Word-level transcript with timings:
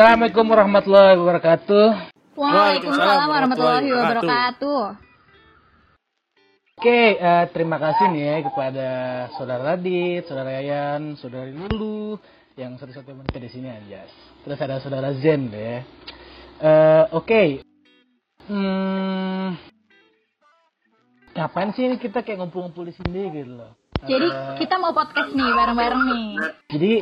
Assalamualaikum 0.00 0.48
warahmatullahi 0.48 1.12
wabarakatuh. 1.20 1.86
Waalaikumsalam 2.32 3.20
warahmatullahi 3.20 3.92
wabarakatuh. 3.92 4.82
Oke, 6.80 7.20
eh, 7.20 7.44
terima 7.52 7.76
kasih 7.76 8.08
nih 8.08 8.24
ya 8.24 8.36
kepada 8.48 8.88
saudara 9.36 9.76
Radit, 9.76 10.24
saudara 10.24 10.56
Yayan, 10.56 11.20
saudara 11.20 11.52
Lulu 11.52 12.16
yang 12.56 12.80
satu-satu 12.80 13.12
wanita 13.12 13.44
di 13.44 13.52
sini 13.52 13.68
aja. 13.68 14.08
Terus 14.40 14.56
ada 14.64 14.80
saudara 14.80 15.12
Zen 15.20 15.52
deh. 15.52 15.84
Eh, 16.64 17.04
Oke, 17.12 17.60
hmm, 18.48 19.52
ngapain 21.36 21.76
sih 21.76 21.84
ini 21.92 22.00
kita 22.00 22.24
kayak 22.24 22.40
ngumpul-ngumpul 22.40 22.88
di 22.88 22.96
sini 22.96 23.36
gitu 23.36 23.52
loh? 23.52 23.76
Jadi 24.08 24.32
Eh, 24.32 24.64
kita 24.64 24.80
mau 24.80 24.96
podcast 24.96 25.36
nih 25.36 25.44
bareng-bareng 25.44 26.02
nih. 26.08 26.24
jadi 26.72 26.92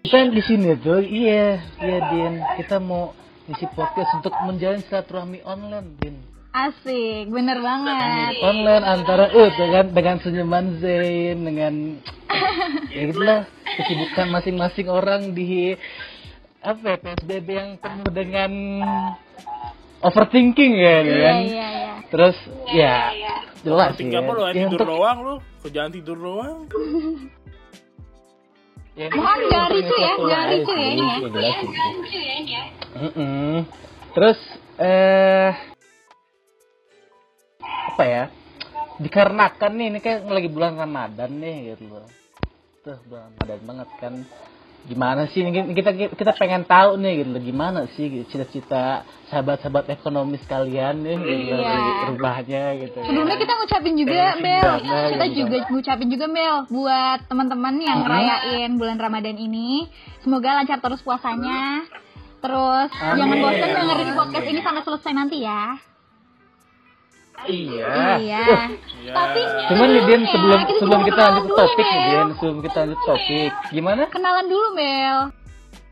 kita 0.00 0.32
di 0.32 0.42
sini 0.42 0.74
tuh, 0.80 1.04
iya, 1.04 1.60
iya 1.78 1.98
Din, 2.08 2.34
kita 2.56 2.80
mau 2.80 3.12
isi 3.46 3.66
podcast 3.76 4.10
untuk 4.16 4.32
menjalin 4.42 4.80
silaturahmi 4.80 5.44
online, 5.44 5.88
Din. 6.00 6.16
Asik, 6.50 7.30
bener 7.30 7.62
banget. 7.62 8.42
online 8.42 8.82
antara 8.82 9.30
uh 9.30 9.50
dengan 9.54 9.86
dengan 9.94 10.16
senyuman 10.18 10.82
Zain 10.82 11.46
dengan 11.46 11.74
ya 12.94 13.06
gitulah 13.06 13.46
kesibukan 13.78 14.26
masing-masing 14.34 14.90
orang 14.90 15.30
di 15.30 15.78
apa 16.58 16.82
ya, 16.90 16.96
PSBB 16.98 17.48
yang 17.54 17.70
penuh 17.78 18.10
dengan 18.10 18.50
overthinking 20.02 20.74
ya 20.74 20.96
Iya, 21.00 21.14
kan 21.22 21.36
iya, 21.38 21.68
iya. 21.70 21.92
terus 22.10 22.36
ya 22.74 22.96
jelas 23.62 23.94
sih 23.94 24.10
Tinggal 24.10 24.20
ya, 24.20 24.26
apa 24.26 24.32
lu 24.34 24.42
Ya, 24.42 24.52
tidur 24.58 24.74
untuk 24.74 24.90
doang 24.90 25.18
lu? 25.22 25.34
Kerjaan 25.62 25.90
tidur 25.94 26.18
doang. 26.18 26.58
ya, 29.00 29.08
Bukan 29.08 29.36
itu 29.40 29.48
nggak 29.48 29.66
ricu 29.72 29.94
ya, 29.96 30.12
nggak 30.20 30.44
ricu 30.52 30.72
ya 30.72 30.76
sih, 30.76 30.92
ini 30.92 31.00
ya. 31.00 31.16
ya 31.16 31.28
jelas 31.32 31.54
sih. 31.56 31.68
Mm-mm. 32.90 33.54
terus 34.12 34.38
eh 34.76 35.52
apa 37.60 38.02
ya 38.04 38.24
dikarenakan 38.98 39.72
nih 39.78 39.86
ini 39.94 39.98
kan 40.02 40.26
lagi 40.28 40.48
bulan 40.50 40.76
Ramadan 40.76 41.30
nih 41.40 41.56
gitu 41.72 41.84
loh 41.88 42.06
tuh 42.82 42.98
bulan 43.08 43.32
Ramadan 43.38 43.60
banget 43.64 43.88
kan 43.96 44.14
gimana 44.82 45.28
sih 45.28 45.40
ini 45.40 45.52
kita 45.70 45.92
kita 46.10 46.32
pengen 46.34 46.64
tahu 46.64 46.96
nih 46.96 47.20
gitu 47.20 47.36
gimana 47.42 47.84
sih 47.92 48.08
cita-cita 48.26 49.04
sahabat-sahabat 49.28 49.86
ekonomi 49.90 50.34
sekalian 50.38 50.98
nih 50.98 51.16
gitu 51.16 51.52
Iya. 51.54 52.08
rumahnya 52.08 52.64
gitu 52.78 52.98
Sebelumnya 52.98 53.36
kita 53.36 53.52
ngucapin 53.54 53.94
juga 53.94 54.22
Bel, 54.36 54.72
gimana 54.80 55.08
kita 55.10 55.26
gitu. 55.26 55.38
juga 55.38 55.56
ngucapin 55.68 56.08
juga 56.08 56.26
Bel 56.26 56.56
buat 56.66 57.18
teman-teman 57.26 57.74
yang 57.78 57.98
Mhm. 57.98 58.04
ngerayain 58.04 58.70
bulan 58.74 58.96
Ramadan 58.96 59.36
ini. 59.36 59.84
Semoga 60.20 60.56
lancar 60.56 60.80
terus 60.80 61.00
puasanya. 61.00 61.84
Terus 62.40 62.88
Amin. 62.96 63.18
jangan 63.20 63.36
bosan 63.38 63.68
dengerin 63.70 64.10
podcast 64.16 64.46
ini 64.48 64.60
sampai 64.60 64.82
selesai 64.82 65.12
nanti 65.12 65.36
ya. 65.40 65.76
Iya 67.48 67.88
Iya. 68.18 68.56
Iya. 69.00 69.14
Tapi 69.14 69.40
cuman 69.72 69.86
nih 69.90 70.02
Din 70.04 70.22
ya, 70.22 70.28
sebelum 70.34 70.60
kita 70.66 70.78
sebelum 70.80 71.00
kita 71.08 71.20
lanjut 71.20 71.44
ke 71.44 71.54
topik 71.56 71.86
nih, 71.86 71.96
Bel. 71.96 72.10
Din 72.10 72.28
sebelum 72.36 72.58
kita 72.60 72.76
lanjut 72.84 73.00
topik 73.06 73.52
gimana 73.70 74.02
Kenalan 74.08 74.46
dulu 74.46 74.68
Bel. 74.76 75.18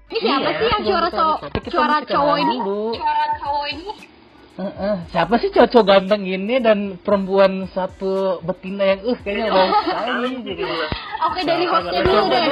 Ini 0.09 0.19
siapa 0.25 0.49
Iya, 0.49 0.57
sih 0.57 0.67
yang 0.73 0.83
suara 0.89 1.09
kita 1.09 1.19
cowok, 1.21 1.39
suara 1.69 1.97
mesti 2.01 2.13
cowok 2.17 2.37
ini? 2.41 2.57
Suara 2.97 3.25
cowok 3.39 3.67
ini? 3.69 3.89
Heeh. 4.59 4.95
Siapa 5.15 5.35
sih 5.39 5.49
cowok 5.55 5.85
ganteng 5.87 6.23
ini 6.25 6.55
dan 6.59 6.79
perempuan 6.99 7.53
satu 7.71 8.43
betina 8.43 8.83
yang 8.83 9.01
uh 9.07 9.19
kayaknya 9.23 9.53
wow 9.55 9.69
sekali. 9.85 10.33
Oke 11.29 11.41
dari 11.45 11.65
hostnya 11.69 12.01
dulu 12.03 12.23
deh. 12.27 12.45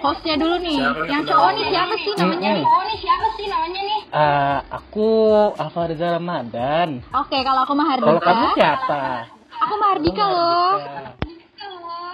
Hostnya 0.00 0.34
dulu 0.40 0.56
nih. 0.58 0.78
Siapa 0.80 1.04
yang 1.06 1.22
cowok 1.28 1.50
nih 1.54 1.64
siapa 1.70 1.94
sih 1.94 2.12
namanya 2.18 2.50
nih? 2.56 2.64
Cowok 2.64 2.82
nih 2.88 2.98
siapa 2.98 3.26
sih 3.36 3.46
namanya 3.46 3.80
nih? 3.84 3.93
Eh, 4.14 4.58
aku 4.70 5.10
Alfa 5.58 5.90
Reza 5.90 6.14
Ramadan. 6.14 7.02
Oke 7.18 7.34
kalau 7.42 7.66
aku 7.66 7.74
mah 7.74 7.98
Kalau 7.98 8.22
kamu 8.22 8.46
siapa? 8.54 9.26
Aku 9.58 9.74
Mardika 9.74 10.24
loh. 10.30 10.74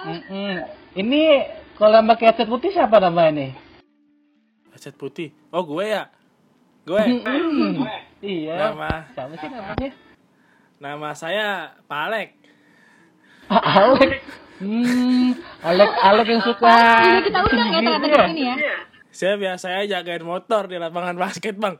Mm-mm. 0.09 0.65
Ini 0.97 1.23
kalau 1.77 2.01
yang 2.01 2.09
pakai 2.09 2.33
headset 2.33 2.49
putih 2.49 2.73
siapa 2.73 2.97
namanya 2.97 3.45
nih? 3.45 3.51
Headset 4.73 4.97
putih. 4.97 5.29
Oh, 5.53 5.61
gue 5.61 5.93
ya. 5.93 6.09
Gue. 6.89 7.05
Mm-mm. 7.05 7.85
Iya. 8.25 8.73
Nama 8.73 9.05
Siapa 9.13 9.33
sih 9.37 9.49
namanya? 9.53 9.89
nama 10.81 11.09
saya 11.13 11.77
Pak 11.85 12.01
Alek. 12.09 12.29
Ah, 13.45 13.61
Alek. 13.77 14.25
Hmm, 14.57 15.37
Alek 15.61 15.91
Alek 16.01 16.27
yang 16.33 16.41
suka. 16.41 16.77
Juga 16.97 17.21
kita 17.29 17.39
undang 17.45 17.69
ya 17.69 17.79
ternyata 17.85 18.07
di 18.09 18.17
sini 18.33 18.43
ya. 18.49 18.55
Saya 19.13 19.37
biasanya 19.37 19.81
jagain 19.85 20.25
motor 20.25 20.65
di 20.65 20.81
lapangan 20.81 21.13
basket, 21.13 21.61
Bang. 21.61 21.77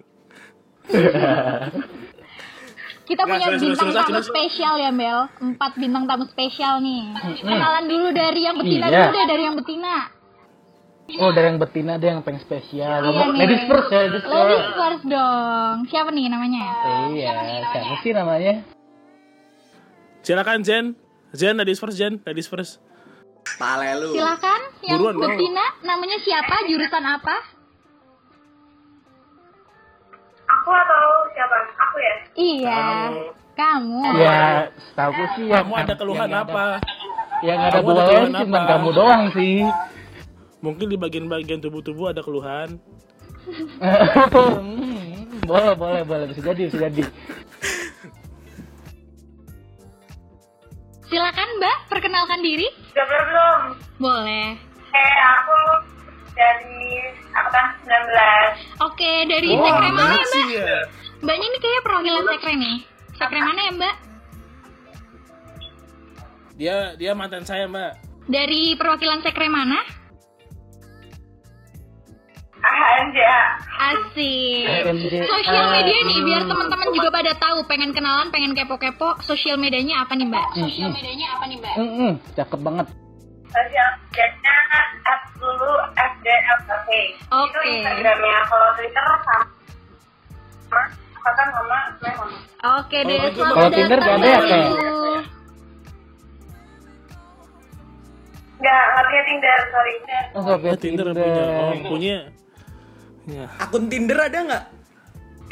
Kita 3.01 3.27
Nggak, 3.27 3.43
punya 3.43 3.47
bintang 3.59 3.89
tamu 3.91 4.21
spesial 4.23 4.75
ya 4.77 4.91
Mel. 4.93 5.19
Empat 5.37 5.71
bintang 5.75 6.07
tamu 6.07 6.25
spesial 6.25 6.79
nih. 6.79 7.11
Kenalan 7.43 7.85
dulu 7.85 8.07
dari 8.11 8.41
yang 8.41 8.55
betina 8.55 8.87
Iya. 8.87 8.97
dulu 9.03 9.09
deh 9.11 9.25
dari 9.27 9.43
yang 9.43 9.55
betina. 9.57 9.95
Oh, 11.19 11.31
dari 11.35 11.51
yang 11.51 11.59
betina 11.59 11.91
ada 11.99 12.07
yang 12.07 12.23
pengen 12.23 12.39
spesial. 12.39 13.03
Iya 13.03 13.25
nih. 13.27 13.35
Ladies 13.35 13.63
first 13.67 13.89
ya, 13.91 13.99
ladies 14.07 14.23
Ladies 14.23 14.63
first. 14.63 14.75
first 14.77 15.03
dong. 15.05 15.75
Siapa 15.85 16.09
nih 16.09 16.25
namanya? 16.29 16.63
Iya, 17.11 17.31
siapa 17.67 17.95
sih 17.99 18.11
namanya? 18.15 18.53
Silakan 20.21 20.59
Zen. 20.63 20.85
Zen 21.31 21.55
ladies 21.57 21.79
first, 21.79 21.95
Zen 21.95 22.21
ladies 22.23 22.47
first. 22.47 22.79
Pale 23.57 23.91
lu. 23.99 24.13
Silakan 24.13 24.61
yang 24.85 24.99
Buruan, 25.03 25.15
betina 25.19 25.65
namanya 25.83 26.15
siapa? 26.21 26.63
Jurusan 26.63 27.03
apa? 27.03 27.35
Aku 30.61 30.69
atau 30.69 31.05
siapa? 31.33 31.57
Aku 31.73 31.97
ya? 31.97 32.15
Iya. 32.37 32.81
Kamu. 33.57 34.01
Ya, 34.13 34.69
setahu 34.77 35.21
sih 35.33 35.49
yang 35.49 35.65
Kamu 35.65 35.73
ada 35.73 35.93
keluhan 35.97 36.29
yang 36.29 36.45
apa? 36.45 36.65
Yang 37.41 37.59
ada 37.65 37.79
keluhan 37.81 38.29
cuma 38.45 38.59
apa? 38.61 38.69
kamu 38.77 38.89
doang 38.93 39.23
sih. 39.33 39.65
Mungkin 40.61 40.85
di 40.93 40.97
bagian-bagian 41.01 41.65
tubuh-tubuh 41.65 42.13
ada 42.13 42.21
keluhan. 42.21 42.77
Boleh, 45.41 45.73
boleh, 45.73 46.05
boleh. 46.05 46.25
Bisa 46.29 46.53
jadi, 46.53 46.69
bisa 46.69 46.77
jadi. 46.77 47.01
Silakan 51.09 51.49
Mbak, 51.57 51.77
perkenalkan 51.89 52.39
diri. 52.45 52.69
Udah 52.93 53.05
belum? 53.09 53.61
Boleh. 53.97 54.47
Eh, 54.93 55.17
aku 55.25 55.57
dari 56.41 56.89
angkatan 57.31 57.65
19. 57.85 58.87
Oke, 58.89 59.11
dari 59.29 59.49
sekre 59.53 59.89
mana 59.93 60.13
ya 60.17 60.25
Mbak? 60.25 60.45
ya. 60.49 60.79
Mbaknya 61.21 61.45
ini 61.45 61.57
kayaknya 61.61 61.81
perwakilan 61.85 62.23
sekre 62.33 62.53
nih. 62.57 62.77
Sekre 63.13 63.39
mana 63.39 63.59
ya 63.61 63.71
Mbak? 63.77 63.95
Dia 66.57 66.75
dia 66.97 67.11
mantan 67.13 67.43
saya, 67.45 67.65
Mbak. 67.69 67.91
Dari 68.29 68.73
perwakilan 68.77 69.21
sekre 69.25 69.47
mana? 69.49 69.81
AHMJ. 72.61 73.19
Asik. 73.81 74.65
Sosial 75.25 75.65
media 75.73 75.97
nih, 76.05 76.19
biar 76.21 76.45
teman-teman 76.45 76.87
juga 76.93 77.09
pada 77.09 77.33
tahu. 77.33 77.65
Pengen 77.65 77.89
kenalan, 77.89 78.29
pengen 78.29 78.53
kepo-kepo. 78.53 79.17
Sosial 79.25 79.57
medianya 79.57 80.05
apa 80.05 80.13
nih 80.13 80.29
Mbak? 80.29 80.45
Sosial 80.53 80.93
medianya 80.93 81.27
apa 81.33 81.43
nih 81.49 81.57
Mbak? 81.57 81.73
Hmm, 81.73 81.91
hmm, 81.97 82.11
cakep 82.37 82.59
banget. 82.61 82.87
Sosial 83.51 83.89
medianya 84.15 84.81
at 85.03 85.21
dulu 85.35 85.73
FDLP. 85.91 86.89
Itu 87.19 87.35
Oke. 87.35 87.59
Instagramnya. 87.67 88.37
Kalau 88.47 88.67
Twitter 88.79 89.03
sama. 89.03 89.37
Apa 91.21 91.29
kan 91.35 91.47
mama? 91.53 91.79
Memang. 91.99 92.31
Oke 92.81 92.97
deh, 93.05 93.17
Kalau 93.19 93.33
selamat 93.35 93.55
kalau 93.57 93.69
Tinder 93.75 93.99
nggak 93.99 94.15
ada 94.15 94.27
ya, 94.27 94.39
Teh? 94.41 94.65
Lulu. 94.71 95.15
Nggak, 98.61 98.83
punya 99.01 99.23
Tinder, 99.25 99.59
sorry. 99.73 99.93
Oh, 100.31 100.41
nggak 100.45 100.59
punya 100.61 100.77
Tinder 100.77 101.07
punya. 101.11 101.45
Oh, 101.59 101.73
punya. 101.89 102.17
Ya. 103.29 103.45
Akun 103.61 103.83
Tinder 103.89 104.17
ada 104.17 104.39
nggak? 104.47 104.63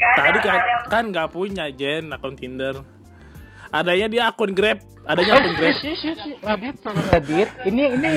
Tadi 0.00 0.38
kan 0.40 0.60
kan 0.88 1.04
nggak 1.12 1.28
punya 1.28 1.64
Jen 1.70 2.14
akun 2.14 2.34
Tinder. 2.34 2.80
Adanya 3.70 4.06
dia 4.10 4.22
akun 4.26 4.50
Grab. 4.50 4.82
Adanya 5.06 5.38
akun 5.38 5.54
Grab. 5.54 5.74
Radit, 6.50 6.74
sama 6.82 7.00
Radit. 7.10 7.48
Ini 7.66 7.82
ini 7.94 8.10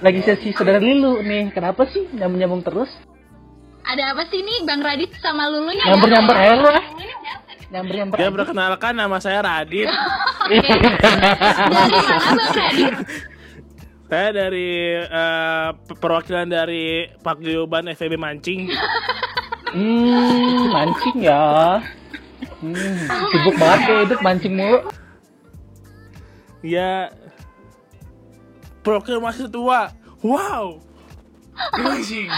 lagi 0.00 0.20
sesi 0.24 0.56
saudara 0.56 0.80
Lilu 0.80 1.20
nih. 1.20 1.52
Kenapa 1.52 1.84
sih 1.92 2.08
nyambung 2.16 2.40
nyambung 2.40 2.62
terus? 2.64 2.88
Ada 3.86 4.16
apa 4.16 4.26
sih 4.32 4.40
nih 4.42 4.66
Bang 4.66 4.82
Radit 4.82 5.12
sama 5.22 5.46
Lulunya? 5.46 5.84
Nyamber 5.86 6.08
nyamber 6.10 6.34
aja 6.34 6.54
lu 6.58 6.66
ah. 6.66 6.84
Nyamber 7.70 7.94
nyamber. 7.94 8.16
Dia 8.18 8.28
perkenalkan 8.32 8.92
nama 8.98 9.16
saya 9.22 9.38
Radit. 9.44 9.86
Oke. 10.46 10.58
Dari 10.58 11.98
mana 12.10 12.32
Bang 12.34 12.52
Radit? 12.56 12.94
Saya 14.06 14.28
dari 14.30 14.94
eh, 15.02 15.68
perwakilan 15.98 16.46
dari 16.46 17.10
Paguyuban 17.20 17.90
FEB 17.90 18.14
Mancing. 18.14 18.70
Hmm, 19.76 20.70
mancing 20.70 21.26
ya. 21.26 21.82
Hmm, 22.56 22.96
sibuk 23.06 23.54
banget 23.60 23.80
ya 23.84 23.96
hidup 24.08 24.20
mancing 24.24 24.54
mulu. 24.56 24.78
Ya 26.64 27.12
Perwakilan 28.80 29.18
masih 29.18 29.50
tua. 29.50 29.90
Wow. 30.22 30.78
Amazing. 31.74 32.30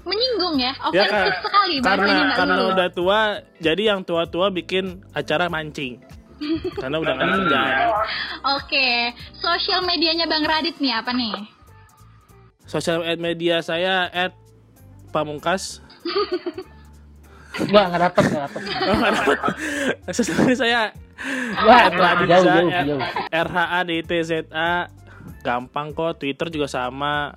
Menyinggung 0.00 0.56
ya, 0.56 0.72
Ya 0.96 1.04
ofensif 1.04 1.12
kan, 1.12 1.44
sekali 1.44 1.74
karena 1.84 2.14
karena 2.32 2.54
Lulu. 2.56 2.72
udah 2.72 2.88
tua, 2.88 3.20
jadi 3.60 3.92
yang 3.92 4.00
tua-tua 4.00 4.48
bikin 4.48 5.04
acara 5.12 5.52
mancing. 5.52 6.00
karena 6.80 6.96
udah 6.96 7.12
nggak 7.20 7.26
ada 7.28 7.36
kerjaan. 7.36 7.76
Oke, 8.56 9.12
sosial 9.36 9.84
medianya 9.84 10.24
Bang 10.24 10.48
Radit 10.48 10.80
nih 10.80 10.96
apa 10.96 11.12
nih? 11.12 11.36
Sosial 12.64 13.04
media 13.20 13.60
saya 13.60 14.08
at 14.08 14.32
pamungkas. 15.12 15.84
Enggak, 17.58 17.84
enggak 17.90 18.02
dapet, 18.06 18.22
enggak 18.30 18.42
dapet. 18.46 18.62
Oh, 18.90 18.94
nggak 18.94 19.12
dapet. 19.18 19.38
Sosial 20.14 20.36
media 20.42 20.56
saya 20.56 20.82
Wah, 21.66 21.92
Raditza, 21.92 22.40
jauh, 22.40 22.48
jauh, 22.48 22.70
jauh. 22.96 23.00
RHADITZA. 23.28 24.70
Gampang 25.44 25.92
kok, 25.92 26.16
Twitter 26.16 26.48
juga 26.48 26.66
sama. 26.70 27.36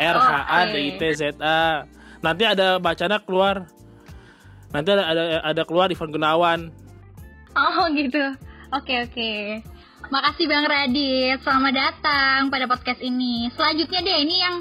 RHADITZA. 0.00 1.44
Nanti 2.24 2.42
ada 2.48 2.80
bacana 2.80 3.20
keluar. 3.20 3.68
Nanti 4.70 4.88
ada 4.94 5.04
ada, 5.04 5.22
ada 5.44 5.62
keluar 5.66 5.92
Ivan 5.92 6.10
Gunawan. 6.14 6.60
Oh 7.58 7.84
gitu. 7.92 8.22
Oke 8.70 9.02
oke. 9.04 9.32
Makasih 10.08 10.46
Bang 10.46 10.64
Radit. 10.64 11.42
Selamat 11.42 11.74
datang 11.74 12.48
pada 12.48 12.64
podcast 12.70 13.02
ini. 13.02 13.50
Selanjutnya 13.52 14.00
deh 14.00 14.18
ini 14.22 14.36
yang 14.40 14.56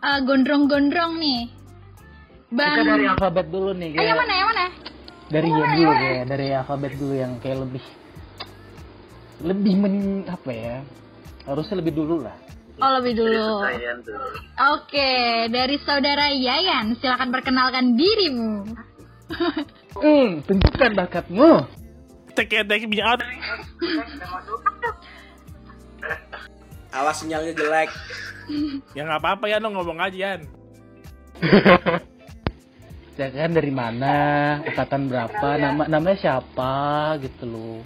eh, 0.00 0.20
gondrong-gondrong 0.24 1.20
nih. 1.20 1.59
Bang. 2.50 2.74
Kita 2.74 2.82
dari 2.82 3.06
alfabet 3.06 3.46
dulu 3.46 3.70
nih, 3.72 3.88
Ah, 3.88 3.94
yang 3.94 3.96
kayak 3.96 4.16
mana 4.18 4.32
yang 4.34 4.48
mana? 4.50 4.64
dari 5.30 5.46
Y 5.46 5.54
dulu 5.54 5.90
kayak 5.94 6.24
dari 6.26 6.46
alfabet 6.50 6.92
dulu 6.98 7.14
yang 7.14 7.32
kayak 7.38 7.58
lebih 7.62 7.84
lebih 9.40 9.74
men 9.78 9.94
apa 10.26 10.50
ya? 10.50 10.76
Harusnya 11.46 11.78
lebih 11.78 11.94
dulu 11.94 12.26
lah. 12.26 12.34
Oh 12.80 12.90
lebih 12.98 13.12
dulu. 13.14 13.60
Oke, 14.74 15.10
dari 15.46 15.76
saudara 15.78 16.32
Yayan, 16.32 16.96
silakan 16.98 17.30
perkenalkan 17.30 17.94
dirimu. 17.94 18.52
Hmm, 19.90 20.38
tunjukkan 20.46 20.94
bakatmu. 20.94 21.66
Tek 22.34 22.46
tek 22.46 22.86
minyak 22.86 23.10
out. 23.10 23.20
Awas 26.90 27.18
sinyalnya 27.18 27.54
jelek. 27.54 27.90
Ya 28.94 29.02
nggak 29.02 29.18
apa-apa 29.18 29.50
ya, 29.50 29.58
no 29.58 29.70
ngomong 29.70 29.98
aja 29.98 30.14
Yan. 30.14 30.40
Ya 33.20 33.28
kan 33.28 33.52
dari 33.52 33.68
mana, 33.68 34.16
angkatan 34.64 35.12
berapa, 35.12 35.48
nama 35.60 35.84
namanya 35.92 36.16
siapa? 36.16 36.72
Gitu 37.20 37.44
loh. 37.44 37.84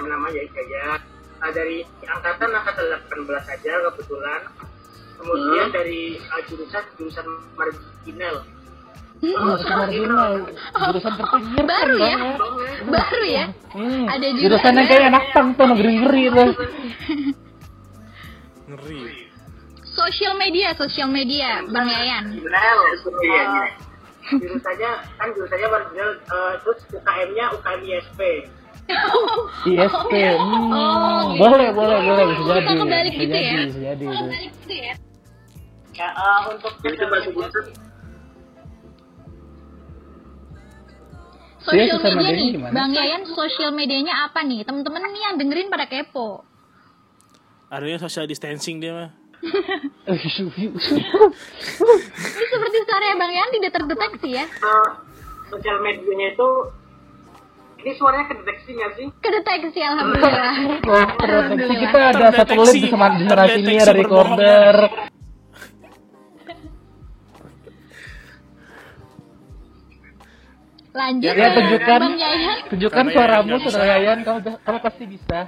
nama 0.00 0.32
ya 0.32 0.48
saya 0.48 0.96
Ah, 1.44 1.52
dari 1.52 1.84
angkatan 2.08 2.50
angkatan 2.56 2.86
18 3.04 3.44
saja 3.44 3.72
kebetulan. 3.92 4.40
Kemudian 5.20 5.68
dari 5.76 6.16
ah, 6.32 6.40
jurusan 6.48 6.84
jurusan 6.96 7.26
marginal. 7.52 8.36
Oh, 9.22 9.54
marginal, 9.60 10.32
jurusan 10.88 11.12
terpinggir 11.20 11.64
Baru 11.68 11.96
kan, 12.00 12.08
ya? 12.08 12.16
Bang, 12.16 12.54
Baru 12.96 13.22
ya? 13.28 13.44
Hmm, 13.76 14.04
Ada 14.08 14.26
juga 14.32 14.40
jurusan 14.40 14.72
yang 14.72 14.88
kayak 14.88 15.06
anak 15.12 15.24
pang 15.36 15.48
tuh 15.52 15.66
ngeri-ngeri 15.68 16.24
tuh. 16.32 16.50
Ngeri. 18.72 19.27
Sosial 19.98 20.34
media, 20.36 20.68
sosial 20.72 21.08
media, 21.08 21.66
Bang 21.66 21.84
Yayan. 21.84 22.24
marginal 22.38 22.78
iya 23.18 23.44
jurusannya 24.28 24.90
kan 25.16 25.28
jurusannya 25.32 25.68
marginal 25.68 26.10
eh, 26.14 26.52
terus 26.60 26.78
UKM-nya 26.90 27.44
UKM 27.50 27.80
ISP 27.82 28.20
ISP. 29.66 30.12
Hmm, 30.38 30.70
Oh, 30.70 31.20
gitu. 31.28 31.40
boleh, 31.42 31.68
boleh, 31.72 31.98
boleh 31.98 32.24
bisa 32.26 32.40
Bisa 32.40 32.54
jadi. 32.54 32.78
kebalik 32.78 33.12
bisa 33.12 33.20
gitu 33.20 33.32
jadi, 33.32 33.40
ya? 33.42 33.60
Bisa 33.66 33.80
jadi. 33.82 34.04
itu. 34.38 34.74
ya 35.92 36.08
eh, 36.08 36.40
untuk 36.46 36.72
itu 36.78 37.04
bahasa 37.04 37.28
jurusan 37.28 37.64
Sosial 41.58 41.84
Iya, 41.84 41.94
media 41.98 42.14
medianya 42.14 42.32
nih, 42.38 42.52
gimana? 42.54 42.72
Bang 42.72 42.90
Yayan 42.94 43.22
sosial 43.28 43.70
medianya 43.72 44.14
apa 44.24 44.40
nih? 44.40 44.62
Temen-temen 44.62 45.02
nih 45.04 45.22
yang 45.22 45.34
dengerin 45.36 45.68
pada 45.68 45.84
kepo. 45.84 46.46
Adanya 47.68 47.98
social 47.98 48.24
distancing 48.24 48.78
dia 48.78 48.94
mah. 48.94 49.10
Ini 49.38 50.18
seperti 52.50 52.78
suaranya 52.82 53.14
Bang 53.14 53.30
Yayan 53.30 53.50
tidak 53.54 53.72
terdeteksi 53.78 54.28
ya? 54.34 54.42
eh, 54.44 54.88
sosial 55.46 55.78
medianya 55.80 56.34
itu 56.34 56.48
ini 57.78 57.94
suaranya 57.94 58.26
kedeteksi 58.26 58.74
nggak 58.74 58.90
sih? 58.98 59.06
Kedeteksi 59.22 59.78
alhamdulillah. 59.78 60.82
Wah, 60.82 61.06
terdeteksi 61.14 61.74
kita 61.78 62.00
ada 62.10 62.26
sama 62.90 63.14
di 63.14 63.22
sana 63.30 63.46
sini 63.46 63.70
Terdeteksi 63.78 63.78
ada 63.78 63.94
recorder. 63.94 64.74
Lanjut 70.98 71.30
Ya, 71.30 71.54
tunjukkan. 71.54 72.00
Tunjukkan 72.74 73.04
suaramu, 73.14 73.46
nggak 73.54 73.70
saudara. 73.70 73.86
Yayan. 73.94 74.18
Kamu, 74.26 74.38
kamu 74.66 74.78
pasti 74.82 75.04
bisa. 75.06 75.46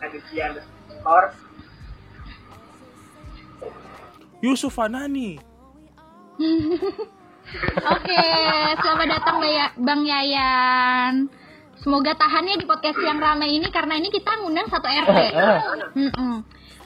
Aditya 0.00 0.56
underscore 0.56 1.28
Yusuf 4.42 4.74
Fanani. 4.74 5.38
Oke, 7.94 8.22
selamat 8.78 9.08
datang 9.08 9.36
Bang 9.78 10.02
Yayan. 10.02 11.30
Semoga 11.78 12.14
tahannya 12.14 12.58
di 12.58 12.66
podcast 12.66 12.98
yang 12.98 13.18
ramai 13.18 13.58
ini 13.58 13.66
karena 13.70 13.98
ini 13.98 14.06
kita 14.08 14.38
ngundang 14.38 14.70
satu 14.70 14.86
RT. 14.86 15.18
Mm-mm. 15.94 16.34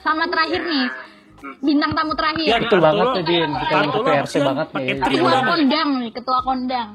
Sama 0.01 0.25
terakhir 0.25 0.65
nih, 0.65 0.85
bintang 1.61 1.93
tamu 1.93 2.17
terakhir. 2.17 2.49
Ya, 2.49 2.57
Betul 2.57 2.81
banget 2.81 3.05
tuh, 3.05 3.23
Din. 3.23 3.49
Kita 3.53 3.73
yang 3.73 3.91
PRT 3.91 4.07
pasti 4.21 4.39
banget 4.41 4.67
nih. 4.73 4.85
Ketua 4.97 5.37
kondang 5.43 5.89
nih, 6.01 6.11
ketua 6.13 6.39
kondang. 6.41 6.89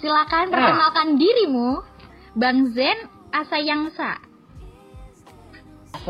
Silakan 0.00 0.44
Ah. 0.48 0.52
perkenalkan 0.52 1.08
dirimu, 1.20 1.70
Bang 2.32 2.72
Zen 2.72 2.96
Asayangsa. 3.30 4.16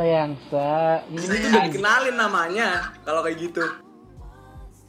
Sayang, 0.00 0.32
sa. 0.48 1.04
Saya 1.04 1.38
nggak 1.52 1.64
dikenalin 1.76 2.16
namanya 2.16 2.88
kalau 3.04 3.20
kayak 3.20 3.36
gitu. 3.36 3.60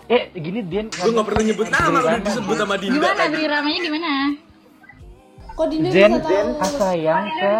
Eh, 0.07 0.31
gini 0.39 0.63
Din. 0.63 0.87
Gue 0.87 1.11
nggak 1.11 1.27
perlu 1.27 1.41
nyebut 1.51 1.67
nama, 1.67 1.99
udah 1.99 2.23
disebut 2.23 2.55
sama 2.55 2.79
Dinda 2.79 2.95
Gimana 2.95 3.23
beri 3.27 3.47
ramanya 3.51 3.79
gimana? 3.83 4.11
Kok 5.51 5.67
Dinda 5.67 5.91
bisa 5.91 6.19
tahu? 6.23 6.49
Asayang, 6.63 7.25
sa. 7.43 7.55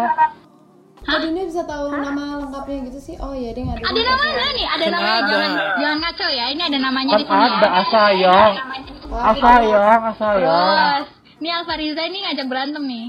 Kok 1.04 1.18
Dinda 1.28 1.42
bisa 1.44 1.62
tahu 1.68 1.84
nama 1.92 2.24
lengkapnya 2.40 2.76
gitu 2.88 2.98
sih? 3.04 3.14
Oh 3.20 3.36
iya, 3.36 3.52
dia 3.52 3.68
nggak 3.68 3.84
ada. 3.84 3.84
Ada 3.84 4.00
namanya 4.00 4.46
nih, 4.56 4.66
ada 4.72 4.84
Kan 4.88 4.92
namanya. 4.96 5.20
Jangan 5.28 5.52
jangan 5.76 5.96
ngaco 6.00 6.26
ya. 6.32 6.44
Ini 6.56 6.62
ada 6.72 6.78
namanya 6.80 7.12
Kan 7.12 7.20
di 7.20 7.24
sini 7.28 7.36
ada 7.36 7.52
ya. 7.52 7.80
Asayang. 7.84 8.52
Wah, 9.12 9.22
Asayang, 9.36 10.00
Asayang. 10.08 10.48
Terus, 10.48 11.08
ini 11.36 11.48
Alfa 11.52 11.74
Riza 11.76 12.02
ini 12.08 12.18
ngajak 12.24 12.46
berantem 12.48 12.84
nih. 12.88 13.06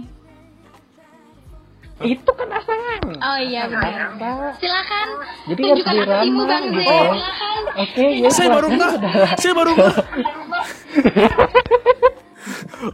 Itu 2.13 2.31
kan 2.33 2.49
Asayang. 2.49 3.05
Oh 3.21 3.37
iya 3.37 3.69
benar. 3.69 4.17
Silakan 4.57 5.07
Jadi 5.49 5.61
harus 5.61 5.83
tunjukkan 5.85 5.95
aksimu 6.01 6.41
dirama 6.41 6.43
Bang 6.49 6.63
gitu 6.65 6.81
ya. 6.81 7.03
Silakan. 7.13 7.61
Oke, 7.73 8.05
ya. 8.17 8.29
Saya 8.33 8.49
baru 8.49 8.67
nggak. 8.73 8.93
Saya 9.41 9.53
baru 9.53 9.71
nggak. 9.77 9.95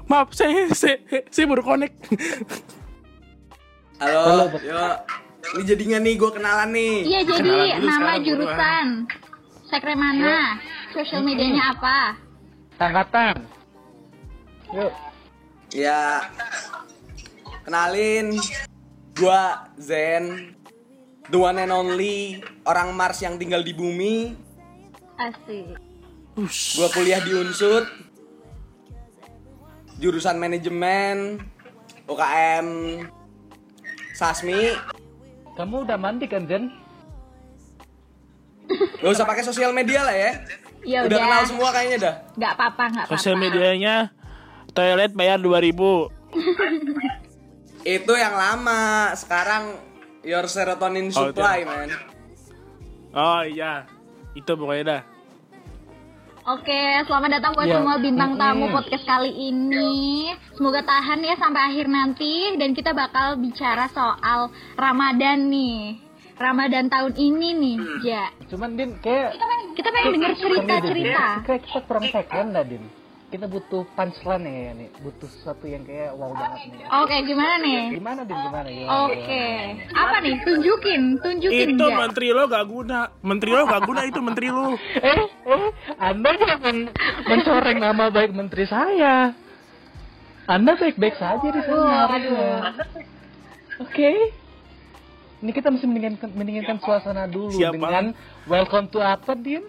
Maaf, 0.05 0.29
saya, 0.37 0.69
saya, 0.69 1.01
saya 1.33 1.45
baru 1.49 1.65
connect. 1.65 1.97
Halo, 3.97 4.45
Halo. 4.45 4.45
yo. 4.61 4.85
Ini 5.49 5.63
jadinya 5.65 5.97
nih 5.97 6.13
gue 6.13 6.29
kenalan 6.29 6.69
nih. 6.69 6.95
Iya 7.09 7.19
jadi 7.25 7.81
nama 7.81 8.21
jurusan. 8.21 9.09
Sekre 9.65 9.97
mana? 9.97 10.61
Sosial 10.93 11.25
medianya 11.25 11.73
apa? 11.73 12.13
Angkatan. 12.77 13.49
Yuk. 14.77 14.93
Ya, 15.73 16.25
kenalin, 17.65 18.37
gua 19.19 19.67
Zen, 19.75 20.55
the 21.27 21.37
one 21.37 21.59
and 21.59 21.69
only 21.69 22.39
orang 22.63 22.95
Mars 22.95 23.19
yang 23.19 23.35
tinggal 23.35 23.59
di 23.59 23.71
bumi. 23.71 24.33
Asik. 25.15 25.75
Gua 26.75 26.87
kuliah 26.89 27.19
di 27.19 27.35
Unsud, 27.35 27.83
jurusan 29.99 30.39
manajemen, 30.39 31.43
UKM, 32.07 32.67
Sasmi. 34.15 34.71
Kamu 35.53 35.83
udah 35.83 35.99
mandi 35.99 36.23
kan, 36.25 36.47
Zen? 36.47 36.71
Gak 38.99 39.11
usah 39.11 39.27
pakai 39.27 39.43
sosial 39.43 39.75
media 39.75 40.07
lah 40.07 40.15
ya. 40.15 40.31
Ya 40.79 41.03
Udah 41.03 41.11
udah. 41.11 41.27
kenal 41.27 41.43
semua 41.43 41.69
kayaknya 41.75 41.97
dah. 41.99 42.15
Gak 42.39 42.51
apa-apa, 42.55 42.83
gak 42.87 43.03
apa-apa. 43.03 43.15
Sosial 43.19 43.35
medianya 43.35 44.15
toilet 44.71 45.11
bayar 45.11 45.35
2000. 45.35 45.75
Itu 47.89 48.13
yang 48.13 48.33
lama. 48.33 49.09
Sekarang 49.13 49.73
your 50.21 50.45
serotonin 50.45 51.09
Oh, 51.09 51.25
supply, 51.25 51.63
man. 51.63 51.89
Oh 53.09 53.41
iya, 53.41 53.89
itu 54.31 54.51
pokoknya 54.51 54.83
dah. 54.85 55.01
Oke, 56.47 56.81
selamat 57.05 57.29
datang 57.31 57.53
buat 57.53 57.65
Ya. 57.65 57.77
semua 57.77 57.97
bintang 57.97 58.33
tamu 58.35 58.69
podcast 58.69 59.05
kali 59.05 59.29
ini. 59.29 60.29
Semoga 60.51 60.81
tahan 60.81 61.21
ya 61.21 61.33
sampai 61.35 61.61
akhir 61.63 61.85
nanti 61.87 62.33
dan 62.57 62.73
kita 62.73 62.89
bakal 62.91 63.37
bicara 63.37 63.85
soal 63.87 64.49
Ramadan 64.73 65.45
nih. 65.45 65.97
Ramadan 66.35 66.87
tahun 66.87 67.13
ini 67.15 67.49
nih, 67.53 67.77
Ja. 68.01 68.31
Cuman 68.47 68.73
Din 68.73 68.95
kayak 68.97 69.35
Kita 69.75 69.89
pengen 69.91 70.11
denger 70.15 70.33
cerita-cerita. 70.37 71.25
kayak 71.43 71.61
kita 71.63 71.79
kurang 71.83 72.05
tagline 72.07 72.49
dah 72.49 72.63
Din. 72.63 72.83
Kita 73.29 73.45
butuh 73.45 73.85
punchline 73.93 74.41
ya 74.49 74.71
nih, 74.73 74.89
butuh 75.05 75.29
sesuatu 75.29 75.69
yang 75.69 75.85
kayak 75.85 76.17
wow 76.17 76.33
banget 76.33 76.65
nih. 76.65 76.81
Oke, 76.97 77.15
gimana 77.29 77.55
nih? 77.61 77.81
Gimana 77.93 78.21
Din 78.25 78.33
gimana 78.41 78.67
gimana? 78.73 79.05
Oke. 79.05 79.45
Apa 79.93 80.15
nih? 80.17 80.35
Tunjukin, 80.41 81.01
tunjukin 81.21 81.67
Itu 81.77 81.85
Ja. 81.85 81.97
menteri 82.01 82.33
lo 82.33 82.49
gak 82.49 82.65
guna. 82.65 83.13
Menteri 83.21 83.53
lo 83.53 83.69
gak 83.69 83.85
guna 83.85 84.01
itu 84.09 84.17
menteri 84.17 84.49
lo. 84.49 84.73
Eh, 85.05 85.21
eh, 85.45 85.69
Anda 86.01 86.29
jangan 86.41 86.75
mencoreng 87.29 87.77
nama 87.77 88.09
baik 88.09 88.33
menteri 88.33 88.65
saya. 88.65 89.37
Anda 90.49 90.73
baik-baik 90.73 91.15
saja 91.21 91.47
di 91.53 91.61
sana. 91.61 92.09
harusnya. 92.09 92.53
Oke. 93.77 94.09
Ini 95.39 95.51
kita 95.53 95.69
mesti 95.69 95.85
mendinginkan, 95.85 96.33
mendinginkan 96.33 96.81
suasana 96.81 97.29
dulu 97.29 97.53
Siapa? 97.53 97.77
dengan 97.77 98.17
welcome 98.49 98.89
to 98.89 98.97
apa, 98.97 99.37
Din? 99.37 99.61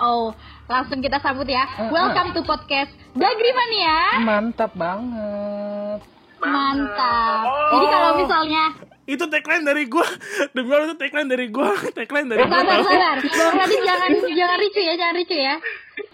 Oh, 0.00 0.32
langsung 0.70 1.02
kita 1.02 1.18
sambut 1.18 1.50
ya. 1.50 1.66
Ah, 1.66 1.90
Welcome 1.90 2.30
to 2.38 2.46
podcast 2.46 2.94
Dagrimania. 3.18 4.22
Mantap 4.22 4.70
banget. 4.78 6.00
Mantap. 6.38 7.42
Jadi 7.74 7.86
kalau 7.90 8.10
misalnya 8.22 8.64
Itu 9.10 9.26
tagline 9.26 9.66
dari 9.66 9.90
gua. 9.90 10.06
Demi 10.54 10.70
Allah 10.70 10.94
itu 10.94 10.96
tagline 11.02 11.26
dari 11.26 11.50
gua. 11.50 11.74
Tagline 11.98 12.30
dari 12.30 12.46
gua. 12.46 12.62
sabar 12.62 12.78
sabar, 12.86 13.16
Bang 13.18 13.54
Radit 13.58 13.82
jangan 13.82 14.10
jangan 14.14 14.58
ricu 14.62 14.80
ya, 14.86 14.94
jangan 14.94 15.14
ricu 15.18 15.34
ya. 15.34 15.54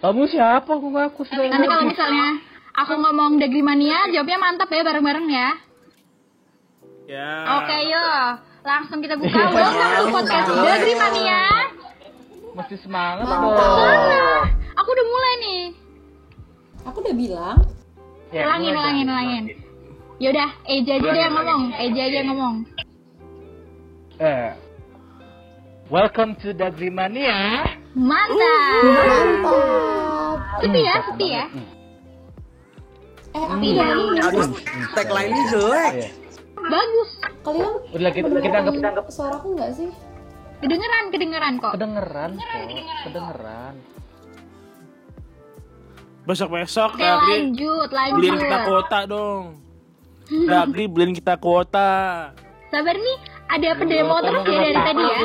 Kamu 0.01 0.23
siapa? 0.25 0.71
Aku 0.73 0.89
ngaku 0.89 1.21
sudah. 1.29 1.53
Nanti 1.53 1.67
kalau 1.69 1.85
misalnya 1.85 2.41
aku 2.73 2.93
ngomong 2.97 3.37
Dagrimania, 3.37 4.09
jawabnya 4.17 4.39
mantap 4.41 4.73
ya 4.73 4.81
bareng-bareng 4.81 5.27
ya. 5.29 5.49
Ya. 7.07 7.31
Oke 7.61 7.77
yuk, 7.85 8.29
langsung 8.65 8.99
kita 9.05 9.21
buka. 9.21 9.45
Welcome 9.53 9.93
to 10.01 10.05
podcast 10.17 10.49
Dagrimania. 10.49 11.45
Mesti 12.57 12.77
semangat 12.81 13.29
dong. 13.29 13.53
Aku 14.81 14.89
udah 14.89 15.07
mulai 15.13 15.33
nih. 15.45 15.63
Aku 16.89 16.97
udah 17.05 17.13
bilang. 17.13 17.59
Ya, 18.33 18.49
Ulangin, 18.49 18.73
mulai 18.73 18.81
ulangin, 18.81 19.07
ulangin. 19.13 19.45
Yaudah, 20.17 20.51
Eja 20.65 20.97
aja 20.97 21.09
deh 21.13 21.21
yang 21.21 21.35
ngomong. 21.37 21.63
Eja 21.77 22.01
aja 22.09 22.17
yang 22.17 22.29
ngomong. 22.33 22.57
Eh. 24.17 24.51
Welcome 25.93 26.41
to 26.41 26.57
Dagrimania. 26.57 27.69
Mantap. 27.93 28.81
Mantap. 28.89 30.39
Sepi 30.65 30.81
ya, 30.81 30.95
sepi 31.05 31.27
ya. 31.29 31.45
Eh, 33.37 33.47
aku. 33.53 33.69
Aduh, 34.17 34.49
tagline-nya 34.97 35.45
jelek. 35.53 35.93
Iya. 35.93 36.09
Bagus. 36.57 37.11
Kalian 37.45 37.73
Udah 37.93 38.11
kita 38.11 38.29
kita 38.73 38.89
anggap 38.91 39.07
suaraku 39.13 39.55
nggak 39.55 39.71
sih? 39.77 39.93
Kedengeran, 40.57 41.05
kedengeran 41.13 41.55
kok. 41.61 41.73
kedengeran 41.77 42.31
kok, 42.35 42.61
kedengeran. 43.05 43.75
Besok-besok 46.27 46.99
Oke, 46.99 47.07
Dagri 47.07 47.35
lanjut, 47.39 47.89
beliin 47.93 48.35
kita 48.35 48.51
lanjut. 48.51 48.67
kuota 48.67 48.99
dong. 49.07 49.45
Dagri 50.27 50.85
beliin 50.91 51.13
kita 51.15 51.35
kuota. 51.39 51.91
Sabar 52.67 52.97
nih, 52.99 53.17
ada 53.47 53.69
pendemo 53.79 54.17
terus 54.19 54.43
ya 54.43 54.59
dari 54.59 54.75
tadi 54.75 55.03
ya. 55.07 55.19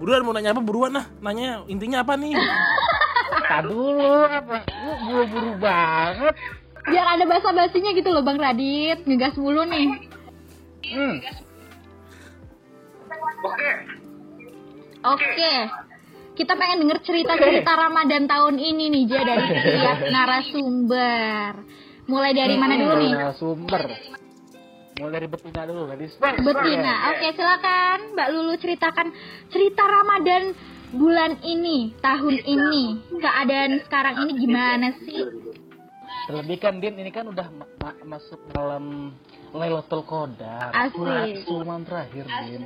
Buruan 0.00 0.24
mau 0.24 0.32
nanya 0.32 0.56
apa 0.56 0.62
buruan 0.64 0.96
lah. 0.96 1.06
Nanya 1.20 1.60
intinya 1.68 2.00
apa 2.00 2.16
nih? 2.16 2.32
Tak 3.44 3.68
dulu 3.68 4.24
apa? 4.24 4.64
Lu 4.64 4.92
buru-buru 5.04 5.52
banget. 5.60 6.34
Biar 6.88 7.04
ada 7.04 7.24
basa-basinya 7.28 7.92
gitu 7.92 8.08
loh 8.08 8.24
Bang 8.24 8.40
Radit, 8.40 9.04
ngegas 9.04 9.36
mulu 9.36 9.68
nih. 9.68 10.08
Hmm. 10.88 11.20
Oke. 15.00 15.54
Kita 16.36 16.56
pengen 16.56 16.86
denger 16.86 17.04
cerita-cerita 17.04 17.72
Ramadan 17.76 18.24
tahun 18.24 18.56
ini 18.56 18.88
nih, 18.88 19.04
Ja, 19.12 19.20
dari 19.26 19.44
setiap 19.44 19.98
narasumber. 20.08 21.52
Mulai 22.08 22.32
dari 22.32 22.56
mana 22.56 22.74
dulu 22.80 22.94
nih? 22.96 23.12
Nah, 23.12 23.34
sumber. 23.36 23.82
Mulai 24.98 25.12
dari 25.20 25.26
betina 25.28 25.62
dulu, 25.68 25.88
gadis. 25.88 26.12
Betina. 26.18 26.94
Oke, 27.12 27.28
silakan 27.32 27.98
Mbak 28.16 28.28
Lulu 28.34 28.54
ceritakan 28.60 29.08
cerita 29.48 29.82
Ramadan 29.84 30.52
bulan 30.92 31.38
ini, 31.44 31.94
tahun 32.02 32.36
ini. 32.44 32.84
Keadaan 33.20 33.80
sekarang 33.86 34.26
ini 34.26 34.32
gimana 34.40 34.92
sih? 35.06 35.49
Terlebih 36.30 36.62
kan 36.62 36.78
Din 36.78 36.94
ini 36.94 37.10
kan 37.10 37.26
udah 37.26 37.50
ma- 37.50 37.66
ma- 37.82 38.00
masuk 38.06 38.38
dalam 38.54 39.10
Lailatul 39.50 40.06
Qadar. 40.06 40.70
Bulan 40.94 41.42
Sulman 41.42 41.82
terakhir 41.82 42.22
Din. 42.46 42.62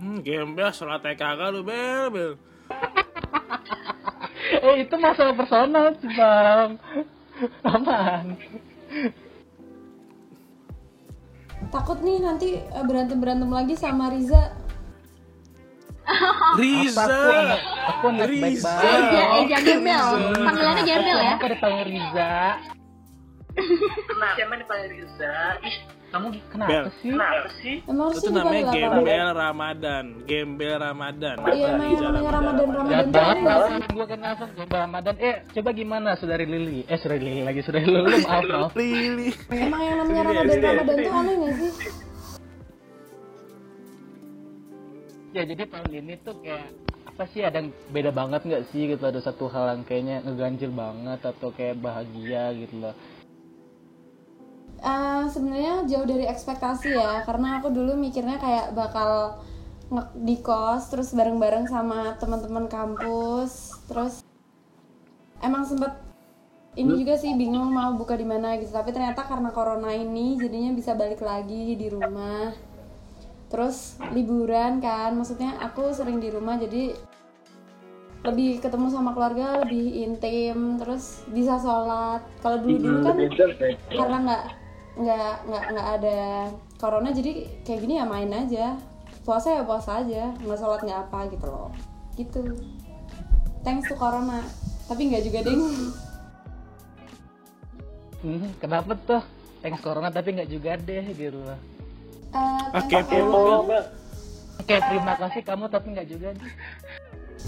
Hmm, 0.00 0.18
gembel 0.24 0.72
sholat 0.72 1.04
kagak 1.04 1.52
lu 1.52 1.60
bel 1.60 2.08
bel. 2.08 2.32
eh 4.64 4.88
itu 4.88 4.94
masalah 4.96 5.36
personal 5.36 5.92
sih 6.00 6.08
bang. 6.16 6.80
Aman. 7.68 8.24
Takut 11.68 12.00
nih 12.00 12.24
nanti 12.24 12.56
eh, 12.56 12.84
berantem-berantem 12.88 13.52
lagi 13.52 13.76
sama 13.76 14.08
Riza. 14.08 14.57
Riza. 16.56 17.04
Apa, 17.04 17.14
aku 17.14 17.30
anak, 17.36 17.60
aku 17.84 18.04
anak 18.08 18.26
Riza. 18.26 18.72
baik-baik. 18.74 18.98
Eja, 18.98 19.24
Eja 19.38 19.56
Gembel. 19.60 20.06
Panggilannya 20.40 20.82
Gembel 20.82 21.18
ya. 21.18 21.34
Kenapa 21.34 21.46
dipanggil 21.48 21.84
Riza? 21.86 22.30
Siapa 24.34 24.54
dipanggil 24.56 24.88
Riza? 24.90 25.34
Kamu 26.08 26.32
Bel. 26.32 26.40
kenapa 26.48 26.88
sih? 27.04 27.12
kenapa 27.12 27.48
sih? 27.60 27.76
Emang 27.84 28.08
Itu 28.16 28.32
namanya 28.32 28.72
gembel 28.72 29.28
Ramadan. 29.36 30.04
Gembel 30.24 30.74
Ramadan. 30.80 31.36
Iya, 31.44 31.68
namanya 31.76 32.00
Ramadan 32.00 32.32
Ramadan 32.32 32.54
tuh 32.56 32.64
banget 32.72 33.04
aneh 33.28 33.40
nggak 33.44 33.58
sih? 33.60 33.76
lah. 33.76 33.88
Gue 33.92 34.06
kenapa 34.08 34.42
Gembel 34.56 34.78
Ramadan? 34.88 35.14
Eh, 35.20 35.34
coba 35.52 35.70
gimana 35.76 36.08
saudari 36.16 36.46
Lili? 36.48 36.80
Eh, 36.88 36.96
saudari 36.96 37.20
Lili 37.20 37.42
lagi, 37.44 37.60
saudari 37.60 37.84
Lulu. 37.84 38.08
Maaf, 38.24 38.42
maaf. 38.48 38.72
Lili. 38.72 39.28
Emang 39.52 39.82
yang 39.84 39.96
namanya 40.00 40.22
Ramadan 40.32 40.58
Ramadan 40.64 40.96
tuh 40.96 41.12
aneh 41.12 41.34
nggak 41.36 41.54
sih? 41.60 41.72
Ya, 45.36 45.44
jadi 45.44 45.68
tahun 45.68 45.92
ini 45.92 46.14
tuh 46.24 46.40
kayak 46.40 46.72
apa 47.04 47.24
sih 47.28 47.44
ada 47.44 47.60
beda 47.92 48.10
banget 48.14 48.48
nggak 48.48 48.64
sih? 48.72 48.88
Gitu 48.88 49.04
ada 49.04 49.20
satu 49.20 49.48
hal 49.52 49.76
yang 49.76 49.82
kayaknya 49.84 50.24
ngeganjil 50.24 50.72
banget 50.72 51.20
atau 51.20 51.52
kayak 51.52 51.76
bahagia 51.80 52.56
gitu 52.56 52.80
loh. 52.80 52.94
Eh, 54.78 55.22
sebenarnya 55.34 55.84
jauh 55.90 56.06
dari 56.06 56.24
ekspektasi 56.30 56.94
ya 56.94 57.26
karena 57.26 57.58
aku 57.58 57.74
dulu 57.74 57.98
mikirnya 57.98 58.38
kayak 58.38 58.78
bakal 58.78 59.42
di 60.14 60.38
kos 60.38 60.92
terus 60.92 61.10
bareng-bareng 61.10 61.66
sama 61.66 62.14
teman-teman 62.20 62.68
kampus 62.68 63.72
terus 63.88 64.20
emang 65.40 65.64
sempet 65.64 65.96
ini 66.76 67.00
juga 67.00 67.16
sih 67.18 67.34
bingung 67.34 67.74
mau 67.74 67.98
buka 67.98 68.14
di 68.14 68.22
mana 68.22 68.54
gitu. 68.62 68.70
Tapi 68.70 68.94
ternyata 68.94 69.26
karena 69.26 69.50
corona 69.50 69.90
ini 69.90 70.38
jadinya 70.38 70.70
bisa 70.70 70.94
balik 70.94 71.20
lagi 71.26 71.74
di 71.74 71.90
rumah 71.90 72.54
terus 73.48 73.96
liburan 74.12 74.80
kan 74.84 75.16
maksudnya 75.16 75.56
aku 75.64 75.88
sering 75.96 76.20
di 76.20 76.28
rumah 76.28 76.60
jadi 76.60 76.92
lebih 78.26 78.60
ketemu 78.60 78.92
sama 78.92 79.16
keluarga 79.16 79.62
lebih 79.64 80.04
intim 80.04 80.76
terus 80.76 81.22
bisa 81.30 81.56
sholat. 81.62 82.20
Kalau 82.42 82.58
dulu 82.60 82.76
dulu 82.76 82.98
kan 83.06 83.16
karena 83.88 84.16
nggak 84.26 84.44
nggak 84.98 85.34
nggak 85.46 85.64
nggak 85.70 85.88
ada 86.02 86.20
corona 86.82 87.14
jadi 87.14 87.46
kayak 87.62 87.80
gini 87.86 87.94
ya 88.02 88.04
main 88.04 88.30
aja. 88.34 88.76
Puasa 89.22 89.54
ya 89.54 89.62
puasa 89.62 90.02
aja 90.02 90.34
nggak 90.34 90.58
sholat 90.58 90.80
nggak 90.82 91.00
apa 91.08 91.20
gitu 91.30 91.46
loh. 91.46 91.70
Gitu. 92.18 92.42
Thanks 93.62 93.86
to 93.86 93.94
corona. 93.94 94.42
Tapi 94.90 95.14
nggak 95.14 95.24
juga 95.24 95.38
ding. 95.46 95.62
Hmm, 98.18 98.50
kenapa 98.58 98.98
tuh? 98.98 99.22
Thanks 99.62 99.78
corona 99.78 100.10
tapi 100.10 100.34
nggak 100.34 100.50
juga 100.50 100.74
deh 100.74 101.06
gitu. 101.14 101.38
loh 101.38 101.77
Eh, 102.28 102.68
Oke, 102.76 102.98
to, 103.08 103.16
oke 104.60 104.74
terima 104.76 105.14
kasih 105.16 105.40
kamu 105.40 105.64
tapi 105.72 105.86
nggak 105.96 106.08
juga. 106.12 106.28
Nih 106.36 106.52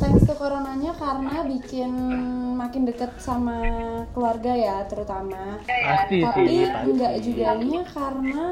thanks 0.00 0.24
to 0.24 0.32
coronanya 0.32 0.94
karena 0.96 1.44
bikin 1.44 1.92
makin 2.56 2.88
deket 2.88 3.10
sama 3.20 3.60
keluarga 4.16 4.56
ya 4.56 4.76
terutama. 4.88 5.60
Pasti 5.66 6.24
tapi 6.24 6.40
sih 6.46 6.64
pasti. 6.64 6.88
nggak 6.96 7.14
juganya 7.20 7.82
karena 7.92 8.44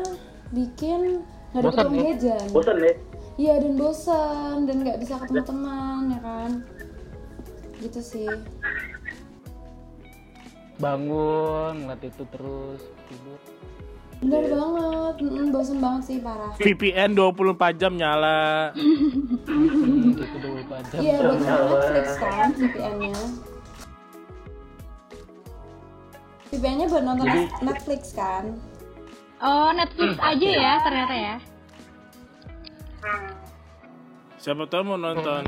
bikin 0.53 1.01
nggak 1.57 1.63
Bosan 1.65 1.79
dapet 1.79 1.89
uang 1.89 1.97
ya? 1.97 2.13
jajan. 2.13 2.47
Bosan 2.53 2.77
ya? 2.83 2.93
iya 3.39 3.55
dan 3.63 3.75
bosan 3.79 4.57
dan 4.67 4.77
nggak 4.83 4.99
bisa 5.01 5.15
ketemu 5.23 5.43
teman 5.47 6.03
ya 6.13 6.21
kan? 6.21 6.51
Gitu 7.81 8.01
sih. 8.05 8.29
Bangun 10.77 11.75
ngeliat 11.87 12.03
itu 12.05 12.23
terus 12.29 12.83
tidur 13.09 13.41
bener 14.19 14.51
banget 14.51 15.15
Mm-mm, 15.23 15.47
bosan 15.51 15.79
banget 15.79 16.03
sih 16.05 16.17
parah 16.19 16.51
VPN 16.59 17.15
24 17.15 17.79
jam 17.79 17.93
nyala. 17.95 18.75
hmm, 18.75 20.19
iya 20.99 21.17
buat 21.23 21.39
Netflix 21.39 22.09
kan 22.19 22.49
VPN-nya 22.53 23.15
VPN-nya 26.49 26.87
buat 26.89 27.05
nonton 27.05 27.27
Jadi- 27.29 27.53
Netflix 27.63 28.03
kan. 28.13 28.45
Oh, 29.39 29.71
Netflix 29.71 30.19
aja 30.19 30.49
ya 30.49 30.73
ternyata 30.83 31.15
ya. 31.15 31.35
Siapa 34.39 34.67
tahu 34.67 34.83
mau 34.85 34.99
nonton. 34.99 35.47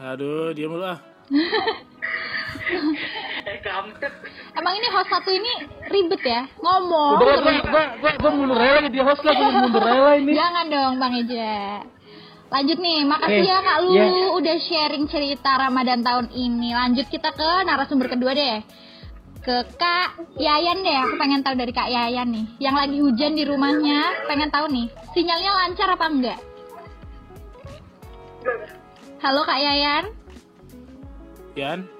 Aduh, 0.00 0.54
diam 0.54 0.72
lu 0.72 0.86
ah. 0.86 0.96
Kampret. 3.60 4.12
Emang 4.54 4.72
ini 4.78 4.88
host 4.90 5.10
satu 5.10 5.30
ini 5.30 5.52
ribet 5.90 6.22
ya 6.22 6.42
ngomong. 6.58 7.18
Udah, 7.18 7.36
terus. 7.38 7.42
gua, 7.42 7.54
gua, 7.68 7.84
gua, 7.98 8.12
gua 8.18 8.30
mundur 8.32 8.58
rela 8.58 8.78
jadi 8.86 8.98
host 9.04 9.22
lah, 9.22 9.34
gua 9.34 9.50
mundur 9.52 9.82
rela 9.84 10.12
ini. 10.18 10.32
Jangan 10.34 10.64
dong 10.70 10.92
Bang 10.98 11.14
Eja. 11.14 11.82
Lanjut 12.48 12.78
nih, 12.80 13.04
makasih 13.04 13.44
ya 13.44 13.60
Kak 13.60 13.78
Lu 13.84 13.92
iya. 13.92 14.08
udah 14.32 14.56
sharing 14.56 15.04
cerita 15.04 15.60
Ramadan 15.60 16.00
tahun 16.00 16.32
ini. 16.32 16.72
Lanjut 16.72 17.06
kita 17.12 17.36
ke 17.36 17.50
narasumber 17.68 18.08
kedua 18.08 18.32
deh. 18.32 18.64
Ke 19.44 19.68
Kak 19.76 20.32
Yayan 20.40 20.80
deh, 20.80 20.96
aku 20.96 21.14
pengen 21.20 21.44
tahu 21.44 21.60
dari 21.60 21.72
Kak 21.76 21.92
Yayan 21.92 22.32
nih. 22.32 22.46
Yang 22.56 22.76
lagi 22.80 22.98
hujan 23.04 23.32
di 23.36 23.44
rumahnya, 23.44 24.00
pengen 24.24 24.48
tahu 24.48 24.64
nih, 24.72 24.88
sinyalnya 25.12 25.50
lancar 25.52 25.88
apa 25.92 26.06
enggak? 26.08 26.38
Halo 29.20 29.44
Kak 29.44 29.60
Yayan. 29.60 30.04
Yan. 31.52 31.97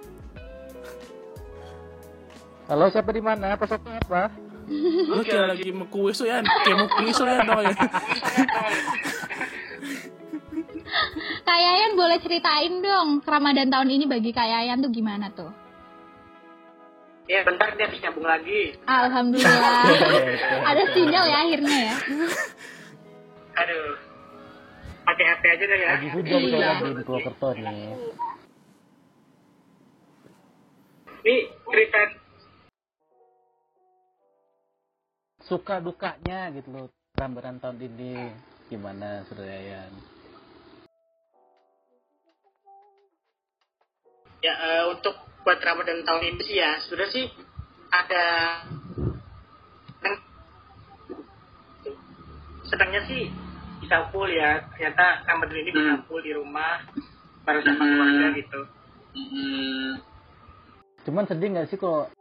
Halo, 2.68 2.92
siapa 2.92 3.16
di 3.16 3.25
mana? 3.25 3.56
Pesan 3.56 3.80
apa? 3.80 4.28
Lu 5.08 5.25
kayak 5.25 5.56
lagi 5.56 5.72
kuis 5.88 6.20
tuh 6.20 6.28
Yan. 6.28 6.44
Kayak 6.44 6.92
kuis 7.00 7.16
tuh 7.16 7.25
Yan 7.25 7.48
tau 7.48 7.64
ya. 7.64 7.72
Kak 11.48 11.58
Yayan 11.60 11.96
boleh 11.96 12.20
ceritain 12.20 12.80
dong 12.84 13.25
Ramadan 13.25 13.72
tahun 13.72 13.88
ini 13.88 14.04
bagi 14.04 14.37
Kak 14.37 14.44
Yayan 14.44 14.84
tuh 14.84 14.92
gimana 14.92 15.32
tuh? 15.32 15.48
Ya 17.28 17.40
bentar 17.44 17.72
dia 17.72 17.88
habis 17.88 18.04
nyambung 18.04 18.28
lagi. 18.28 18.76
Alhamdulillah. 18.84 19.84
Ada 20.68 20.82
sinyal 20.92 21.25
ya 21.25 21.38
akhirnya 21.48 21.78
ya. 21.92 21.96
Aduh. 23.64 23.96
Pakai 25.08 25.25
HP 25.25 25.42
aja 25.48 25.64
deh 25.64 25.78
ya. 25.80 25.88
Lagi 25.96 26.08
hujan 26.12 26.40
soalnya 26.52 26.92
di 26.92 27.04
Purwokerto 27.04 27.48
nih. 27.56 27.96
Ini 31.25 31.34
cerita 31.64 32.00
Suka 35.49 35.81
dukanya 35.81 36.52
gitu 36.52 36.69
loh. 36.71 36.87
Ramadan 37.19 37.59
tahun 37.59 37.83
ini 37.83 38.31
gimana 38.71 39.26
Saudara 39.26 39.59
Yayan? 39.59 39.90
ya 44.38 44.55
eh, 44.55 44.85
untuk 44.95 45.14
buat 45.43 45.59
Ramadan 45.59 46.07
tahun 46.07 46.23
ini 46.35 46.43
sih 46.47 46.57
ya 46.62 46.78
sudah 46.87 47.09
sih 47.11 47.26
ada 47.90 48.25
senangnya 52.69 53.02
sih 53.09 53.33
bisa 53.83 54.12
full 54.12 54.28
ya. 54.28 54.69
Ternyata 54.76 55.25
Ramadan 55.26 55.59
ini 55.59 55.71
bisa 55.73 55.95
full 56.07 56.21
di 56.23 56.33
rumah 56.37 56.85
bareng 57.43 57.64
sama 57.64 57.83
keluarga 57.83 58.26
gitu. 58.37 58.61
Cuman 61.09 61.25
sedih 61.25 61.49
nggak 61.57 61.69
sih 61.73 61.81
kok 61.81 62.12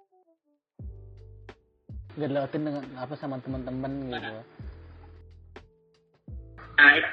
gak 2.17 2.33
dilewatin 2.33 2.65
dengan 2.65 2.85
apa 2.97 3.13
sama 3.13 3.37
teman-teman 3.45 4.09
gitu. 4.09 4.33
nah 6.77 6.91
itu. 6.97 7.11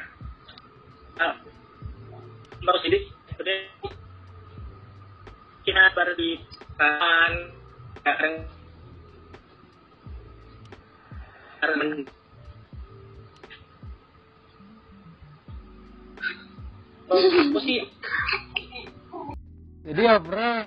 Baru 2.64 2.78
sini. 2.80 2.98
Sudah 3.36 3.58
kita 5.64 5.92
baru 5.92 6.12
di 6.16 6.40
kan 6.80 7.32
bareng 8.00 8.36
bareng 11.60 12.04
aku 17.12 17.58
sih. 17.60 17.84
Jadi 19.84 20.00
ya 20.00 20.16
bro. 20.16 20.64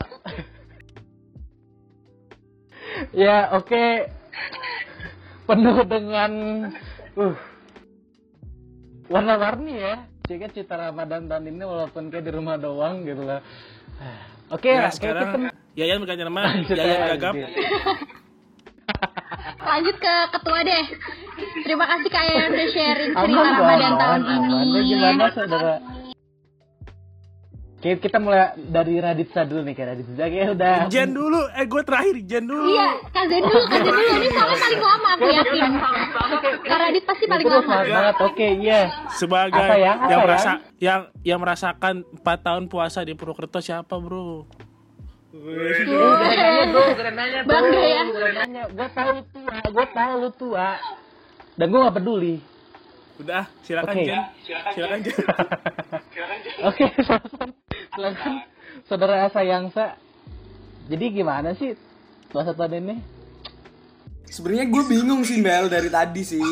ya 3.25 3.37
oke. 3.57 4.16
Penuh 5.47 5.77
dengan 5.87 6.31
uh 7.15 7.35
warna-warni 9.07 9.79
ya. 9.79 9.95
Jika 10.27 10.51
cita 10.51 10.75
Ramadan 10.75 11.31
tahun 11.31 11.55
ini 11.55 11.63
walaupun 11.63 12.11
kayak 12.11 12.27
di 12.27 12.31
rumah 12.35 12.59
doang 12.59 13.07
gitu 13.07 13.23
lah. 13.23 13.39
Oke, 14.51 14.75
Ya, 14.75 14.91
oke, 14.91 14.95
sekarang 14.99 15.27
kita 15.31 15.49
Yayan 15.79 16.03
berganti 16.03 16.23
nama 16.27 16.51
Yayan 16.67 16.99
aja, 16.99 17.15
Gagap. 17.15 17.33
lanjut. 19.63 19.95
Ke 19.99 20.15
ketua 20.35 20.59
deh. 20.67 20.85
Terima 21.63 21.85
kasih 21.87 22.09
Kak 22.11 22.23
Yayan 22.27 22.49
udah 22.51 22.69
sharing 22.75 23.11
cerita 23.15 23.39
Ramadan 23.55 23.93
tahun 23.95 24.21
ini. 24.27 24.55
Lu 24.67 24.79
gimana 24.83 25.25
saudara? 25.31 25.75
Oke, 27.87 28.03
kita 28.03 28.19
mulai 28.19 28.51
dari 28.59 28.99
Raditsa 28.99 29.47
dulu 29.47 29.63
nih, 29.63 29.71
kayak 29.71 29.89
Raditsa 29.95 30.11
kayak 30.27 30.59
udah. 30.59 30.75
Jen 30.91 31.15
dulu, 31.15 31.39
eh 31.55 31.63
gue 31.63 31.81
terakhir 31.87 32.15
Jen 32.27 32.43
dulu. 32.43 32.67
Iya, 32.67 32.99
Kak 33.15 33.25
Zen 33.31 33.43
dulu, 33.47 33.63
Kak 33.63 33.79
Zen 33.79 33.95
dulu. 33.95 34.11
Ini 34.11 34.27
soalnya 34.27 34.57
paling 34.59 34.81
lama 34.83 35.07
aku 35.15 35.27
yakin. 35.31 35.71
Kak 36.67 36.77
Radit 36.83 37.03
pasti 37.07 37.25
paling 37.31 37.47
lama. 37.47 37.75
banget. 37.87 38.15
Oke, 38.27 38.47
iya. 38.59 38.91
Sebagai 39.15 39.55
Apa 39.55 39.75
ya? 39.79 39.93
Apa 40.03 40.11
yang 40.11 40.19
ya? 40.19 40.25
merasa 40.27 40.51
yang 40.83 41.01
yang 41.23 41.39
merasakan 41.39 42.03
4 42.11 42.27
tahun 42.43 42.63
puasa 42.67 43.07
di 43.07 43.15
Purwokerto 43.15 43.63
siapa, 43.63 43.95
Bro? 43.95 44.51
Bangga 47.47 47.83
ya. 47.87 48.03
gue 48.67 48.87
tahu 48.91 49.09
lu 49.15 49.23
tua, 49.31 49.55
gue 49.63 49.85
tahu 49.95 50.13
lu 50.19 50.29
tua. 50.35 50.69
Dan 51.55 51.71
gue 51.71 51.79
gak 51.87 51.95
peduli. 52.03 52.35
Udah, 53.17 53.49
silakan 53.65 53.95
Oke. 53.97 54.05
Jen. 54.05 54.21
Silakan 54.45 54.99
Jen. 55.01 55.15
Oke, 56.61 56.85
silakan. 57.01 57.49
silakan. 57.97 58.33
Saudara 58.85 59.27
sayang 59.33 59.73
sa. 59.73 59.97
Jadi 60.87 61.05
gimana 61.11 61.51
sih 61.57 61.73
puasa 62.29 62.53
tahun 62.53 62.79
ini? 62.85 62.95
Sebenarnya 64.27 64.65
gue 64.69 64.83
bingung 64.87 65.25
sih 65.25 65.41
Mel 65.41 65.67
dari 65.67 65.89
tadi 65.89 66.21
sih. 66.23 66.43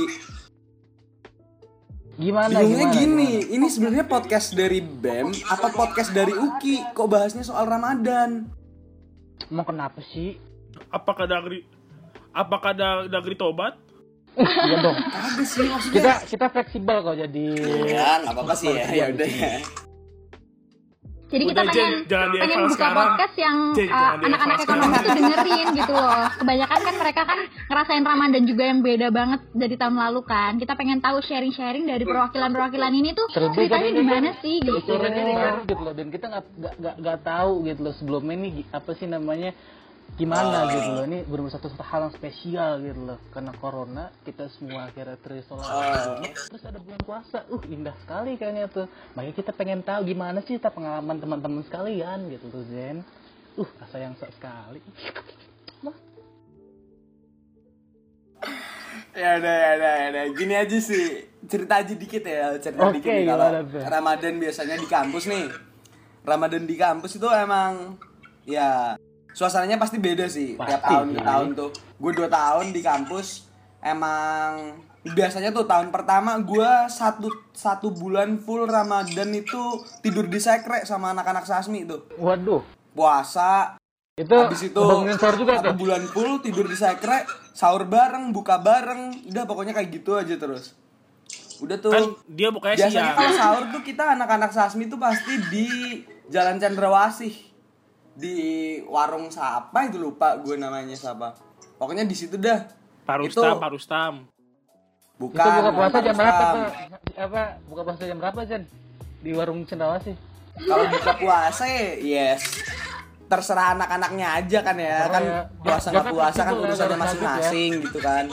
Gimana? 2.15 2.47
Bingungnya 2.47 2.88
gimana, 2.89 2.95
gini, 2.95 3.30
gimana? 3.43 3.54
ini 3.60 3.67
sebenarnya 3.67 4.06
podcast 4.08 4.56
dari 4.56 4.80
BEM 4.80 5.36
atau 5.51 5.69
podcast 5.75 6.15
dari 6.15 6.32
UKI? 6.32 6.95
Kok 6.95 7.08
bahasnya 7.12 7.43
soal 7.43 7.67
Ramadan? 7.67 8.47
Mau 9.51 9.67
kenapa 9.67 9.99
sih? 9.99 10.39
Apakah 10.89 11.28
Dagri 11.28 11.67
Apakah 12.32 12.71
da- 12.75 13.08
Dagri 13.08 13.36
tobat? 13.36 13.75
Iya 14.36 14.78
dong. 14.80 14.98
Kagak 15.00 15.45
sih 15.45 15.63
maksudnya. 15.63 15.95
Kita 15.95 16.12
kita 16.28 16.45
fleksibel 16.50 16.98
kok 17.02 17.15
jadi. 17.17 17.45
Ya, 17.88 18.08
nggak 18.21 18.34
apa-apa 18.34 18.54
sih 18.54 18.69
ya. 18.69 18.86
Ya 18.89 19.06
udah. 19.10 19.30
Jadi 21.26 21.41
kita 21.52 21.58
Udah, 21.58 21.74
pengen 21.74 21.89
Jen, 21.89 22.06
jangan 22.06 22.28
pengen 22.38 22.60
buka 22.62 22.74
sekarang. 22.78 22.98
podcast 23.02 23.36
yang 23.36 23.58
uh, 23.74 24.13
anak-anak 24.21 24.58
ekonomi 24.62 24.93
tuh 24.95 25.12
dengerin 25.12 25.67
gitu 25.74 25.93
loh. 25.98 26.26
Kebanyakan 26.38 26.80
kan 26.80 26.95
mereka 27.02 27.21
kan 27.26 27.39
ngerasain 27.65 28.04
Ramadan 28.06 28.43
juga 28.45 28.63
yang 28.69 28.80
beda 28.86 29.08
banget 29.10 29.41
dari 29.52 29.76
tahun 29.76 29.95
lalu 29.98 30.21
kan. 30.21 30.52
Kita 30.62 30.78
pengen 30.78 31.02
tahu 31.02 31.17
sharing-sharing 31.26 31.89
dari 31.89 32.06
perwakilan-perwakilan 32.06 32.93
ini 32.93 33.10
tuh 33.17 33.26
Terlebih 33.34 33.58
ceritanya 33.58 33.89
kan 33.89 33.98
gimana 33.98 34.30
sih 34.39 34.56
gitu. 34.62 34.91
Ini 34.95 35.34
baru 35.34 35.60
gitu 35.65 35.82
loh 35.82 35.93
dan 35.98 36.08
kita 36.13 36.26
nggak 36.30 36.43
nggak 36.78 36.95
nggak- 37.02 37.24
tahu 37.26 37.52
gitu 37.65 37.80
loh 37.82 37.93
sebelumnya 37.98 38.36
ini 38.38 38.50
apa 38.69 38.91
sih 38.93 39.08
namanya 39.10 39.50
gimana 40.15 40.72
gitu 40.72 40.89
loh 40.96 41.04
ini 41.04 41.28
benar 41.28 41.52
satu 41.52 41.68
satu 41.68 41.84
hal 41.84 42.08
yang 42.08 42.13
spesial 42.15 42.72
gitu 42.80 43.02
loh 43.04 43.20
karena 43.36 43.52
corona 43.60 44.06
kita 44.24 44.48
semua 44.48 44.88
akhirnya 44.88 45.20
terisolasi 45.20 45.68
rumah, 45.68 46.34
terus 46.48 46.63
ada 46.63 46.80
bulan 46.80 47.02
puasa 47.04 47.38
uh 47.52 47.63
indah 47.68 47.96
sekali 48.00 48.39
kayaknya 48.39 48.72
tuh 48.72 48.88
makanya 49.12 49.36
kita 49.36 49.52
pengen 49.52 49.84
tahu 49.84 50.08
gimana 50.08 50.39
sih 50.48 50.56
kita 50.56 50.72
pengalaman 50.72 51.20
teman-teman 51.20 51.62
sekalian 51.68 52.32
gitu 52.32 52.48
loh 52.48 52.63
Zen 52.72 53.04
uh 53.60 53.70
rasa 53.82 53.98
yang 54.00 54.15
sekali 54.15 54.80
Ya 59.15 59.39
udah, 59.39 59.56
ya 59.56 59.72
udah, 59.80 59.94
ya 59.96 60.08
udah. 60.12 60.26
Gini 60.36 60.54
aja 60.56 60.78
sih. 60.80 61.24
Cerita 61.48 61.80
aja 61.80 61.94
dikit 61.96 62.24
ya, 62.24 62.56
cerita 62.60 62.84
Oke, 62.84 63.00
dikit 63.00 63.12
nih 63.15 63.26
kalau? 63.32 63.50
Ramadan 63.88 64.34
biasanya 64.44 64.76
di 64.76 64.88
kampus 64.88 65.24
nih. 65.32 65.46
Ramadan 66.26 66.63
di 66.68 66.76
kampus 66.76 67.15
itu 67.15 67.28
emang 67.30 67.96
ya 68.44 69.00
suasananya 69.36 69.76
pasti 69.76 70.00
beda 70.00 70.26
sih 70.32 70.56
tiap 70.56 70.80
Pasti 70.80 70.88
tahun 70.88 71.08
sih. 71.12 71.15
ke 71.19 71.24
tahun 71.28 71.48
tuh. 71.54 71.69
Gue 72.00 72.12
dua 72.15 72.30
tahun 72.32 72.71
di 72.71 72.80
kampus 72.80 73.52
emang 73.84 74.80
biasanya 75.06 75.54
tuh 75.54 75.67
tahun 75.69 75.93
pertama 75.93 76.39
gue 76.41 76.71
satu 76.89 77.30
satu 77.54 77.93
bulan 77.93 78.41
full 78.41 78.65
Ramadan 78.65 79.30
itu 79.36 79.62
tidur 80.02 80.26
di 80.26 80.41
sekre 80.41 80.82
sama 80.82 81.13
anak-anak 81.13 81.45
sasmi 81.45 81.86
tuh 81.86 82.10
waduh 82.17 82.65
puasa 82.98 83.78
itu 84.15 84.32
Habis 84.32 84.71
itu 84.71 84.80
juga 84.80 85.19
satu 85.19 85.43
tuh 85.43 85.76
bulan 85.76 86.00
full 86.08 86.39
tidur 86.39 86.71
di 86.71 86.78
sekre, 86.80 87.28
sahur 87.52 87.84
bareng, 87.84 88.32
buka 88.32 88.63
bareng, 88.63 89.28
udah 89.28 89.43
pokoknya 89.43 89.76
kayak 89.76 89.91
gitu 89.91 90.15
aja 90.15 90.39
terus. 90.39 90.71
Udah 91.60 91.76
tuh. 91.84 91.91
Kan 91.91 92.04
dia 92.32 92.48
bukanya 92.48 92.80
biasanya 92.80 93.12
siang. 93.12 93.15
kalau 93.19 93.32
sahur 93.36 93.63
tuh 93.76 93.84
kita 93.84 94.15
anak-anak 94.15 94.56
Sasmi 94.56 94.88
tuh 94.88 94.95
pasti 95.04 95.36
di 95.52 95.67
Jalan 96.32 96.63
Cendrawasih. 96.63 97.55
Di 98.15 98.36
warung 98.88 99.28
siapa 99.28 99.75
itu 99.86 99.99
lupa 99.99 100.39
gue 100.39 100.56
namanya 100.56 100.95
siapa 100.95 101.36
pokoknya 101.75 102.08
di 102.08 102.15
situ 102.15 102.39
dah. 102.39 102.63
Parustam, 103.04 103.54
Itu- 103.54 103.62
Parustam. 103.62 104.13
bukan 105.15 105.36
itu 105.38 105.49
buka 105.54 105.71
puasa 105.71 105.89
bukan 105.91 106.04
jam 106.04 106.15
berapa 106.15 106.60
apa 107.15 107.41
buka 107.67 107.82
puasa 107.84 108.04
jam 108.04 108.17
berapa 108.17 108.39
Jen? 108.43 108.63
Di 109.19 109.32
warung 109.32 109.63
cendrawasih 109.63 110.15
kalau 110.63 110.86
buka 110.88 111.12
puasa 111.15 111.63
ya 111.67 111.84
yes. 111.99 112.41
Terserah 113.25 113.73
anak-anaknya 113.73 114.28
aja 114.38 114.60
kan 114.62 114.78
ya. 114.78 114.97
Oh, 115.01 115.10
kan 115.10 115.21
ya. 115.25 115.39
puasa 115.60 115.88
Ya, 115.89 115.93
nggak 115.97 116.06
kan 116.06 116.13
puasa 116.13 116.41
kan 116.45 116.54
urusannya 116.56 116.93
ya. 116.93 117.01
masing-masing 117.01 117.71
gitu 117.82 117.99
kan. 117.99 118.25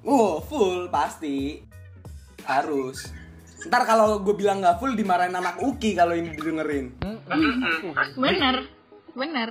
Oh 0.00 0.40
full 0.40 0.88
pasti. 0.88 1.60
Harus 2.42 3.10
ntar 3.64 3.82
kalau 3.88 4.20
gue 4.20 4.36
bilang 4.36 4.60
nggak 4.60 4.76
full 4.76 4.92
dimarahin 4.92 5.32
anak 5.32 5.56
Uki 5.64 5.96
kalau 5.96 6.12
ini 6.12 6.28
didengerin. 6.36 6.92
Bener, 8.16 8.56
bener. 9.16 9.50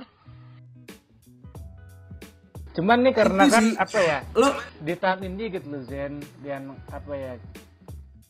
cuman 2.76 2.98
nih 3.08 3.14
karena 3.16 3.42
Itu 3.48 3.54
kan 3.56 3.64
sih. 3.64 3.74
apa 3.80 3.98
ya? 3.98 4.18
Lo 4.36 4.48
di 4.84 4.94
tahun 4.94 5.20
ini 5.32 5.44
gitu 5.48 5.66
loh 5.72 5.82
Zen. 5.88 6.20
Dan 6.44 6.76
apa 6.92 7.12
ya? 7.16 7.32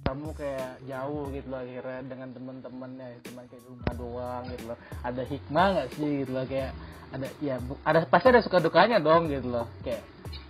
Kamu 0.06 0.38
kayak 0.38 0.86
jauh 0.86 1.34
gitu 1.34 1.50
loh 1.50 1.60
akhirnya 1.60 2.00
dengan 2.06 2.28
teman-temannya 2.30 3.08
cuma 3.26 3.42
kayak 3.50 3.64
rumah 3.66 3.92
doang 3.98 4.42
gitu 4.54 4.64
loh. 4.70 4.78
Ada 5.02 5.22
hikmah 5.26 5.66
nggak 5.74 5.88
sih 5.98 6.10
gitu 6.22 6.30
loh? 6.30 6.44
Kayak 6.46 6.70
ada 7.10 7.26
ya 7.42 7.54
ada 7.82 7.98
pasti 8.06 8.26
ada 8.30 8.40
suka 8.40 8.62
dukanya 8.62 9.02
dong 9.02 9.26
gitu 9.28 9.50
loh. 9.50 9.66
Kayak 9.82 10.06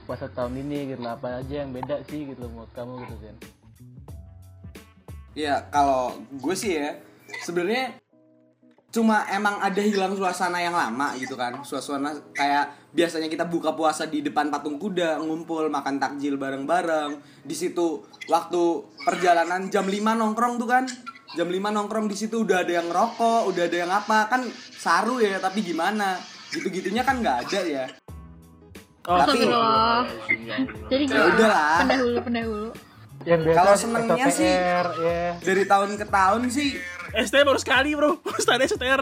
puasa 0.06 0.30
tahun 0.30 0.54
ini 0.62 0.94
gitu 0.94 1.00
loh 1.02 1.18
apa 1.18 1.42
aja 1.42 1.66
yang 1.66 1.74
beda 1.74 2.04
sih 2.06 2.30
gitu 2.30 2.46
loh 2.46 2.50
menurut 2.52 2.72
kamu 2.78 2.92
gitu 3.02 3.14
Zen 3.26 3.36
Ya 5.36 5.68
kalau 5.68 6.16
gue 6.32 6.54
sih 6.56 6.80
ya 6.80 6.96
sebenarnya 7.44 8.00
cuma 8.88 9.28
emang 9.28 9.60
ada 9.60 9.82
hilang 9.84 10.16
suasana 10.16 10.56
yang 10.56 10.72
lama 10.72 11.12
gitu 11.20 11.36
kan 11.36 11.60
suasana 11.60 12.16
kayak 12.32 12.72
biasanya 12.96 13.28
kita 13.28 13.44
buka 13.44 13.76
puasa 13.76 14.08
di 14.08 14.24
depan 14.24 14.48
patung 14.48 14.80
kuda 14.80 15.20
ngumpul 15.20 15.68
makan 15.68 16.00
takjil 16.00 16.40
bareng-bareng 16.40 17.20
di 17.44 17.52
situ 17.52 18.00
waktu 18.24 18.62
perjalanan 19.04 19.68
jam 19.68 19.84
5 19.84 19.92
nongkrong 20.00 20.56
tuh 20.56 20.64
kan 20.64 20.88
jam 21.36 21.44
5 21.44 21.60
nongkrong 21.76 22.08
di 22.08 22.16
situ 22.16 22.40
udah 22.40 22.64
ada 22.64 22.72
yang 22.72 22.88
rokok 22.88 23.52
udah 23.52 23.68
ada 23.68 23.76
yang 23.76 23.92
apa 23.92 24.32
kan 24.32 24.40
saru 24.72 25.20
ya 25.20 25.36
tapi 25.36 25.60
gimana 25.60 26.16
gitu-gitunya 26.48 27.04
kan 27.04 27.20
nggak 27.20 27.38
ada 27.44 27.60
ya 27.62 27.86
Oh, 29.06 29.22
Tapi- 29.22 29.38
Astagfirullah. 29.38 30.02
Jadi 30.90 31.04
ya 31.06 31.14
gitu. 31.14 31.30
udah 31.30 31.46
lah 31.46 31.78
Pendahulu, 31.86 32.18
pendahulu. 32.26 32.68
Yang 33.24 33.40
biasa 33.40 33.56
Kalau 33.56 33.74
senengnya 33.74 34.26
sih- 34.28 34.44
ya 34.44 34.82
dari 35.38 35.64
tahun 35.64 35.90
ke 35.94 36.06
tahun 36.06 36.40
sih 36.48 36.68
STR 37.16 37.44
baru 37.44 37.56
sekali 37.56 37.90
bro. 37.94 38.20
Ustaz 38.38 38.60
STR. 38.68 39.00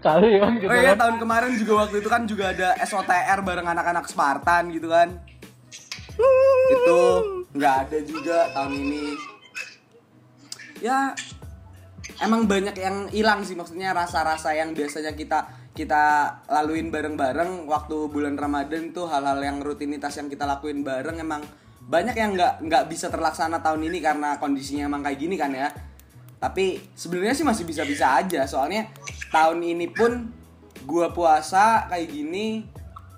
kali 0.00 0.40
kan 0.40 0.56
gitu 0.56 0.64
Oh 0.64 0.74
iya 0.74 0.96
kan 0.96 0.98
tahun 0.98 1.16
kemarin 1.20 1.52
juga 1.54 1.72
waktu 1.78 2.00
itu 2.00 2.08
kan 2.08 2.22
juga 2.24 2.44
ada 2.50 2.72
SOTR 2.80 3.38
bareng 3.44 3.68
anak-anak 3.68 4.08
Spartan 4.08 4.72
gitu 4.72 4.88
kan. 4.88 5.12
Itu 6.72 6.98
nggak 7.52 7.74
ada 7.86 7.98
juga 8.02 8.48
tahun 8.50 8.72
ini. 8.74 9.04
Ya 10.80 11.12
emang 12.18 12.48
banyak 12.48 12.72
yang 12.74 12.96
hilang 13.08 13.44
sih 13.44 13.52
maksudnya 13.52 13.92
rasa-rasa 13.92 14.56
yang 14.56 14.72
biasanya 14.72 15.12
kita 15.12 15.38
kita 15.70 16.02
laluin 16.48 16.88
bareng-bareng 16.88 17.64
waktu 17.64 18.08
bulan 18.08 18.34
Ramadan 18.34 18.90
tuh 18.90 19.04
hal-hal 19.06 19.38
yang 19.38 19.60
rutinitas 19.60 20.16
yang 20.16 20.26
kita 20.26 20.44
lakuin 20.44 20.80
bareng 20.80 21.20
emang 21.20 21.44
banyak 21.90 22.14
yang 22.14 22.38
nggak 22.38 22.62
nggak 22.62 22.84
bisa 22.86 23.10
terlaksana 23.10 23.58
tahun 23.58 23.90
ini 23.90 23.98
karena 23.98 24.38
kondisinya 24.38 24.86
emang 24.86 25.02
kayak 25.02 25.18
gini 25.18 25.34
kan 25.34 25.50
ya. 25.50 25.74
Tapi 26.38 26.78
sebenarnya 26.94 27.34
sih 27.34 27.42
masih 27.42 27.66
bisa-bisa 27.66 28.14
aja. 28.14 28.46
Soalnya 28.46 28.86
tahun 29.34 29.58
ini 29.66 29.90
pun 29.90 30.30
gua 30.86 31.10
puasa 31.10 31.90
kayak 31.90 32.08
gini 32.14 32.62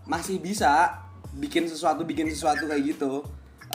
masih 0.08 0.40
bisa 0.40 1.04
bikin 1.36 1.68
sesuatu 1.68 2.08
bikin 2.08 2.32
sesuatu 2.32 2.64
kayak 2.64 2.96
gitu. 2.96 3.20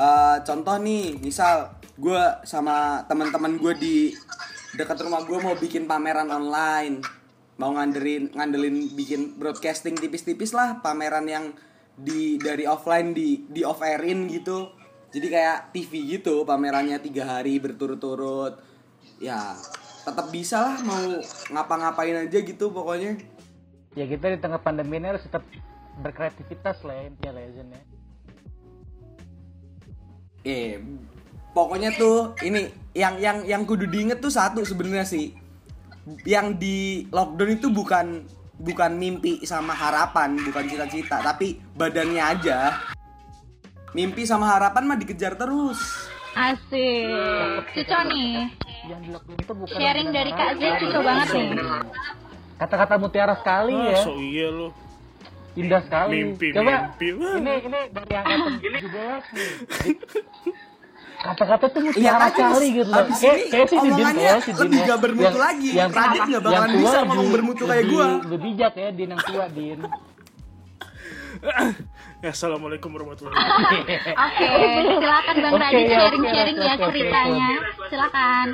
Eh, 0.02 0.38
contoh 0.42 0.76
nih 0.82 1.14
misal 1.22 1.78
gua 2.02 2.42
sama 2.42 3.06
teman-teman 3.06 3.58
gue 3.58 3.74
di 3.78 3.96
dekat 4.78 5.02
rumah 5.02 5.26
gue 5.26 5.38
mau 5.38 5.54
bikin 5.54 5.86
pameran 5.86 6.30
online. 6.34 7.06
Mau 7.62 7.74
ngandelin 7.74 8.34
ngandelin 8.34 8.98
bikin 8.98 9.38
broadcasting 9.38 9.98
tipis-tipis 9.98 10.54
lah 10.58 10.82
pameran 10.82 11.26
yang 11.26 11.46
di 11.98 12.38
dari 12.38 12.70
offline 12.70 13.14
di 13.14 13.50
di 13.50 13.66
off 13.66 13.82
airin 13.82 14.30
gitu 14.30 14.78
jadi 15.18 15.28
kayak 15.34 15.58
TV 15.74 16.22
gitu 16.22 16.46
pamerannya 16.46 17.02
tiga 17.02 17.26
hari 17.26 17.58
berturut-turut. 17.58 18.62
Ya 19.18 19.58
tetap 20.06 20.30
bisa 20.30 20.62
lah 20.62 20.78
mau 20.86 21.02
ngapa-ngapain 21.50 22.30
aja 22.30 22.38
gitu 22.38 22.70
pokoknya. 22.70 23.18
Ya 23.98 24.06
kita 24.06 24.30
di 24.30 24.38
tengah 24.38 24.62
pandemi 24.62 25.02
ini 25.02 25.10
harus 25.10 25.26
tetap 25.26 25.42
berkreativitas 25.98 26.86
lah 26.86 26.94
ya 26.94 27.04
intinya 27.10 27.32
lah 27.34 27.42
ya. 27.42 27.52
Ya 27.66 27.82
eh 30.46 30.78
pokoknya 31.58 31.98
tuh 31.98 32.38
ini 32.46 32.70
yang 32.94 33.18
yang 33.18 33.42
yang 33.50 33.62
kudu 33.66 33.90
diinget 33.90 34.22
tuh 34.22 34.30
satu 34.30 34.62
sebenarnya 34.62 35.10
sih. 35.10 35.34
Yang 36.30 36.62
di 36.62 36.78
lockdown 37.10 37.58
itu 37.58 37.74
bukan 37.74 38.22
bukan 38.62 38.98
mimpi 38.98 39.42
sama 39.46 39.74
harapan 39.74 40.34
bukan 40.42 40.66
cita-cita 40.66 41.22
tapi 41.22 41.62
badannya 41.78 42.22
aja 42.22 42.74
mimpi 43.92 44.24
sama 44.24 44.48
harapan 44.50 44.84
mah 44.86 44.98
dikejar 44.98 45.36
terus 45.36 45.80
Asik. 46.34 47.66
Cuco 47.74 48.00
nih. 48.06 48.46
yang 48.86 49.02
di 49.02 49.10
lockdown 49.10 49.38
itu 49.38 49.54
bukan 49.56 49.74
Sharing 49.74 50.10
dari 50.12 50.32
Kak 50.32 50.52
Z 50.54 50.64
cuco 50.78 51.00
banget 51.02 51.28
nih. 51.32 51.50
kata-kata 52.58 52.94
mutiara 52.96 53.36
sekali 53.36 53.74
Ah, 53.74 53.90
ya 53.90 53.98
so 54.00 54.12
iya 54.16 54.48
lu. 54.48 54.70
indah 55.54 55.82
sekali 55.82 56.14
Mimpi, 56.24 56.48
coba 56.52 56.94
mimpi. 56.94 57.08
Ini 57.10 57.54
ini 57.60 57.80
dari 57.90 58.12
yang 58.12 58.26
angkatan 58.28 58.54
17 58.78 59.34
nih 59.34 59.52
kata-kata 61.18 61.66
tuh 61.68 61.82
mutiara 61.82 62.20
kan 62.20 62.30
sekali 62.30 62.68
gitu 62.72 62.86
loh 62.88 63.06
kayak 63.10 63.34
ini 63.34 63.50
kayak 63.50 63.68
si 63.68 63.76
Didin 63.76 63.90
omongannya 63.90 64.22
ya 64.24 64.36
si 64.38 64.52
Din 64.52 64.62
lebih 64.62 64.78
ya. 64.78 64.86
gak 64.86 65.00
bermutu 65.02 65.38
lagi. 65.40 65.70
Radit 65.74 66.22
nggak 66.24 66.44
bakalan 66.44 66.54
yang 66.62 66.78
bisa 66.78 66.98
ngomong 67.04 67.30
bermutu 67.32 67.64
kayak 67.66 67.86
gua. 67.88 68.06
lebih 68.22 68.40
bijak 68.46 68.74
ya 68.76 68.90
Din 68.92 69.10
yang 69.10 69.22
tua 69.24 69.46
Din 69.50 69.80
Ya, 69.82 69.90
Assalamualaikum 72.34 72.90
warahmatullahi 72.94 73.34
wabarakatuh. 73.34 74.22
Oke, 74.28 74.48
silakan 75.02 75.36
Bang 75.42 75.54
Oke, 75.54 75.64
Radit 75.64 75.86
ya, 75.86 75.98
sharing-sharing 76.02 76.58
ya 76.58 76.74
oke, 76.74 76.74
oke, 76.82 76.86
ceritanya. 76.92 77.50
Silakan. 77.90 78.48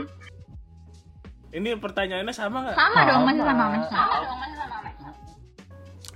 Ini 1.54 1.70
pertanyaannya 1.78 2.34
sama 2.34 2.58
nggak? 2.66 2.76
Sama 2.76 3.00
dong, 3.06 3.22
masih 3.30 3.44
sama, 3.46 3.64
masih 3.70 3.90
sama. 3.94 4.16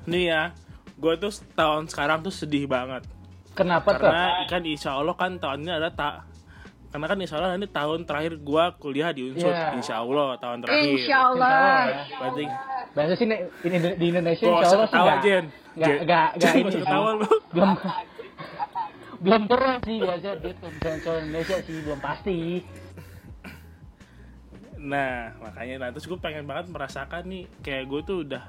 Nih 0.08 0.23
ya, 0.32 0.43
gue 0.97 1.13
tuh 1.19 1.32
tahun 1.53 1.84
sekarang 1.91 2.19
tuh 2.25 2.34
sedih 2.34 2.65
banget. 2.65 3.03
kenapa 3.58 3.89
tuh 3.97 4.06
Karena 4.06 4.45
kan 4.45 4.62
insya 4.69 4.93
Allah 4.93 5.17
kan 5.17 5.41
tahun 5.41 5.65
ini 5.65 5.71
ada 5.73 5.89
tak 5.89 6.26
karena 6.97 7.13
kan 7.13 7.21
insya 7.21 7.38
Allah 7.38 7.53
nanti 7.53 7.69
tahun 7.69 7.99
terakhir 8.03 8.33
gue 8.41 8.63
kuliah 8.81 9.13
di 9.13 9.29
Unsur 9.29 9.53
Iya. 9.53 9.77
insya 9.77 10.01
Allah 10.01 10.33
tahun 10.36 10.65
terakhir. 10.65 10.89
Insya 10.97 11.17
Allah. 11.29 11.53
berarti 12.17 12.43
Bahasa 12.91 13.13
sih 13.13 13.25
ini 13.29 13.38
di 13.93 14.05
Indonesia 14.10 14.41
Gak 14.41 14.57
insya 14.57 14.73
Allah 14.73 14.81
sih 14.81 14.89
ketawa 14.89 15.13
Jen. 15.21 15.45
ini 15.77 15.95
gak 16.10 16.29
sih. 16.41 16.62
ketawa 16.81 17.10
lu. 17.13 17.27
Belum 17.53 17.71
belum 19.17 19.43
pernah 19.45 19.77
sih 19.79 19.97
biasa 19.97 20.29
dia 20.41 20.53
misalnya 20.57 21.13
Indonesia 21.21 21.55
sih 21.62 21.75
belum 21.79 21.99
pasti. 22.01 22.38
Nah 24.77 25.13
makanya 25.38 25.75
nah 25.77 25.89
terus 25.89 26.05
gue 26.05 26.17
pengen 26.17 26.45
banget 26.45 26.69
merasakan 26.69 27.25
nih 27.25 27.45
Kayak 27.62 27.83
gue 27.86 28.01
tuh 28.01 28.17
udah 28.25 28.43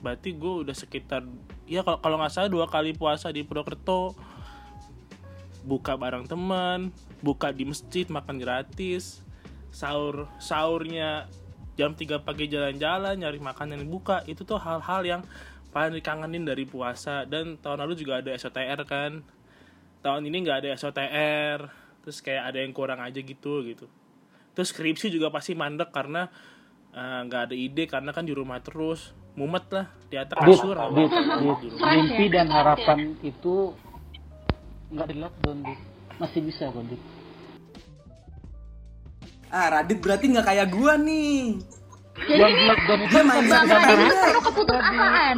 Berarti 0.00 0.32
gue 0.32 0.52
udah 0.64 0.72
sekitar 0.72 1.24
Ya 1.64 1.80
kalau 1.80 1.96
kalau 2.00 2.16
nggak 2.20 2.32
salah 2.32 2.48
dua 2.48 2.68
kali 2.68 2.92
puasa 2.92 3.28
di 3.28 3.40
Purwokerto. 3.40 4.12
Buka 5.64 5.96
bareng 5.96 6.24
teman 6.24 6.92
Buka 7.24 7.52
di 7.52 7.64
masjid 7.64 8.04
makan 8.08 8.36
gratis 8.36 9.24
Sahur 9.72 10.28
Sahurnya 10.40 11.28
jam 11.76 11.92
3 11.92 12.24
pagi 12.24 12.48
jalan-jalan 12.48 13.20
Nyari 13.20 13.40
makanan 13.40 13.84
yang 13.84 13.92
buka. 13.92 14.24
Itu 14.24 14.48
tuh 14.48 14.56
hal-hal 14.56 15.04
yang 15.04 15.22
paling 15.70 15.92
dikangenin 15.96 16.48
dari 16.48 16.64
puasa. 16.64 17.28
Dan 17.28 17.60
tahun 17.60 17.84
lalu 17.84 18.00
juga 18.00 18.24
ada 18.24 18.32
SOTR 18.32 18.80
kan. 18.88 19.20
Tahun 20.00 20.22
ini 20.24 20.36
nggak 20.44 20.58
ada 20.64 20.70
SOTR 20.76 21.86
Terus 22.06 22.22
kayak 22.22 22.54
ada 22.54 22.58
yang 22.62 22.70
kurang 22.70 23.02
aja 23.02 23.18
gitu 23.18 23.66
gitu. 23.66 23.90
Terus 24.54 24.70
skripsi 24.70 25.10
juga 25.10 25.26
pasti 25.34 25.58
mandek 25.58 25.90
karena 25.90 26.30
eh, 26.94 27.20
nggak 27.26 27.50
ada 27.50 27.54
ide 27.58 27.84
karena 27.90 28.14
kan 28.14 28.22
di 28.22 28.30
rumah 28.30 28.62
terus. 28.62 29.10
Mumet 29.36 29.68
lah 29.68 29.92
di 30.08 30.16
atas 30.16 30.32
kasur 30.32 30.80
mimpi 31.76 32.24
dan 32.32 32.48
harapan 32.48 33.12
itu 33.20 33.76
nggak 34.88 35.06
di 35.12 35.16
lockdown 35.20 35.58
masih 36.16 36.40
bisa 36.40 36.72
kok 36.72 36.84
dit 36.88 37.02
ah 39.56 39.66
Radit 39.78 39.98
berarti 40.02 40.26
nggak 40.30 40.46
kayak 40.46 40.66
gua 40.74 40.98
nih. 40.98 41.62
Yang 42.16 42.52
di 42.56 42.62
lockdown 42.64 43.00
itu 43.04 43.12
Dia 43.12 43.22
main 43.22 43.44
penuh 43.44 44.42
keputusasaan. 44.42 45.36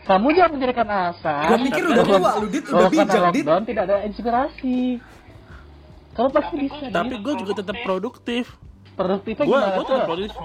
kamu 0.00 0.26
jangan 0.34 0.50
menjadikan 0.58 0.88
asa 0.90 1.34
Gua 1.46 1.58
mikir 1.60 1.84
udah 1.86 2.04
tua 2.08 2.30
lu 2.40 2.48
Dit. 2.50 2.64
Udah 2.66 2.88
bijak 2.90 3.22
Dit. 3.36 3.46
tidak 3.46 3.82
ada 3.86 3.96
inspirasi. 4.08 4.98
Kamu 6.16 6.28
pasti 6.34 6.54
bisa 6.58 6.84
tapi 6.90 7.14
gue 7.22 7.34
juga 7.38 7.52
tetap 7.62 7.76
produktif. 7.86 8.44
Produktifnya 8.98 9.44
gue 9.46 9.54
gimana 9.54 9.70
gue 9.70 9.84
tuh? 9.84 9.92
tetap 9.94 10.08
produktif. 10.08 10.40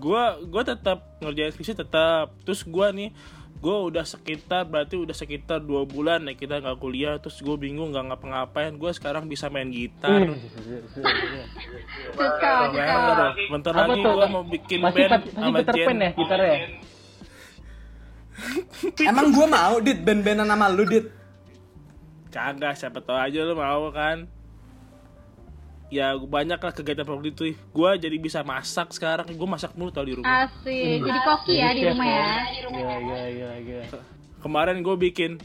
Gua 0.00 0.24
gua 0.48 0.62
tetap 0.64 0.98
ngerjain 1.20 1.52
skripsi 1.52 1.74
tetap. 1.76 2.32
Terus 2.48 2.64
gua 2.64 2.88
nih 2.94 3.12
gua 3.60 3.84
udah 3.84 4.02
sekitar 4.02 4.64
berarti 4.64 4.96
udah 4.96 5.12
sekitar 5.12 5.60
dua 5.60 5.84
bulan 5.84 6.24
ya 6.24 6.32
kita 6.32 6.58
nggak 6.58 6.76
kuliah 6.76 7.20
terus 7.20 7.38
gue 7.38 7.52
bingung 7.54 7.92
nggak 7.92 8.08
ngapa-ngapain. 8.08 8.72
Gue 8.74 8.88
sekarang 8.90 9.28
bisa 9.28 9.46
main 9.46 9.68
gitar. 9.68 10.16
Cocok, 10.16 10.34
Bentar, 12.16 12.68
cocok. 12.72 13.32
bentar 13.52 13.72
lagi 13.74 14.00
gue 14.00 14.26
mau 14.26 14.44
bikin 14.44 14.78
Masih 14.80 15.00
band 15.04 15.22
sama 15.30 15.58
Jen. 15.70 15.96
ya 15.98 16.10
gitarnya? 16.10 16.56
Emang 19.10 19.26
gue 19.30 19.46
mau 19.46 19.74
dit 19.78 19.98
band-bandan 19.98 20.48
sama 20.48 20.66
lu 20.68 20.84
dit. 20.84 21.06
kagak 22.30 22.78
siapa 22.78 23.02
tahu 23.02 23.18
aja 23.18 23.42
lu 23.42 23.52
mau 23.52 23.90
kan 23.90 24.24
ya 25.90 26.14
banyak 26.14 26.56
lah 26.56 26.72
kegiatan 26.72 27.02
itu 27.26 27.50
gue 27.50 27.90
jadi 27.98 28.16
bisa 28.16 28.46
masak 28.46 28.94
sekarang 28.94 29.26
gue 29.26 29.48
masak 29.50 29.74
mulu 29.74 29.90
tau 29.90 30.06
di 30.06 30.14
rumah 30.14 30.46
Asik. 30.46 31.02
Jadi 31.02 31.20
koki 31.26 31.54
ya 31.58 31.74
di 31.74 31.82
rumah 31.90 32.06
ya. 32.06 32.26
Iya 32.70 32.94
iya 33.02 33.22
iya 33.26 33.50
iya. 33.58 33.82
kemarin 34.38 34.80
gue 34.86 34.96
bikin 34.96 35.42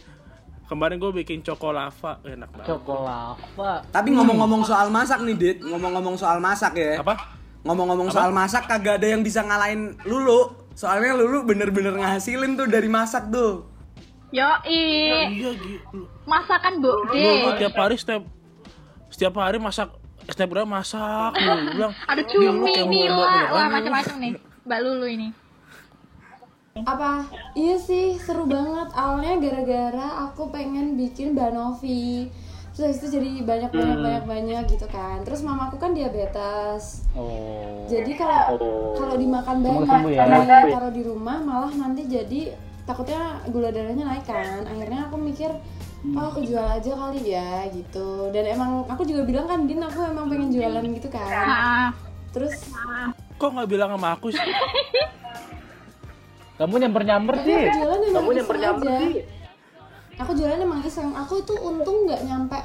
kemarin 0.69 1.01
gue 1.01 1.11
bikin 1.25 1.41
cokolava 1.41 2.21
enak 2.21 2.49
banget 2.53 2.69
Cokolava. 2.69 3.81
Tapi 3.89 4.09
ngomong-ngomong 4.13 4.61
soal 4.61 4.93
masak 4.93 5.25
nih 5.25 5.35
dit, 5.35 5.57
ngomong-ngomong 5.65 6.15
soal 6.15 6.37
masak 6.37 6.77
ya. 6.77 7.01
apa 7.01 7.33
Ngomong-ngomong 7.65 8.13
soal 8.13 8.29
masak 8.29 8.69
kagak 8.69 9.01
ada 9.01 9.09
yang 9.09 9.25
bisa 9.25 9.41
ngalahin 9.41 9.97
Lulu. 10.05 10.69
Soalnya 10.77 11.17
Lulu 11.17 11.49
bener-bener 11.49 11.97
ngasilin 11.97 12.53
tuh 12.53 12.69
dari 12.69 12.85
masak 12.85 13.33
tuh. 13.33 13.65
Yoi. 14.29 14.81
iya 15.31 15.49
gitu 15.55 16.05
Masakan 16.27 16.83
Bu 16.83 16.91
De. 17.13 17.55
tiap 17.61 17.77
hari 17.77 17.95
setiap 17.95 18.27
setiap 19.07 19.33
hari 19.39 19.61
masak 19.61 19.95
snapgram 20.27 20.67
masak 20.67 21.31
lu 21.41 21.71
bilang 21.71 21.93
Ada 22.03 22.21
"Ih, 22.23 22.49
lu 22.49 22.65
cumi, 22.65 23.01
nila, 23.05 23.45
wah 23.47 23.65
lu." 23.65 23.73
macam-macam 23.73 24.15
nih. 24.19 24.31
Mbak 24.63 24.79
Lulu 24.81 25.07
ini. 25.07 25.29
apa 26.75 27.23
iya 27.55 27.79
sih 27.79 28.17
seru 28.17 28.43
banget 28.45 28.91
awalnya 28.93 29.39
gara-gara 29.39 30.07
aku 30.27 30.51
pengen 30.51 30.99
bikin 30.99 31.31
banovi 31.31 32.27
terus 32.75 32.99
itu 32.99 33.15
jadi 33.15 33.29
banyak 33.41 33.71
banyak 33.71 33.97
banyak 33.97 34.23
banyak 34.27 34.63
gitu 34.67 34.83
kan 34.85 35.23
terus 35.23 35.39
mamaku 35.39 35.79
kan 35.79 35.95
diabetes 35.95 37.07
Oh. 37.15 37.87
jadi 37.87 38.11
kalau 38.13 38.59
kalau 38.91 39.15
dimakan 39.15 39.63
banyak 39.63 39.87
ya. 40.11 40.27
kalau 40.27 40.43
taruh 40.67 40.91
di 40.91 40.99
rumah 41.01 41.39
malah 41.39 41.71
nanti 41.71 42.03
jadi 42.05 42.51
takutnya 42.83 43.23
gula 43.47 43.71
darahnya 43.71 44.03
naik 44.05 44.27
kan 44.27 44.67
akhirnya 44.67 45.07
aku 45.07 45.15
mikir 45.15 45.55
oh 46.13 46.25
aku 46.29 46.45
jual 46.45 46.61
aja 46.61 46.91
kali 46.93 47.21
ya 47.33 47.65
gitu. 47.73 48.29
Dan 48.29 48.45
emang 48.53 48.85
aku 48.85 49.01
juga 49.01 49.25
bilang 49.25 49.49
kan 49.49 49.65
din 49.65 49.81
aku 49.81 50.05
emang 50.05 50.29
pengen 50.29 50.53
jualan 50.53 50.85
gitu 50.93 51.07
kan. 51.09 51.89
Terus 52.29 52.69
kok 53.35 53.49
nggak 53.49 53.69
bilang 53.71 53.89
sama 53.97 54.13
aku 54.13 54.29
sih? 54.29 54.51
Kamu 56.55 56.75
nyamper-nyamper 56.79 57.35
tapi 57.41 57.51
sih. 57.51 57.57
aku 57.65 57.73
jualan 57.75 57.99
emang 58.05 58.25
iseng 58.31 58.61
aja. 58.61 58.95
Aku 60.15 60.31
jualan 60.37 60.59
emang 60.61 60.81
iseng 60.85 61.09
aku 61.11 61.33
itu 61.41 61.53
untung 61.57 61.97
nggak 62.05 62.21
nyampe. 62.23 62.59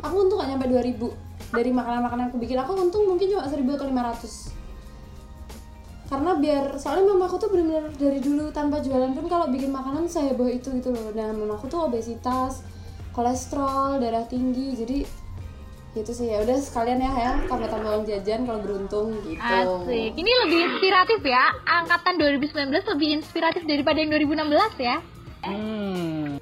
Aku 0.00 0.14
untung 0.24 0.40
nggak 0.40 0.50
nyampe 0.56 0.66
2000 0.72 1.52
dari 1.52 1.70
makanan-makanan 1.70 2.32
aku 2.32 2.38
bikin 2.42 2.58
aku 2.58 2.72
untung 2.74 3.06
mungkin 3.06 3.30
cuma 3.30 3.46
1000 3.46 3.62
atau 3.62 3.86
500 3.86 4.55
karena 6.06 6.38
biar 6.38 6.64
soalnya 6.78 7.14
mamaku 7.14 7.34
tuh 7.42 7.50
bener-bener 7.50 7.90
dari 7.98 8.22
dulu 8.22 8.54
tanpa 8.54 8.78
jualan 8.78 9.10
pun 9.10 9.26
kalau 9.26 9.50
bikin 9.50 9.74
makanan 9.74 10.06
saya 10.06 10.32
bawa 10.38 10.54
itu 10.54 10.70
gitu 10.78 10.94
loh 10.94 11.10
nah 11.10 11.34
mamaku 11.34 11.66
tuh 11.66 11.90
obesitas 11.90 12.62
kolesterol 13.10 13.98
darah 13.98 14.22
tinggi 14.30 14.78
jadi 14.78 14.98
itu 15.96 16.12
sih 16.12 16.28
ya 16.28 16.44
udah 16.44 16.60
sekalian 16.60 17.00
ya 17.00 17.12
ya 17.16 17.32
tambah-tambah 17.48 17.88
uang 17.88 18.04
jajan 18.04 18.44
kalau 18.44 18.60
beruntung 18.60 19.16
gitu 19.24 19.40
asik. 19.40 20.12
Ini 20.12 20.32
lebih 20.44 20.58
inspiratif 20.68 21.24
ya. 21.24 21.56
Angkatan 21.64 22.20
2019 22.20 22.68
lebih 22.68 23.08
inspiratif 23.16 23.64
daripada 23.64 24.04
yang 24.04 24.12
2016 24.12 24.76
ya. 24.76 25.00
Hmm. 25.40 26.36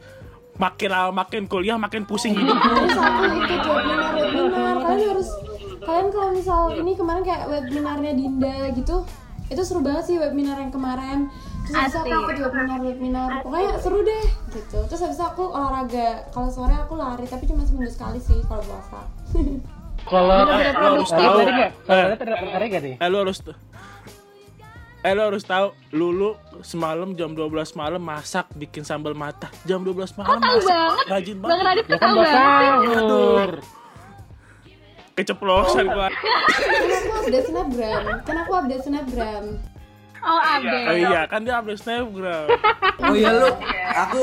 makin 0.55 0.89
lama 0.91 1.11
makin 1.13 1.51
kuliah 1.51 1.75
makin 1.75 2.07
pusing 2.07 2.31
hidup 2.31 2.55
terus 2.55 2.95
aku 2.95 3.23
ikut 3.27 3.61
webinar 3.67 4.13
webinar 4.15 4.77
kalian 4.87 5.09
harus 5.11 5.29
kalian 5.83 6.09
kalau 6.15 6.31
misal 6.31 6.61
ini 6.79 6.93
kemarin 6.95 7.23
kayak 7.27 7.43
webinarnya 7.51 8.13
Dinda 8.15 8.71
gitu 8.71 9.03
itu 9.47 9.61
seru 9.61 9.81
banget 9.81 10.05
sih 10.07 10.17
webinar 10.17 10.57
yang 10.57 10.71
kemarin. 10.71 11.29
Terus 11.65 11.75
habis 11.79 11.97
aku 11.97 12.09
ikut 12.11 12.37
webinar 12.43 12.79
webinar. 12.81 13.29
Pokoknya 13.41 13.73
seru 13.79 14.01
deh 14.01 14.25
gitu. 14.51 14.79
Terus 14.85 15.01
habis 15.01 15.15
itu 15.15 15.25
aku 15.25 15.45
olahraga. 15.47 16.29
Kalau 16.29 16.49
sore 16.49 16.75
aku 16.75 16.95
lari 16.95 17.25
tapi 17.25 17.45
cuma 17.45 17.63
seminggu 17.63 17.89
sekali 17.89 18.19
sih 18.19 18.41
kalau 18.45 18.63
puasa. 18.63 19.01
Kalau 20.05 20.37
Eh, 20.53 20.69
lu 20.69 21.01
harus 21.01 21.09
tahu. 21.09 21.39
Eh. 21.41 21.71
eh 22.95 23.09
lu 23.09 23.17
harus 23.19 23.39
eh 25.01 25.13
lu 25.13 25.23
harus 25.23 25.41
tahu 25.43 25.67
lulu 25.93 26.33
semalam 26.61 27.13
jam 27.13 27.29
12 27.31 27.49
malam 27.75 28.01
masak 28.01 28.49
bikin 28.55 28.81
sambal 28.83 29.13
mata 29.13 29.49
jam 29.63 29.81
12 29.81 30.17
malam 30.17 30.41
Tahu 30.41 30.41
masak. 30.41 30.65
banget. 30.67 31.07
rajin 31.09 31.37
Bang 31.37 31.49
banget. 31.51 31.65
Radit 31.67 31.85
Ya 31.85 31.89
tuh 31.89 31.99
kan 31.99 32.09
tahu 32.09 32.17
banget. 32.17 32.35
sahur. 32.35 33.51
Keceplosan 35.15 35.87
gua. 35.87 36.11
Kan 36.11 36.91
aku 36.99 37.13
update 37.23 37.47
snapgram. 37.49 38.03
Kan 38.27 38.37
aku 38.43 38.53
update 38.59 38.83
snapgram. 38.85 39.45
Oh, 40.25 40.41
update. 40.41 40.87
oh 40.89 40.97
iya. 40.97 41.21
Kan 41.31 41.41
dia 41.47 41.55
update 41.63 41.81
snapgram. 41.81 42.47
Oh 43.05 43.15
iya 43.15 43.31
lu, 43.35 43.51
aku 43.95 44.23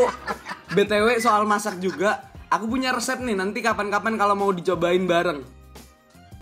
BTW 0.74 1.20
soal 1.20 1.44
masak 1.46 1.78
juga, 1.80 2.26
aku 2.48 2.68
punya 2.68 2.92
resep 2.92 3.20
nih. 3.22 3.36
Nanti 3.36 3.60
kapan-kapan 3.64 4.16
kalau 4.16 4.36
mau 4.36 4.52
dicobain 4.52 5.04
bareng. 5.08 5.42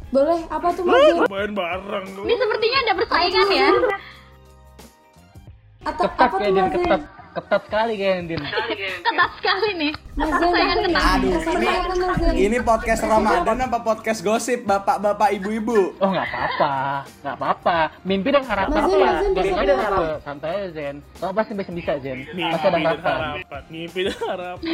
boleh. 0.09 0.41
Apa 0.49 0.73
tuh 0.73 0.81
mas? 0.89 1.29
Main 1.29 1.53
bareng 1.53 2.05
lu. 2.17 2.25
Ini 2.25 2.33
sepertinya 2.33 2.77
ada 2.81 2.93
persaingan 2.97 3.47
ya. 3.53 3.69
atau 5.79 6.05
Ketat 6.12 6.27
apa 6.27 6.35
tuh 6.41 6.51
mas? 6.89 7.03
Ketat. 7.31 7.61
Sekali 7.63 7.93
kayaknya 7.95 8.23
Din. 8.27 8.41
Ketat 8.99 9.31
sekali 9.35 9.69
nih. 9.75 9.93
mas 10.11 10.29
Persaingan 10.31 10.77
ketat. 10.77 10.89
nih? 10.89 11.03
Aduh, 11.05 11.31
ini-? 11.55 12.39
Ini 12.41 12.57
podcast 12.61 13.01
Ramadan 13.01 13.57
apa 13.61 13.79
podcast 13.79 14.19
gosip 14.19 14.59
bapak-bapak 14.61 15.29
ibu-ibu? 15.33 15.95
Oh 15.97 16.09
nggak 16.09 16.25
apa-apa, 16.25 16.73
nggak 17.19 17.35
apa-apa. 17.35 17.77
Mimpi 18.01 18.29
dan 18.29 18.43
harapan 18.43 18.79
apa? 18.79 19.09
Mimpi 19.25 19.41
dan 19.63 19.77
apa? 19.77 19.85
harapan. 19.85 20.19
Santai 20.21 20.49
aja 20.51 20.67
Zen. 20.71 20.95
Kamu 21.15 21.31
pasti 21.33 21.51
bisa 21.53 21.71
bisa 21.71 21.93
Zen. 21.97 22.19
mimpi 22.29 22.43
Masih 22.49 22.65
ada 22.65 22.71
dan 22.71 22.83
harapan. 22.85 23.17
harapan 23.19 23.61
mimpi 23.69 23.99
dan 24.03 24.17
harapan 24.21 24.73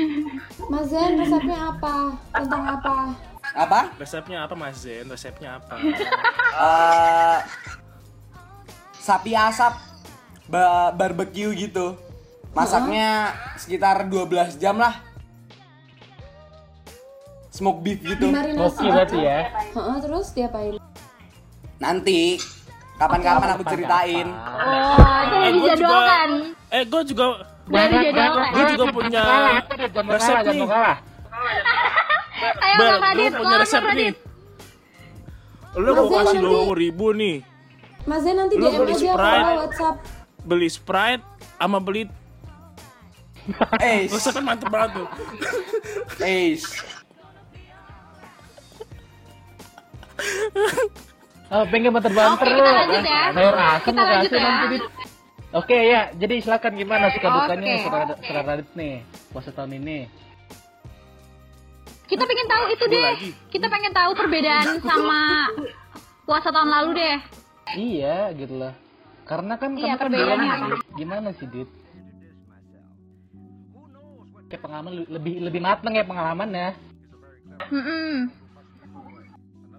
mas 0.65 0.85
Zen 0.85 1.11
resepnya 1.15 1.59
apa 1.67 1.95
tentang 2.31 2.63
apa 2.65 2.95
Apa? 3.53 3.79
resepnya 3.95 4.37
apa 4.41 4.53
mas 4.53 4.77
Zen 4.77 5.05
resepnya 5.05 5.49
apa 5.55 5.75
Eh, 6.55 7.39
sapi 8.97 9.31
asap 9.31 9.73
ba 10.45 10.89
barbecue 10.91 11.53
gitu. 11.53 11.93
Masaknya 12.55 13.09
sekitar 13.55 14.07
12 14.07 14.55
jam 14.55 14.75
lah. 14.75 14.95
Smoke 17.49 17.79
beef 17.81 17.99
gitu. 18.01 18.25
dimarinasi 18.25 18.75
Oke 18.77 18.87
berarti 18.89 19.17
ya. 19.17 19.39
Heeh, 19.69 19.97
terus 20.01 20.27
diapain 20.31 20.75
Nanti 21.77 22.35
kapan-kapan 22.95 23.47
aku 23.53 23.63
ceritain. 23.65 24.27
Oh, 24.27 24.95
itu 25.21 25.35
udah 25.35 25.43
Eh, 25.43 25.51
dijadwalkan. 25.53 26.29
eh 26.69 26.83
gue 26.85 27.01
juga 27.05 27.25
Udah 27.65 27.85
dijadwalkan. 27.85 28.49
gue 28.49 28.63
juga 28.71 28.85
punya 28.89 29.23
resep 30.05 30.37
nih. 30.45 30.61
Ayo 32.55 32.75
Bel, 32.75 32.87
Bang 32.93 33.15
gue 33.15 33.23
Radit, 33.23 33.31
punya 33.33 33.55
resep 33.57 33.83
nih 33.89 34.11
Lu 35.73 35.89
mau 35.89 36.05
kasih 36.05 36.19
nanti- 36.35 36.43
dua 36.45 36.75
ribu 36.75 37.07
nih 37.11 37.35
Mas 38.03 38.21
Zen 38.21 38.35
nanti 38.37 38.53
DM 38.53 38.75
aja 38.85 39.11
kalau 39.13 39.55
WhatsApp 39.57 39.95
Beli 40.41 40.69
Sprite 40.69 41.23
sama 41.57 41.79
beli 41.79 42.05
Eh, 43.77 44.09
Resepnya 44.09 44.41
mantep 44.41 44.69
banget 44.73 44.97
tuh 44.97 45.07
eh. 46.21 46.57
Oh, 51.53 51.63
pengen 51.69 51.93
banter-banter 51.93 52.47
kita 52.49 52.71
lanjut 52.73 53.03
ya. 53.05 53.21
Sayur 53.31 53.53
asem 53.55 53.85
Kita 53.85 54.01
lanjut 54.01 54.31
kasih 54.33 54.41
ya. 54.41 54.49
nanti. 54.49 54.77
Oke 55.55 55.77
ya, 55.77 56.01
jadi 56.11 56.33
silakan 56.41 56.73
gimana 56.75 57.05
suka 57.15 57.27
dukanya 57.31 57.73
Saudara 57.79 58.41
Radit 58.43 58.69
nih 58.75 59.05
puasa 59.31 59.53
tahun 59.53 59.77
ini. 59.79 60.09
Kita 62.05 62.23
pengen 62.25 62.47
tahu 62.49 62.63
itu 62.69 62.83
deh. 62.85 63.13
Kita 63.49 63.65
pengen 63.65 63.93
tahu 63.93 64.11
perbedaan 64.13 64.67
sama 64.81 65.47
puasa 66.27 66.49
tahun 66.51 66.69
lalu 66.69 66.89
deh. 66.97 67.17
Iya, 67.71 68.29
gitu 68.35 68.57
loh. 68.57 68.73
Karena 69.25 69.57
kan 69.57 69.73
Iya, 69.73 69.95
kamu 69.95 69.97
kan 69.97 70.01
perbedaannya 70.11 70.53
gimana 70.93 71.29
sih, 71.33 71.47
Dit? 71.49 71.69
Kayak 74.47 74.61
pengalaman 74.61 74.91
lebih 75.09 75.33
lebih 75.41 75.61
mateng 75.61 75.93
ya 75.97 76.05
pengalamannya. 76.05 76.69
Mm-mm. 77.71 78.29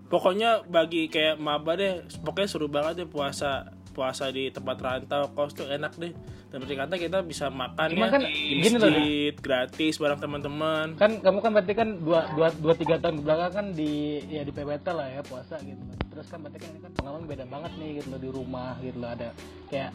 Pokoknya 0.07 0.63
bagi 0.71 1.11
kayak 1.11 1.37
maba 1.43 1.75
deh 1.75 2.07
Pokoknya 2.23 2.49
seru 2.49 2.71
banget 2.71 3.05
deh 3.05 3.09
puasa 3.11 3.75
puasa 3.97 4.29
di 4.29 4.53
tempat 4.53 4.77
rantau 4.77 5.33
kos 5.33 5.57
tuh 5.57 5.73
enak 5.73 5.97
deh 5.97 6.13
dan 6.53 6.61
berarti 6.61 6.77
kata 6.77 6.95
kita 7.01 7.19
bisa 7.25 7.49
makan 7.49 7.97
Cuma 7.97 8.07
ya 8.07 8.13
kan 8.13 8.21
di 8.29 8.61
gini 8.61 8.77
loh, 8.77 8.93
masjid 8.93 9.35
gratis 9.41 9.95
bareng 9.97 10.21
teman-teman 10.21 10.87
kan 11.01 11.17
kamu 11.25 11.39
kan 11.41 11.51
berarti 11.57 11.73
kan 11.73 11.89
dua 12.05 12.29
dua 12.37 12.53
dua 12.61 12.75
tiga 12.77 13.01
tahun 13.01 13.25
belakang 13.25 13.53
kan 13.57 13.67
di 13.73 14.21
ya 14.29 14.45
di 14.45 14.53
PBT 14.53 14.87
lah 14.93 15.09
ya 15.09 15.25
puasa 15.25 15.57
gitu 15.65 15.81
loh. 15.81 15.97
terus 16.13 16.29
kan 16.29 16.45
berarti 16.45 16.59
kan 16.61 16.69
ini 16.77 16.81
kan 16.85 16.93
pengalaman 16.93 17.25
beda 17.25 17.45
banget 17.49 17.73
nih 17.81 17.91
gitu 18.05 18.09
loh 18.13 18.21
di 18.21 18.29
rumah 18.29 18.77
gitu 18.85 18.99
loh 19.01 19.11
ada 19.17 19.29
kayak 19.73 19.91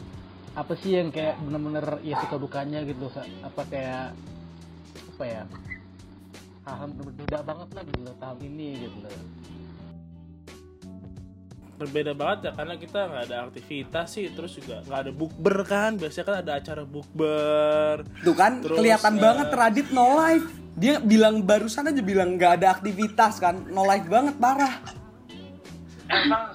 apa 0.52 0.72
sih 0.76 0.90
yang 1.00 1.08
kayak 1.08 1.40
bener-bener 1.40 1.86
ya 2.04 2.20
suka 2.20 2.36
dukanya 2.36 2.84
gitu 2.84 3.08
loh. 3.08 3.24
Apa 3.40 3.64
kayak 3.72 4.12
apa 5.12 5.24
ya 5.28 5.44
hal 6.62 6.90
berbeda 6.94 7.38
banget 7.44 7.68
lah 7.74 7.82
gitu 7.84 8.00
loh 8.00 8.16
tahun 8.16 8.38
ini 8.48 8.68
gitu 8.88 8.98
loh 9.04 9.12
berbeda 11.82 12.12
banget 12.14 12.38
ya 12.46 12.50
karena 12.54 12.74
kita 12.78 12.98
nggak 13.10 13.24
ada 13.26 13.36
aktivitas 13.50 14.06
sih 14.14 14.30
terus 14.30 14.54
juga 14.54 14.86
nggak 14.86 15.00
ada 15.08 15.12
bukber 15.12 15.56
kan 15.66 15.98
biasanya 15.98 16.24
kan 16.30 16.36
ada 16.38 16.52
acara 16.62 16.82
bukber 16.86 18.06
Tuh 18.22 18.36
kan 18.38 18.62
Terus, 18.62 18.78
kelihatan 18.78 19.14
eh, 19.18 19.20
banget 19.20 19.48
Radit 19.50 19.88
no 19.90 20.14
life. 20.14 20.46
Dia 20.72 21.02
bilang 21.02 21.44
barusan 21.44 21.90
aja 21.90 22.00
bilang 22.00 22.38
nggak 22.38 22.62
ada 22.62 22.72
aktivitas 22.72 23.42
kan. 23.42 23.66
No 23.74 23.82
life 23.84 24.06
banget 24.06 24.38
parah. 24.38 24.78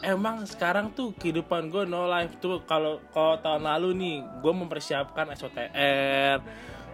emang 0.06 0.46
sekarang 0.46 0.93
tuh 0.93 1.17
kehidupan 1.17 1.74
gue 1.74 1.89
no 1.89 2.06
life 2.06 2.38
tuh 2.38 2.62
kalau 2.70 3.02
kalau 3.10 3.41
tahun 3.41 3.65
lalu 3.65 3.89
nih 3.98 4.15
gue 4.38 4.54
mempersiapkan 4.54 5.34
SOTR 5.34 6.38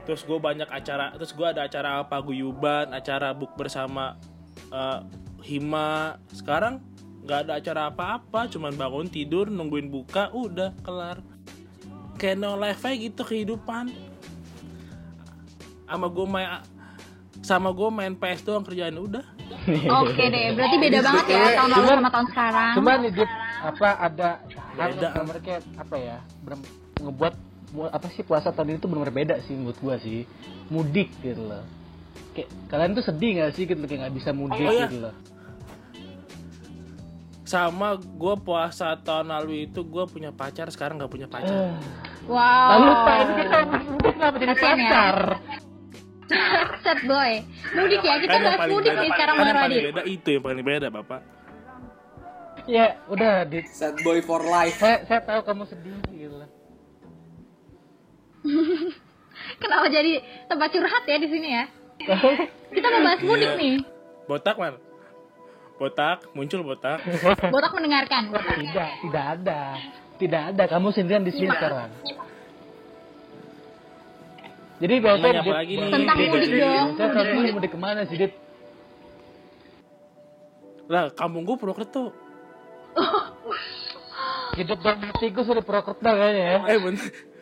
terus 0.04 0.24
gue 0.28 0.36
banyak 0.36 0.68
acara 0.68 1.16
terus 1.16 1.32
gue 1.32 1.48
ada 1.48 1.64
acara 1.64 2.04
apa 2.04 2.20
guyuban 2.20 2.92
acara 2.92 3.32
book 3.32 3.56
bersama 3.56 4.20
eh, 4.72 5.00
hima. 5.44 6.18
Sekarang 6.32 6.80
nggak 7.24 7.40
ada 7.48 7.54
acara 7.60 7.82
apa-apa 7.88 8.52
cuman 8.52 8.76
bangun 8.76 9.08
tidur 9.08 9.48
nungguin 9.48 9.92
buka 9.92 10.32
udah 10.32 10.76
kelar. 10.84 11.20
Kayak 12.20 12.40
no 12.40 12.56
life 12.56 12.84
aja 12.84 12.96
gitu 12.96 13.22
kehidupan. 13.24 13.92
Sama 15.88 16.08
gue 16.10 16.26
main 16.26 16.64
sama 17.44 17.70
gue 17.76 17.90
main 17.92 18.16
PS 18.16 18.48
doang 18.48 18.64
kerjaan 18.64 18.96
udah. 18.96 19.26
Oke 20.04 20.24
deh, 20.32 20.56
berarti 20.56 20.76
beda 20.80 21.00
banget 21.04 21.26
ya 21.28 21.44
tahun 21.60 21.70
lalu 21.72 21.88
sama 21.92 22.10
tahun 22.12 22.28
sekarang. 22.32 22.74
Cuman 22.80 22.98
nih 23.04 23.28
apa 23.64 23.90
ada 23.96 24.30
yang 24.76 25.28
mereka 25.28 25.52
apa 25.80 25.96
ya 25.96 26.18
ngebuat 27.00 27.34
apa 27.90 28.06
sih 28.10 28.22
puasa 28.22 28.50
tahun 28.50 28.70
ini 28.70 28.80
tuh 28.80 28.88
benar 28.88 29.10
beda 29.10 29.42
sih 29.42 29.54
menurut 29.54 29.78
gua 29.78 29.98
sih 29.98 30.30
mudik 30.68 31.10
gitu 31.20 31.42
loh 31.44 31.66
kayak 32.32 32.50
kalian 32.68 32.94
tuh 32.94 33.04
sedih 33.04 33.32
gak 33.40 33.52
sih 33.52 33.64
gitu 33.64 33.78
kayak 33.80 34.00
nggak 34.04 34.16
bisa 34.16 34.30
mudik 34.32 34.62
Oh, 34.62 34.70
iya. 34.70 34.86
gitu 34.86 34.98
loh 35.02 35.16
sama 37.44 37.90
gue 37.96 38.36
puasa 38.40 38.98
tahun 38.98 39.30
lalu 39.30 39.68
itu 39.68 39.84
gue 39.84 40.04
punya 40.08 40.32
pacar 40.32 40.70
sekarang 40.70 40.96
nggak 40.96 41.12
punya 41.12 41.28
pacar 41.28 41.76
Wow. 42.24 42.40
lalu 42.72 42.92
pak 42.96 43.16
ini 43.20 43.34
kita 43.38 43.58
mudik 43.68 44.14
kenapa 44.16 44.36
jadi 44.38 44.54
Kasian 44.54 44.64
ya. 44.64 44.76
pacar 44.80 45.18
Set 46.80 47.00
boy. 47.04 47.32
Mudik 47.76 48.00
ya, 48.02 48.16
kita 48.18 48.36
bahas 48.40 48.58
paling 48.58 48.74
mudik 48.74 48.94
nih 48.96 49.10
sekarang 49.12 49.36
Bang 49.36 49.54
Radit. 49.54 49.82
beda 49.86 50.02
itu 50.08 50.28
yang 50.32 50.42
paling 50.42 50.64
beda 50.64 50.88
bapak 50.90 51.22
ya 52.66 52.86
udah 53.06 53.44
Dit 53.44 53.68
Sad 53.70 54.00
boy 54.00 54.18
for 54.20 54.40
life. 54.42 54.80
saya 54.80 55.04
saya 55.04 55.20
tahu 55.22 55.44
kamu 55.44 55.64
sedih 55.68 55.92
loh 55.92 56.04
Kenapa 59.62 59.86
jadi 59.90 60.14
tempat 60.46 60.70
curhat 60.72 61.04
ya 61.06 61.18
di 61.18 61.28
sini 61.28 61.50
ya? 61.52 61.66
Kita 62.76 62.88
mau 62.90 63.02
bahas 63.02 63.22
mudik 63.24 63.52
Iya. 63.54 63.60
nih. 63.60 63.76
botak 64.24 64.56
man 64.56 64.80
botak 65.74 66.24
muncul 66.32 66.64
botak. 66.64 67.04
Botak 67.54 67.72
mendengarkan. 67.76 68.32
tidak 68.32 68.92
tidak 69.04 69.26
ada. 69.36 69.62
Tidak 70.16 70.42
ada. 70.56 70.64
Kamu 70.70 70.96
sendirian 70.96 71.28
di 71.28 71.34
sini 71.36 71.50
sekarang. 71.52 71.92
Jadi 74.80 74.94
Nanya 75.00 75.42
apa 75.44 75.54
lagi 75.60 75.74
nih? 75.76 75.92
Tentang 75.92 76.18
mudik 76.24 76.52
dong. 76.56 76.88
saya 76.96 77.10
tahun 77.12 77.36
ini 77.36 77.52
mudik 77.52 77.72
ke 77.76 77.80
mana 77.80 78.02
sih 78.08 78.16
Dit? 78.16 78.32
Lah 80.88 81.12
kampung 81.12 81.44
gue 81.44 81.56
Purwokerto. 81.60 82.16
Hidup 84.56 84.80
dan 84.86 85.04
matiku 85.04 85.42
sudah 85.44 85.64
Purwokerto 85.66 86.00
kayaknya 86.04 86.44
ya. 86.48 86.58
Eh 86.70 86.80
bener 86.80 87.33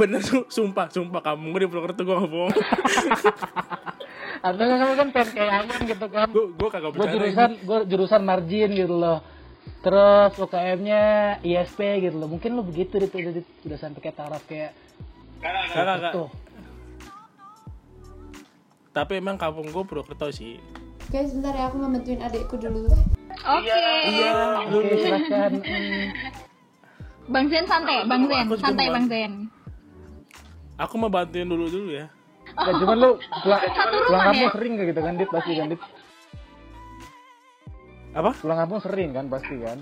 bener 0.00 0.20
su- 0.24 0.48
sumpah 0.48 0.88
sumpah 0.88 1.20
kampung 1.20 1.52
gue 1.52 1.60
di 1.60 1.68
Purwokerto 1.68 2.00
gue 2.00 2.16
nggak 2.16 2.32
bohong 2.32 2.54
atau 4.48 4.64
kamu 4.64 4.94
kan 4.96 5.08
pengen 5.12 5.30
kayak 5.36 5.52
aman 5.60 5.80
gitu 5.84 6.06
kan 6.08 6.28
gue 6.32 6.44
gue 6.56 6.68
kagak 6.72 6.92
gue 6.96 7.06
jurusan 7.12 7.50
gue 7.60 7.78
jurusan 7.84 8.22
margin 8.24 8.70
gitu 8.72 8.94
loh 8.96 9.20
terus 9.84 10.32
UKM-nya 10.40 11.02
ISP 11.44 11.80
gitu 12.00 12.16
loh 12.16 12.28
mungkin 12.28 12.56
lo 12.56 12.64
begitu 12.64 12.96
Dit, 12.96 13.12
udah, 13.12 13.44
udah 13.68 13.78
sampai 13.78 14.00
kayak 14.00 14.16
taraf 14.16 14.42
kayak 14.48 14.72
Kagak, 15.40 15.68
kagak. 15.68 16.12
tuh 16.16 16.28
tapi 18.90 19.12
emang 19.20 19.36
kampung 19.36 19.68
gue 19.68 19.82
Purwokerto 19.84 20.32
sih 20.32 20.56
Guys, 21.10 21.34
sebentar 21.34 21.50
ya 21.50 21.66
aku 21.66 21.82
mau 21.82 21.90
bantuin 21.90 22.22
adikku 22.22 22.54
dulu. 22.54 22.86
Oke. 23.42 23.66
iya 24.06 24.62
oke 24.62 24.94
silakan. 24.94 25.52
Bang 27.26 27.46
Zen 27.50 27.66
santai, 27.66 28.06
Bang 28.06 28.30
Zen, 28.30 28.46
santai 28.54 28.86
Bang 28.94 29.10
Zen. 29.10 29.50
Aku 30.80 30.94
mau 30.96 31.12
bantuin 31.12 31.44
dulu 31.44 31.68
dulu 31.68 31.92
ya. 31.92 32.08
Ya, 32.50 32.72
cuman 32.72 32.96
lu 32.98 33.10
pulang, 33.44 33.62
pulang 34.08 34.22
kampung 34.32 34.48
ya? 34.48 34.54
sering 34.56 34.72
gak 34.74 34.86
gitu 34.90 35.00
kan 35.04 35.14
Dit 35.20 35.30
pasti 35.30 35.52
kan 35.54 35.66
Dit? 35.68 35.82
Apa? 38.10 38.30
Pulang 38.40 38.58
kampung 38.64 38.80
sering 38.82 39.10
kan 39.12 39.24
pasti 39.28 39.54
kan? 39.60 39.78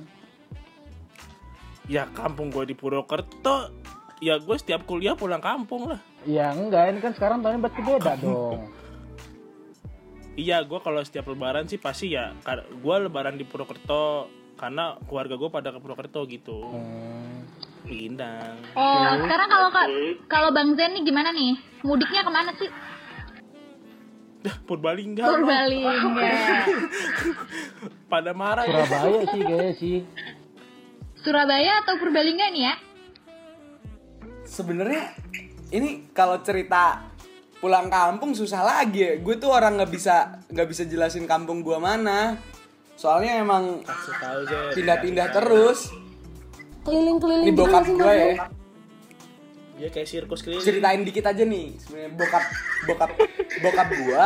Ya 1.89 2.05
kampung 2.13 2.51
gue 2.53 2.69
di 2.69 2.75
Purwokerto. 2.77 3.73
Ya 4.19 4.37
gue 4.37 4.57
setiap 4.59 4.85
kuliah 4.85 5.15
pulang 5.15 5.41
kampung 5.41 5.89
lah. 5.89 6.03
Ya 6.27 6.51
enggak 6.53 6.93
ini 6.93 6.99
kan 7.01 7.15
sekarang 7.15 7.41
tahunnya 7.41 7.63
berarti 7.63 7.81
beda 7.87 8.13
dong. 8.19 8.69
Iya, 10.39 10.63
gue 10.63 10.79
kalau 10.79 11.03
setiap 11.03 11.27
lebaran 11.35 11.67
sih 11.67 11.83
pasti 11.83 12.15
ya, 12.15 12.31
gue 12.39 12.97
lebaran 13.11 13.35
di 13.35 13.43
Purwokerto 13.43 14.31
karena 14.55 14.95
keluarga 15.11 15.35
gue 15.35 15.51
pada 15.51 15.75
ke 15.75 15.79
Purwokerto 15.83 16.23
gitu. 16.31 16.63
Hmm. 16.63 17.38
Lindang. 17.89 18.55
Oh, 18.77 19.09
sekarang 19.25 19.49
kalau 19.49 19.69
kalau 20.29 20.49
Bang 20.53 20.77
Zen 20.77 20.93
nih 20.93 21.03
gimana 21.09 21.33
nih? 21.33 21.57
Mudiknya 21.81 22.21
ke 22.21 22.31
mana 22.31 22.53
sih? 22.61 22.69
Dah, 24.45 24.57
Purbalingga. 24.69 25.25
Purbalingga. 25.25 26.31
Pada 28.13 28.33
marah. 28.37 28.65
ya. 28.65 28.85
Surabaya 28.87 29.21
sih 29.29 29.41
kayaknya 29.43 29.75
sih 29.77 29.97
Surabaya 31.19 31.73
atau 31.83 31.95
Purbalingga 31.99 32.47
nih 32.55 32.63
ya? 32.71 32.75
Sebenarnya 34.49 35.13
ini 35.75 36.09
kalau 36.15 36.41
cerita 36.41 37.11
pulang 37.59 37.91
kampung 37.91 38.33
susah 38.33 38.63
lagi 38.63 39.03
ya. 39.03 39.13
Gue 39.19 39.37
tuh 39.37 39.51
orang 39.51 39.77
nggak 39.77 39.91
bisa 39.91 40.47
nggak 40.49 40.69
bisa 40.71 40.87
jelasin 40.87 41.27
kampung 41.27 41.61
gua 41.61 41.83
mana. 41.83 42.39
Soalnya 42.99 43.43
emang 43.43 43.83
pindah-pindah 44.75 45.29
terus. 45.35 45.91
Keliling-keliling 46.87 47.47
Ini 47.47 47.53
gitu 47.55 47.61
bokap 47.65 47.85
sih, 47.85 47.95
gue 47.95 48.15
ya. 48.15 48.35
Dia 49.79 49.89
kayak 49.95 50.09
sirkus 50.11 50.41
keliling. 50.43 50.65
Ceritain 50.67 51.03
dikit 51.07 51.25
aja 51.31 51.43
nih. 51.47 51.67
Sebenarnya 51.79 52.11
bokap 52.19 52.45
bokap 52.91 53.11
bokap 53.63 53.89
gua 54.03 54.25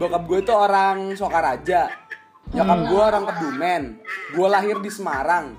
bokap 0.00 0.22
gue 0.24 0.40
tuh 0.40 0.56
orang 0.56 1.12
Sokaraja. 1.12 1.92
Nyokap 2.50 2.78
gua 2.88 3.02
orang 3.12 3.24
Kebumen. 3.28 3.82
Gua 4.32 4.48
lahir 4.48 4.80
di 4.80 4.90
Semarang. 4.90 5.52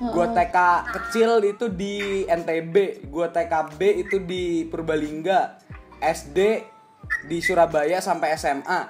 Gua 0.00 0.32
TK 0.32 0.56
kecil 0.96 1.44
itu 1.44 1.68
di 1.68 2.24
NTB, 2.24 3.04
gua 3.12 3.28
TKB 3.28 3.80
itu 4.00 4.16
di 4.24 4.64
Purbalingga, 4.64 5.60
SD 6.00 6.64
di 7.28 7.38
Surabaya 7.44 8.00
sampai 8.00 8.32
SMA. 8.32 8.80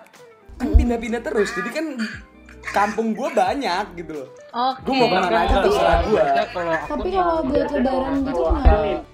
Kan 0.55 0.69
pindah-pindah 0.77 1.19
terus. 1.19 1.51
Jadi 1.51 1.71
kan 1.75 1.99
kampung 2.69 3.17
gua 3.17 3.33
banyak 3.33 3.85
gitu 3.97 4.13
loh. 4.25 4.29
Oke. 4.51 4.83
Gue 4.83 4.95
mau 4.99 5.09
ke 5.09 5.17
mana 5.17 5.39
aja 5.47 5.57
terserah 5.63 5.95
aku 6.03 6.11
Tapi 6.91 7.09
kalau 7.15 7.37
buat 7.47 7.69
lebaran 7.71 8.15
gitu 8.27 8.43
kenapa? 8.51 9.09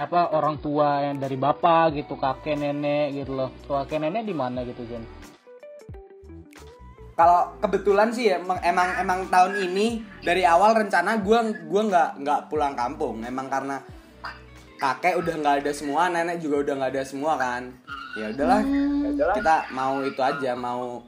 apa 0.00 0.32
orang 0.32 0.56
tua 0.56 1.04
yang 1.04 1.20
dari 1.20 1.36
bapak 1.36 2.00
gitu 2.00 2.16
kakek 2.16 2.56
nenek 2.56 3.12
gitu 3.12 3.36
loh 3.36 3.50
kakek 3.68 4.00
nenek 4.00 4.24
di 4.24 4.32
mana 4.32 4.64
gitu 4.64 4.82
Jen 4.88 5.04
Kalau 7.12 7.60
kebetulan 7.60 8.08
sih 8.08 8.32
ya, 8.32 8.40
emang 8.40 8.56
emang, 8.64 8.88
emang 8.96 9.20
tahun 9.28 9.60
ini 9.68 10.00
dari 10.24 10.48
awal 10.48 10.72
rencana 10.72 11.20
gua 11.20 11.44
gua 11.68 11.82
nggak 11.84 12.10
nggak 12.24 12.40
pulang 12.48 12.72
kampung. 12.72 13.20
Emang 13.20 13.52
karena 13.52 13.84
kakek 14.80 15.20
udah 15.20 15.34
nggak 15.44 15.56
ada 15.60 15.72
semua, 15.76 16.08
nenek 16.08 16.40
juga 16.40 16.64
udah 16.64 16.74
nggak 16.82 16.92
ada 16.96 17.04
semua 17.04 17.36
kan. 17.36 17.68
Ya 18.16 18.32
udahlah, 18.32 18.64
kita 19.36 19.56
mau 19.76 20.00
itu 20.00 20.20
aja, 20.24 20.56
mau 20.56 21.04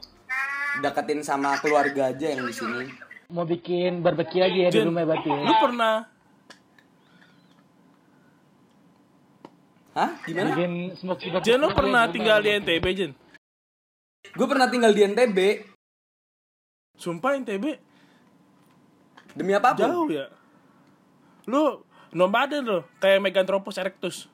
deketin 0.83 1.21
sama 1.23 1.55
keluarga 1.59 2.11
aja 2.11 2.27
yang 2.35 2.43
di 2.47 2.53
sini. 2.55 2.91
mau 3.31 3.45
bikin 3.47 4.05
barbecue 4.05 4.41
lagi 4.41 4.59
ya 4.65 4.69
di 4.69 4.77
Jen, 4.81 4.87
rumah 4.89 5.01
berarti 5.01 5.29
ya 5.29 5.39
Lu 5.41 5.55
pernah 5.57 5.95
Hah? 9.95 10.11
Gimana? 10.27 10.51
bikin 10.51 11.39
Jen 11.39 11.57
lu 11.57 11.71
pernah 11.71 12.03
di 12.05 12.19
tinggal 12.19 12.43
di. 12.43 12.51
NTB 12.59 12.85
Jen? 12.91 13.11
Gue 14.35 14.47
pernah 14.51 14.67
tinggal 14.67 14.91
di 14.91 15.01
NTB. 15.07 15.39
Sumpah 16.99 17.39
NTB 17.39 17.65
Demi 19.35 19.51
apa 19.51 19.75
jauh 19.75 20.07
ya. 20.07 20.31
lu 21.45 21.83
nomaden 22.15 22.63
lo 22.63 22.79
kayak 23.03 23.19
Meganthropus 23.19 23.75
erectus 23.75 24.31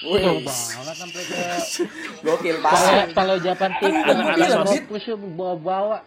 Wih, 0.00 0.24
banget 0.40 0.96
sampai 0.96 1.22
ke 1.28 1.36
gokil 2.24 2.56
kalau 2.56 2.72
parah. 2.72 3.04
kalau 3.12 3.36
Japan 3.36 3.70
tik 3.76 3.92
anak-anak 3.92 4.48
anak 4.48 4.80
sosial. 4.88 5.16
bawa-bawa 5.36 5.98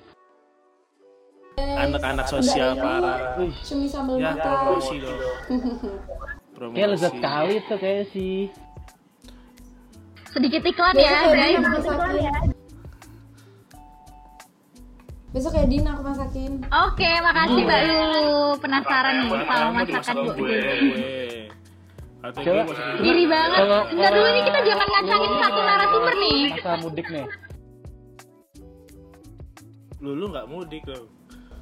anak-anak 1.61 2.25
sosial 2.25 2.73
parah 2.73 3.37
Cumi 3.61 3.85
sambal 3.85 4.17
ya 4.17 4.33
mata. 4.33 4.49
promosi 4.65 4.95
dong 4.97 5.19
promosi 6.57 6.73
kayak 6.73 6.89
lezat 6.89 7.15
kali 7.21 7.55
tuh 7.69 7.77
kayak 7.77 8.05
sih 8.09 8.49
Sedikit 10.33 10.65
iklan 10.65 10.97
ya, 10.97 11.29
Bray. 11.29 11.53
Dina. 11.53 11.77
Besok 15.29 15.53
kayak 15.53 15.69
Dina 15.69 15.93
aku 15.93 16.01
masakin. 16.01 16.51
Oke, 16.89 17.11
makasih 17.21 17.61
Mbak 17.69 17.81
Lulu. 17.85 18.41
Penasaran 18.57 19.13
nih 19.21 19.29
sama 19.45 19.69
masakan 19.77 20.15
Bu. 20.25 20.31
gue 20.33 21.22
atau 22.23 22.39
Coba. 22.39 22.63
banget. 22.63 23.57
Kalau- 23.59 23.85
Bentar 23.91 24.11
dulu 24.11 24.29
nih 24.31 24.43
kita 24.43 24.59
jangan 24.63 24.87
ngacangin 24.89 25.31
satu 25.37 25.59
narasumber 25.61 26.15
nih. 26.17 26.39
masa 26.55 26.73
mudik 26.79 27.07
nih 27.09 27.25
lu 30.03 30.11
lu 30.15 30.25
nggak 30.29 30.47
mudik 30.47 30.83
lo 30.85 30.99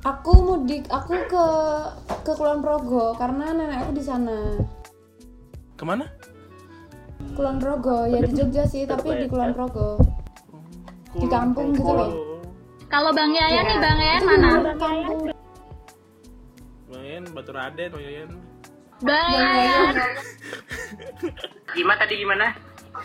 Aku 0.02 0.34
mudik, 0.34 0.90
aku 0.90 1.14
ke 1.30 1.46
ke 2.26 2.32
Kulon 2.34 2.66
Progo 2.66 3.14
karena 3.14 3.54
nenek 3.54 3.86
aku 3.86 3.92
di 3.94 4.02
sana. 4.02 4.58
ke 5.78 5.84
mana 5.86 6.10
Kulon 7.38 7.62
Progo, 7.62 8.10
ya 8.10 8.18
di 8.18 8.34
Jogja 8.34 8.66
sih, 8.66 8.90
tapi 8.90 9.14
di 9.16 9.30
Kulon 9.30 9.54
Progo. 9.54 10.02
Di 11.14 11.28
kampung 11.30 11.78
gitu 11.78 11.86
loh. 11.86 12.42
Kalau 12.90 13.14
Bang 13.14 13.30
Yayan 13.30 13.62
nih, 13.64 13.78
Bang 13.78 14.00
Yayan 14.00 14.24
mana? 14.26 14.50
Kampung. 14.74 15.22
Main 16.90 17.24
Batu 17.30 17.52
Raden, 17.54 17.88
Bang 17.94 18.02
Yayan. 18.02 18.30
Gimana 21.74 21.98
tadi 22.06 22.22
gimana? 22.22 22.54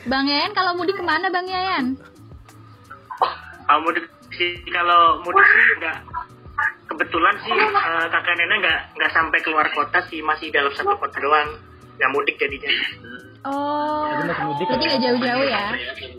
Bang 0.04 0.28
Yayan 0.28 0.52
kalau 0.52 0.76
mudik 0.76 0.98
ke 0.98 1.04
mana 1.04 1.32
Bang 1.32 1.48
Yayan? 1.48 1.96
Kalau 3.66 3.80
mudik 3.82 4.04
sih 4.36 4.60
kalau 4.68 5.24
mudik 5.24 5.46
sih 5.46 5.62
nggak. 5.80 5.98
Kebetulan 6.86 7.34
sih 7.42 7.50
eh, 7.56 8.06
kakak 8.12 8.34
nenek 8.38 8.58
nggak 8.62 8.80
nggak 8.94 9.12
sampai 9.12 9.38
keluar 9.42 9.66
kota 9.74 9.98
sih 10.06 10.22
masih 10.22 10.52
dalam 10.52 10.70
satu 10.76 10.94
kota 11.00 11.18
doang. 11.18 11.56
Nggak 11.96 12.10
mudik 12.12 12.36
jadinya. 12.36 12.70
Oh, 13.46 14.10
Jadi 14.10 14.26
masih 14.26 14.44
mudik 14.44 14.66
berarti 14.66 14.84
nggak 14.84 15.00
jauh-jauh 15.00 15.46
ya? 15.46 15.66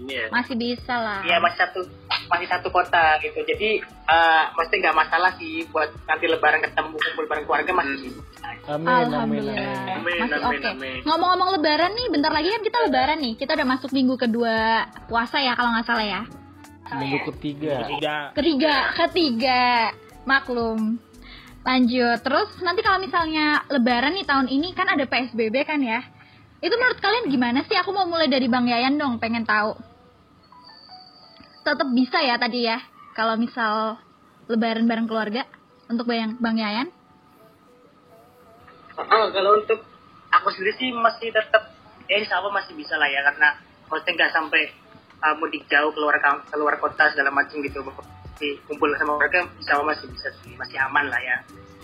Iya. 0.08 0.24
Masih 0.30 0.56
bisa 0.56 0.96
lah. 0.96 1.20
Iya 1.22 1.38
masih 1.38 1.58
satu 1.60 1.80
masih 2.28 2.48
satu 2.48 2.68
kota 2.70 3.06
gitu. 3.20 3.40
Jadi 3.42 3.70
eh 3.84 4.44
mesti 4.50 4.74
nggak 4.78 4.96
masalah 4.96 5.32
sih 5.36 5.68
buat 5.68 5.92
nanti 6.04 6.26
lebaran 6.26 6.60
ketemu 6.60 6.96
kumpul 6.96 7.26
bareng 7.26 7.44
keluarga 7.44 7.72
masih 7.74 7.96
bisa. 8.02 8.48
amin 8.66 8.88
amin 8.88 9.06
Alhamdulillah. 9.06 9.56
amin 9.58 9.96
Amin, 9.98 10.18
Masih 10.22 10.40
oke. 10.42 10.68
amin. 10.70 11.00
Ngomong-ngomong 11.04 11.50
lebaran 11.54 11.92
nih, 11.94 12.08
bentar 12.10 12.32
lagi 12.32 12.48
kan 12.50 12.62
kita 12.62 12.78
lebaran 12.82 13.18
nih. 13.18 13.34
Kita 13.36 13.52
udah 13.54 13.68
masuk 13.68 13.92
minggu 13.92 14.16
kedua 14.16 14.56
puasa 15.06 15.38
ya 15.38 15.52
kalau 15.52 15.72
nggak 15.72 15.86
salah 15.86 16.08
ya. 16.08 16.22
minggu 16.90 17.20
ketiga 17.28 17.84
tiga 17.86 18.16
Ketiga, 18.32 18.76
ketiga. 18.96 19.92
Maklum. 20.24 20.96
Lanjut. 21.62 22.18
Terus 22.18 22.50
nanti 22.62 22.80
kalau 22.80 22.96
misalnya 22.98 23.60
lebaran 23.68 24.16
nih 24.16 24.24
tahun 24.24 24.48
ini 24.48 24.72
kan 24.72 24.88
ada 24.88 25.04
PSBB 25.04 25.68
kan 25.68 25.80
ya. 25.80 26.00
Itu 26.68 26.76
menurut 26.76 27.00
kalian 27.00 27.32
gimana 27.32 27.64
sih? 27.64 27.80
Aku 27.80 27.96
mau 27.96 28.04
mulai 28.04 28.28
dari 28.28 28.52
Bang 28.52 28.68
Yayan 28.68 29.00
dong, 29.00 29.24
pengen 29.24 29.48
tahu. 29.48 29.72
Tetap 31.64 31.88
bisa 31.96 32.20
ya 32.20 32.36
tadi 32.36 32.68
ya. 32.68 32.84
Kalau 33.16 33.40
misal 33.40 33.96
lebaran 34.52 34.84
bareng 34.84 35.08
keluarga 35.08 35.48
untuk 35.88 36.12
Bang 36.12 36.36
Bang 36.44 36.60
Yayan. 36.60 36.92
Oh, 39.00 39.32
kalau 39.32 39.64
untuk 39.64 39.80
aku 40.28 40.52
sendiri 40.52 40.76
sih 40.76 40.92
masih 40.92 41.32
tetap 41.32 41.72
ya 42.12 42.20
insya 42.20 42.44
Allah 42.44 42.52
masih 42.52 42.76
bisa 42.76 43.00
lah 43.00 43.08
ya 43.08 43.24
karena 43.32 43.56
maksudnya 43.88 44.14
nggak 44.20 44.32
sampai 44.36 44.62
uh, 45.24 45.36
mudik 45.40 45.64
jauh 45.72 45.92
keluar 45.96 46.20
keluar 46.52 46.76
kota 46.82 47.08
segala 47.14 47.32
macam 47.32 47.62
gitu 47.64 47.80
kumpul 48.68 48.90
sama 48.98 49.18
mereka 49.22 49.46
Allah 49.72 49.88
masih 49.94 50.08
bisa 50.12 50.30
sih 50.44 50.54
masih 50.56 50.78
aman 50.82 51.10
lah 51.10 51.22
ya 51.22 51.38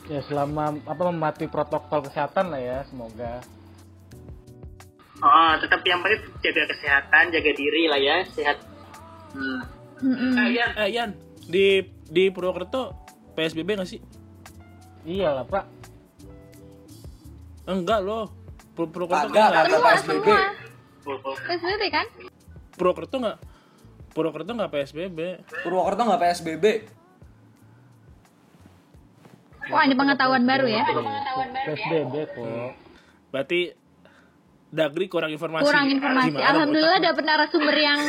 ya 0.09 0.19
selama 0.25 0.79
apa 0.85 1.01
mematuhi 1.11 1.49
protokol 1.49 2.07
kesehatan 2.07 2.51
lah 2.51 2.61
ya 2.61 2.77
semoga 2.87 3.43
oh 5.23 5.53
tetap 5.57 5.79
yang 5.87 6.03
penting 6.03 6.19
jaga 6.43 6.63
kesehatan 6.69 7.23
jaga 7.31 7.51
diri 7.55 7.83
lah 7.87 7.99
ya 7.99 8.21
sehat 8.27 8.59
hmm. 9.33 9.61
Eh, 10.03 10.49
Yan, 10.51 10.69
eh 10.75 10.89
Yan 10.91 11.09
di 11.47 11.79
di 12.11 12.27
Purwokerto 12.27 12.91
PSBB 13.39 13.79
nggak 13.79 13.87
sih 13.87 14.03
iyalah 15.07 15.47
pak 15.47 15.63
enggak 17.63 18.03
loh 18.03 18.27
Pur- 18.75 18.91
Purwokerto 18.91 19.31
Kagak, 19.31 19.47
nggak 19.47 19.63
kagak. 19.63 19.71
Semua, 19.71 19.91
PSBB. 19.93 20.27
semua. 20.27 21.19
oh, 21.23 21.35
PSBB 21.39 21.83
kan? 21.87 22.05
Purwokerto 22.75 23.15
nggak 23.23 23.37
Purwokerto 24.11 24.51
nggak 24.51 24.71
PSBB 24.75 25.19
Purwokerto 25.63 26.01
nggak 26.03 26.21
PSBB. 26.21 26.65
Wah, 29.71 29.87
ini 29.87 29.95
pengetahuan 29.95 30.43
baru 30.43 30.67
ya. 30.67 30.83
psbb 31.71 32.13
kok 32.35 32.71
berarti 33.31 33.71
Dagri 34.73 35.05
kurang 35.05 35.29
informasi 35.29 35.69
Kurang 35.69 35.85
informasi. 35.85 36.33
Gimana, 36.33 36.49
Alhamdulillah 36.49 36.99
dapet 37.05 37.23
narasumber 37.29 37.75
yang 37.77 37.99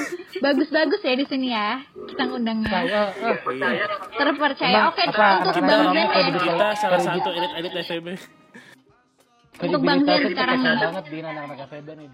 bagus-bagus 0.41 1.01
ya 1.05 1.13
di 1.13 1.27
sini 1.29 1.49
ya. 1.53 1.85
Kita 2.09 2.25
ngundangnya. 2.25 2.73
saya 2.73 3.01
ah, 3.21 3.37
Iya. 3.53 3.85
Terpercaya. 4.17 4.73
Emang 4.73 4.89
Oke, 4.89 5.03
apa, 5.05 5.29
untuk 5.45 5.61
Bang 5.61 5.85
Zen 5.93 6.09
ya. 6.09 6.29
kita 6.41 6.69
salah 6.81 7.01
satu 7.05 7.29
elit-elit 7.37 7.73
FEB 7.85 8.07
Untuk 9.61 9.81
Bang 9.85 10.01
Zen 10.09 10.21
sekarang 10.33 10.57
kita 10.65 10.73
nih. 10.73 10.81
banget 10.89 11.05
di 11.05 11.17
anak-anak 11.21 11.59
FEB 11.69 11.89
nih. 12.01 12.09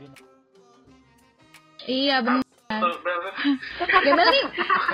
Iya 1.86 2.16
benar. 2.26 2.44
Gembel 4.02 4.28
nih 4.34 4.44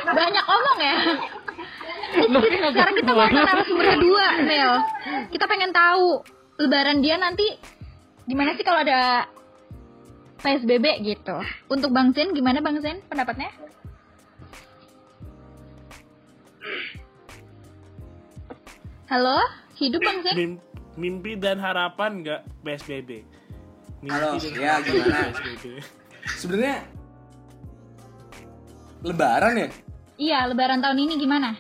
banyak 0.04 0.44
omong 0.44 0.78
ya. 0.84 0.96
Sekarang 2.76 2.94
kita 2.96 3.11
mau 3.16 3.24
narasumber 3.24 3.86
kedua, 3.96 4.26
Mel. 4.44 4.72
Kita 5.32 5.44
pengen 5.48 5.72
tahu 5.72 6.20
lebaran 6.61 7.00
dia 7.00 7.16
nanti 7.16 7.57
gimana 8.28 8.52
sih 8.52 8.64
kalau 8.64 8.84
ada 8.84 9.28
PSBB 10.41 11.03
gitu. 11.03 11.37
Untuk 11.72 11.91
Bang 11.93 12.12
Zen 12.12 12.32
gimana 12.32 12.61
Bang 12.61 12.78
Zen 12.80 13.01
pendapatnya? 13.09 13.51
Halo, 19.07 19.39
hidup 19.78 20.03
Bang 20.03 20.18
Zen? 20.26 20.34
Mim- 20.34 20.62
mimpi 20.97 21.37
dan 21.37 21.61
harapan 21.61 22.24
nggak 22.24 22.41
PSBB 22.64 23.22
mimpi 24.01 24.12
Halo, 24.16 24.41
dan 24.41 24.57
ya, 24.57 24.74
gimana? 24.80 25.18
PSBB 25.30 25.64
Sebenarnya 26.41 26.78
Lebaran 29.05 29.55
ya? 29.55 29.68
Iya, 30.16 30.39
lebaran 30.51 30.80
tahun 30.80 30.99
ini 30.99 31.14
gimana? 31.20 31.55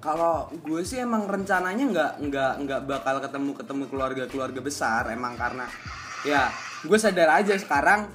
Kalau 0.00 0.48
gue 0.64 0.80
sih 0.80 1.04
emang 1.04 1.28
rencananya 1.28 1.84
nggak 1.84 2.12
nggak 2.24 2.52
nggak 2.64 2.80
bakal 2.88 3.20
ketemu 3.20 3.50
ketemu 3.52 3.84
keluarga 3.92 4.24
keluarga 4.32 4.60
besar 4.64 5.12
emang 5.12 5.36
karena 5.36 5.68
ya 6.24 6.48
gue 6.80 6.96
sadar 6.96 7.36
aja 7.36 7.52
sekarang 7.60 8.08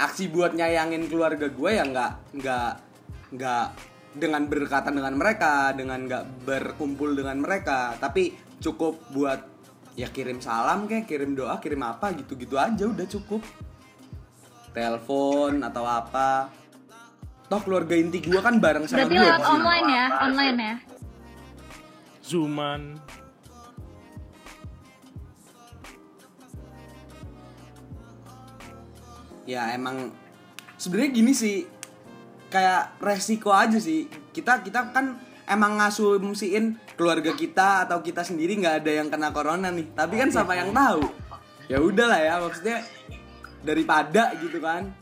aksi 0.00 0.32
buat 0.32 0.56
nyayangin 0.56 1.12
keluarga 1.12 1.52
gue 1.52 1.70
ya 1.76 1.84
nggak 1.84 2.12
nggak 2.40 2.70
nggak 3.36 3.66
dengan 4.10 4.42
berdekatan 4.50 4.98
dengan 4.98 5.14
mereka 5.14 5.70
dengan 5.76 5.98
nggak 6.08 6.24
berkumpul 6.42 7.14
dengan 7.14 7.38
mereka. 7.38 7.94
Tapi 8.00 8.34
cukup 8.58 8.98
buat 9.14 9.40
ya 9.94 10.08
kirim 10.10 10.40
salam 10.40 10.86
kayak 10.88 11.06
kirim 11.06 11.36
doa 11.36 11.60
kirim 11.60 11.82
apa 11.84 12.16
gitu 12.16 12.34
gitu 12.34 12.58
aja 12.58 12.88
udah 12.90 13.06
cukup. 13.06 13.42
Telepon 14.74 15.62
atau 15.62 15.84
apa. 15.86 16.50
Toh 17.50 17.60
keluarga 17.66 17.98
inti 17.98 18.22
gue 18.22 18.38
kan 18.38 18.62
bareng 18.62 18.86
sama 18.86 19.06
Berarti 19.06 19.14
gue 19.18 19.26
lewat 19.26 19.42
online 19.42 19.88
ya, 19.90 20.06
online 20.22 20.58
ya. 20.58 20.74
Zuman. 22.30 22.94
Ya 29.50 29.74
emang 29.74 30.14
sebenarnya 30.78 31.10
gini 31.10 31.34
sih. 31.34 31.66
Kayak 32.54 32.94
resiko 33.02 33.50
aja 33.50 33.82
sih. 33.82 34.06
Kita 34.30 34.62
kita 34.62 34.94
kan 34.94 35.18
emang 35.50 35.82
ngasumsiin 35.82 36.94
keluarga 36.94 37.34
kita 37.34 37.90
atau 37.90 37.98
kita 37.98 38.22
sendiri 38.22 38.62
nggak 38.62 38.86
ada 38.86 38.92
yang 39.02 39.10
kena 39.10 39.34
corona 39.34 39.74
nih. 39.74 39.90
Tapi 39.90 40.14
kan 40.22 40.30
sama 40.30 40.54
yang 40.54 40.70
tahu? 40.70 41.10
Ya 41.66 41.82
udahlah 41.82 42.22
ya 42.22 42.38
maksudnya 42.38 42.86
daripada 43.66 44.38
gitu 44.38 44.62
kan. 44.62 44.94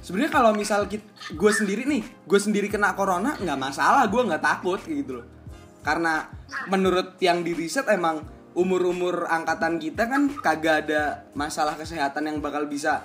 Sebenarnya 0.00 0.32
kalau 0.32 0.56
misal 0.56 0.88
gue 0.88 1.52
sendiri 1.52 1.84
nih 1.84 2.00
gue 2.00 2.40
sendiri 2.40 2.72
kena 2.72 2.96
corona 2.96 3.36
nggak 3.36 3.60
masalah 3.60 4.08
gue 4.08 4.22
nggak 4.24 4.40
takut 4.40 4.80
gitu 4.88 5.20
loh 5.20 5.39
karena 5.80 6.28
menurut 6.68 7.16
yang 7.18 7.40
di 7.40 7.56
riset 7.56 7.88
emang 7.88 8.24
umur-umur 8.52 9.24
angkatan 9.24 9.78
kita 9.78 10.10
kan 10.10 10.28
kagak 10.42 10.86
ada 10.86 11.24
masalah 11.32 11.78
kesehatan 11.78 12.26
yang 12.26 12.36
bakal 12.42 12.66
bisa 12.66 13.00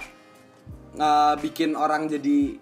nggak 0.96 1.44
bikin 1.44 1.76
orang 1.76 2.08
jadi 2.08 2.58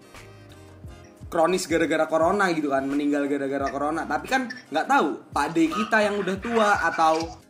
kronis 1.26 1.66
gara-gara 1.66 2.06
corona 2.06 2.46
gitu 2.52 2.70
kan 2.70 2.86
meninggal 2.86 3.26
gara-gara 3.26 3.66
corona 3.66 4.06
tapi 4.06 4.26
kan 4.28 4.46
nggak 4.70 4.86
tahu 4.86 5.08
pade 5.32 5.66
kita 5.66 5.98
yang 6.02 6.18
udah 6.20 6.36
tua 6.38 6.68
atau 6.84 7.42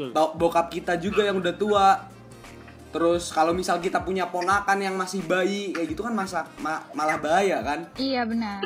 Betul. 0.00 0.16
Bokap 0.16 0.72
kita 0.72 0.96
juga 0.96 1.28
yang 1.28 1.44
udah 1.44 1.54
tua 1.60 1.86
terus 2.90 3.30
kalau 3.30 3.52
misal 3.52 3.78
kita 3.78 4.00
punya 4.00 4.26
ponakan 4.26 4.80
yang 4.80 4.96
masih 4.96 5.20
bayi 5.22 5.70
kayak 5.70 5.92
gitu 5.92 6.02
kan 6.02 6.16
masa 6.16 6.48
ma- 6.58 6.82
malah 6.96 7.20
bahaya 7.20 7.60
kan 7.62 7.84
Iya 7.94 8.24
benar. 8.26 8.64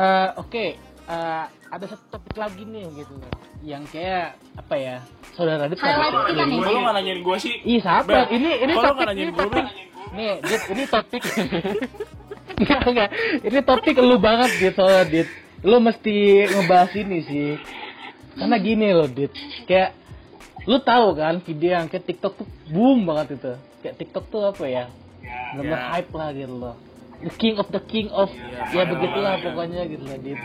Eh, 0.00 0.28
Oke, 0.40 0.80
eh, 0.80 1.44
ada 1.68 1.84
satu 1.84 2.04
topik 2.08 2.40
lagi 2.40 2.64
nih 2.64 2.88
gitu 2.96 3.12
loh. 3.20 3.32
Yang 3.60 3.92
kayak 3.92 4.40
apa 4.56 4.74
ya? 4.80 4.96
Saudara 5.36 5.68
Radit 5.68 5.76
Highlight 5.76 6.16
kita 6.32 6.42
nih. 6.48 6.58
Kalau 6.64 6.80
nggak 6.80 6.94
nanyain 6.96 7.20
gue 7.20 7.36
sih. 7.36 7.54
Ih, 7.68 7.80
sabar. 7.84 8.24
Bel, 8.24 8.40
Ini 8.40 8.50
ini 8.64 8.72
topik 8.72 9.06
ini 9.12 9.22
gue, 9.28 9.36
topik. 9.36 9.64
Nih, 10.16 10.32
Dit, 10.40 10.62
ini 10.72 10.84
topik. 10.88 11.22
enggak, 12.60 12.80
enggak. 12.88 13.10
Ini 13.44 13.58
topik 13.60 13.94
lu 14.00 14.16
banget, 14.16 14.50
Dit, 14.56 14.74
soalnya, 14.74 15.04
Dit. 15.04 15.28
Lu 15.60 15.76
mesti 15.84 16.48
ngebahas 16.48 16.92
ini 16.96 17.18
sih. 17.20 17.50
Karena 18.40 18.56
gini 18.56 18.88
loh, 18.96 19.04
Dit. 19.04 19.36
Kayak 19.68 19.92
lu 20.64 20.80
tahu 20.80 21.12
kan 21.12 21.44
video 21.44 21.76
yang 21.76 21.92
kayak 21.92 22.08
TikTok 22.08 22.40
tuh 22.40 22.48
boom 22.72 23.04
banget 23.04 23.36
itu. 23.36 23.52
Kayak 23.84 23.94
TikTok 24.00 24.24
tuh 24.32 24.42
apa 24.48 24.64
ya? 24.64 24.84
Bener 25.60 25.76
Ya. 25.76 25.92
hype 25.92 26.12
lah 26.16 26.32
gitu 26.32 26.56
loh. 26.56 26.74
The 27.20 27.32
king 27.32 27.54
of 27.54 27.68
the 27.68 27.82
king 27.82 28.08
of 28.10 28.28
Ya, 28.30 28.64
ya 28.72 28.82
begitulah 28.86 29.34
ya. 29.34 29.42
pokoknya 29.42 29.82
gitu 29.86 30.02
loh, 30.02 30.18
Dit 30.18 30.36
Ya. 30.36 30.44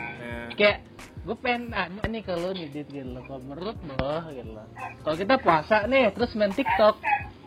kayak 0.54 0.78
gue 1.22 1.36
pengen 1.36 1.62
nanya 1.70 2.04
nih 2.06 2.22
kalau 2.22 2.52
nih 2.52 2.68
dit 2.70 2.86
gitu 2.86 3.10
loh 3.10 3.24
kalau 3.24 3.42
menurut 3.44 3.78
lo 3.90 4.16
gitu 4.30 4.52
loh 4.52 4.68
kalau 5.02 5.16
kita 5.16 5.36
puasa 5.38 5.76
nih 5.86 6.12
terus 6.12 6.32
main 6.34 6.50
tiktok 6.50 6.96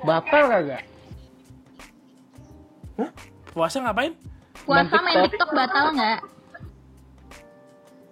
batal 0.01 0.45
kagak 0.47 0.83
Puasa 3.49 3.79
ngapain? 3.81 4.13
Puasa 4.61 4.91
Main 4.93 5.05
main 5.05 5.17
TikTok. 5.21 5.31
TikTok 5.31 5.51
batal 5.53 5.85
nggak? 5.93 6.19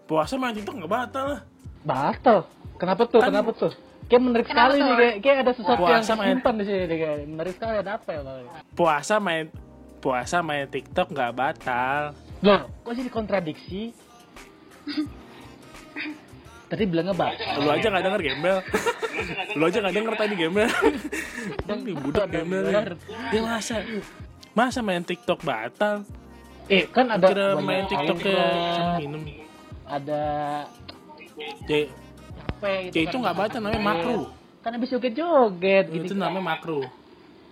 Puasa 0.07 0.35
main 0.37 0.55
TikTok 0.55 0.75
nggak 0.77 0.93
batal 0.93 1.25
lah. 1.29 1.41
batal 1.83 2.39
kenapa 2.77 3.03
tuh 3.05 3.21
Kan- 3.21 3.31
kenapa 3.31 3.51
tuh 3.53 3.73
kayak 4.07 4.23
menarik 4.23 4.47
Kenapa 4.47 4.59
sekali 4.67 4.77
tuh? 4.77 4.87
nih 4.87 4.97
kayak, 4.97 5.17
kayak 5.21 5.37
ada 5.41 5.53
sesuatu 5.53 5.83
yang 5.83 5.91
Puasa 5.99 6.13
main- 6.15 6.29
simpan 6.33 6.55
di 6.55 6.65
sini 6.65 6.79
nih, 6.81 6.97
kayak 6.97 7.17
menarik 7.27 7.53
sekali 7.55 7.75
ada 7.77 7.93
apa 7.93 8.09
ya 8.09 8.21
Bang? 8.23 8.37
Puasa 8.73 9.15
main 9.19 9.45
puasa 10.07 10.39
main 10.39 10.71
TikTok 10.71 11.11
nggak 11.11 11.35
batal. 11.35 12.15
loh 12.47 12.71
kok 12.87 12.95
jadi 12.95 13.11
kontradiksi 13.11 13.91
tadi 16.71 16.83
bilangnya 16.87 17.11
batal 17.11 17.59
Lu 17.59 17.75
aja 17.75 17.87
nggak 17.91 18.05
denger 18.07 18.23
gembel. 18.23 18.57
Lu 19.59 19.63
aja 19.67 19.79
nggak 19.83 19.95
denger 19.99 20.15
tadi 20.15 20.35
gembel. 20.39 20.71
Bang 21.67 21.81
budak 21.83 22.27
gembel. 22.31 22.71
Dia 23.35 23.41
masa 23.43 23.83
masa 24.55 24.79
main 24.79 25.03
TikTok 25.03 25.43
batal? 25.43 26.07
eh 26.67 26.87
kan 26.91 27.07
ada 27.11 27.27
Kira 27.31 27.47
main 27.63 27.87
TikTok 27.87 28.19
kayak 28.27 28.51
sama 28.75 28.99
minum. 28.99 29.23
ada 29.87 30.23
apa 32.59 32.91
gitu 32.91 33.07
itu 33.07 33.15
kan. 33.15 33.23
nggak 33.23 33.37
batal 33.39 33.61
namanya 33.63 33.83
makruh. 33.87 34.25
kan 34.67 34.71
habis 34.75 34.91
joget-joget 34.91 35.87
gitu 35.95 36.11
Itu 36.11 36.15
namanya 36.19 36.59
makruh. 36.59 36.87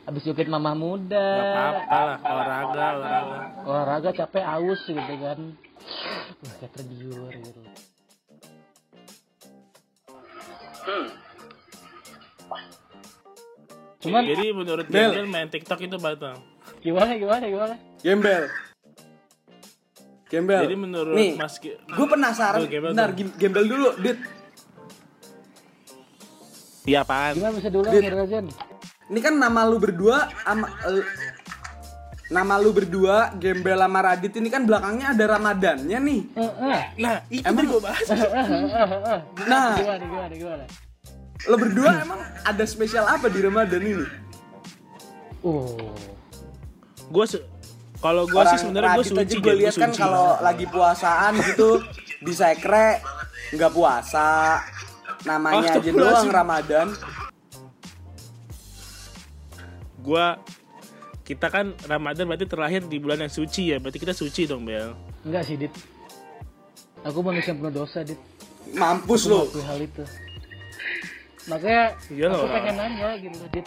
Habis 0.05 0.22
joget 0.22 0.46
mama 0.46 0.72
muda 0.74 1.16
Gak 1.16 1.48
apa-apa 1.48 1.98
lah 1.98 2.18
olahraga 2.22 2.86
olahraga. 2.92 3.38
olahraga 3.64 4.11
capek 4.14 4.44
aus 4.46 4.80
gitu 4.84 5.14
kan 5.16 5.40
Wah, 6.40 6.55
kayak 6.59 6.72
tergiur 6.74 7.32
gitu 7.32 7.61
cuman 14.00 14.22
Jadi 14.22 14.46
menurut 14.52 14.86
Bel. 14.86 15.11
gembel 15.11 15.26
main 15.26 15.48
TikTok 15.48 15.80
itu 15.80 15.96
batal. 15.96 16.36
gimana 16.78 17.16
gimana 17.16 17.44
gimana 17.46 17.74
gembel 17.98 18.44
gembel 20.28 20.62
Jadi 20.62 20.76
menurut 20.76 21.14
nih 21.16 21.30
Mas 21.34 21.57
Ki- 21.57 21.78
gue 21.78 22.07
penasaran 22.07 22.61
Tuh, 22.61 22.68
gembel 22.68 22.92
benar 22.92 23.09
tuh. 23.11 23.16
gem- 23.16 23.36
gembel 23.38 23.64
dulu 23.64 23.88
dit 23.98 24.18
Iya 26.84 27.00
apaan? 27.00 27.32
gimana 27.32 27.57
bisa 27.57 27.72
diulang 27.72 27.92
Dit. 27.96 28.12
Ini 29.05 29.20
kan 29.20 29.34
nama 29.36 29.68
lu 29.68 29.76
berdua 29.76 30.32
ama, 30.44 30.66
eh, 30.88 31.05
nama 32.32 32.57
lu 32.57 32.72
berdua 32.72 33.36
gembel 33.36 33.76
sama 33.76 34.00
radit 34.00 34.32
ini 34.34 34.48
kan 34.48 34.64
belakangnya 34.64 35.12
ada 35.12 35.24
ramadannya 35.36 35.98
nih. 36.00 36.20
Nah, 36.96 37.16
itu 37.28 37.44
tadi 37.44 37.66
gue 37.68 37.80
bahas. 37.84 38.09
Nah. 39.44 39.76
gimana 39.76 40.05
gimana 40.05 40.34
gimana 40.34 40.64
lo 41.44 41.57
berdua 41.61 41.90
emang 42.00 42.20
ada 42.40 42.64
spesial 42.64 43.05
apa 43.05 43.28
di 43.28 43.44
ramadan 43.44 43.82
ini? 43.84 44.07
Oh. 45.44 45.76
Gue 47.12 47.24
se- 47.28 47.44
kalau 48.00 48.24
gue 48.24 48.42
sih 48.48 48.64
sebenarnya 48.64 48.96
gue 48.96 49.05
suci 49.05 49.20
aja 49.20 49.36
gue 49.36 49.55
lihat 49.61 49.74
kan 49.76 49.92
kalau 49.92 50.40
lagi 50.40 50.64
puasaan 50.64 51.36
gitu 51.44 51.84
di 52.24 52.32
sekre 52.32 53.05
nggak 53.52 53.72
puasa. 53.72 54.61
Namanya 55.24 55.76
aja 55.76 55.90
doang 55.92 56.28
ramadan 56.28 56.88
Gua 60.05 60.36
kita 61.22 61.48
kan 61.48 61.72
Ramadan 61.82 62.28
berarti 62.28 62.44
terlahir 62.44 62.84
di 62.84 63.00
bulan 63.00 63.16
yang 63.18 63.32
suci 63.32 63.72
ya. 63.72 63.80
Berarti 63.80 63.96
kita 63.96 64.12
suci 64.12 64.44
dong, 64.44 64.62
Bel. 64.62 64.92
enggak 65.24 65.40
sih 65.42 65.57
dit 65.57 65.72
aku 67.00 67.20
manusia 67.20 67.50
yang 67.50 67.61
penuh 67.61 67.74
dosa 67.74 68.00
dit 68.00 68.20
mampus 68.70 69.24
lo 69.24 69.48
hal 69.59 69.76
itu 69.78 70.05
makanya 71.44 71.96
Iya 72.09 72.26
loh. 72.28 72.40
aku 72.40 72.48
pengen 72.50 72.74
nanya 72.74 73.09
gitu 73.16 73.32
loh 73.34 73.48
dit 73.50 73.66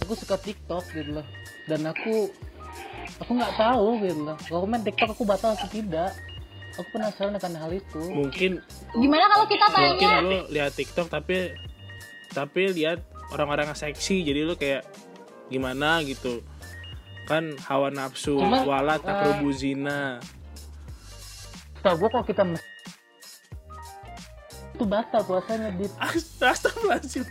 aku 0.00 0.12
suka 0.14 0.34
tiktok 0.36 0.82
gitu 0.88 1.10
loh 1.12 1.26
dan 1.66 1.80
aku 1.84 2.30
aku 3.18 3.30
nggak 3.32 3.54
tahu 3.54 3.86
gitu 4.00 4.20
loh 4.24 4.36
kalau 4.40 4.62
main 4.64 4.82
tiktok 4.82 5.10
aku 5.10 5.22
batal 5.22 5.54
atau 5.54 5.66
tidak 5.66 6.10
aku 6.74 6.86
penasaran 6.92 7.34
akan 7.34 7.52
hal 7.56 7.70
itu 7.72 8.02
Mungkin 8.02 8.50
Gimana 8.92 9.24
kalau 9.28 9.46
kita 9.46 9.66
mungkin 9.68 10.06
tanya? 10.08 10.22
lu 10.22 10.38
lihat 10.48 10.72
TikTok 10.72 11.06
tapi 11.06 11.54
tapi 12.28 12.62
lihat 12.72 12.98
orang-orang 13.30 13.70
yang 13.70 13.78
seksi 13.80 14.22
jadi 14.22 14.40
lu 14.42 14.54
kayak 14.54 14.82
gimana 15.50 16.00
gitu. 16.00 16.40
Kan 17.26 17.54
hawa 17.66 17.90
nafsu 17.90 18.38
Cuma, 18.38 18.62
wala 18.62 18.96
eh, 18.96 19.02
takrubu 19.02 19.50
zina. 19.50 20.18
tau 21.80 21.96
gue 21.96 22.08
kalau 22.08 22.24
kita 22.24 22.44
itu 24.70 24.84
batal 24.84 25.20
puasanya 25.24 25.68
dit 25.76 25.92
Astagfirullahaladzim. 25.96 27.24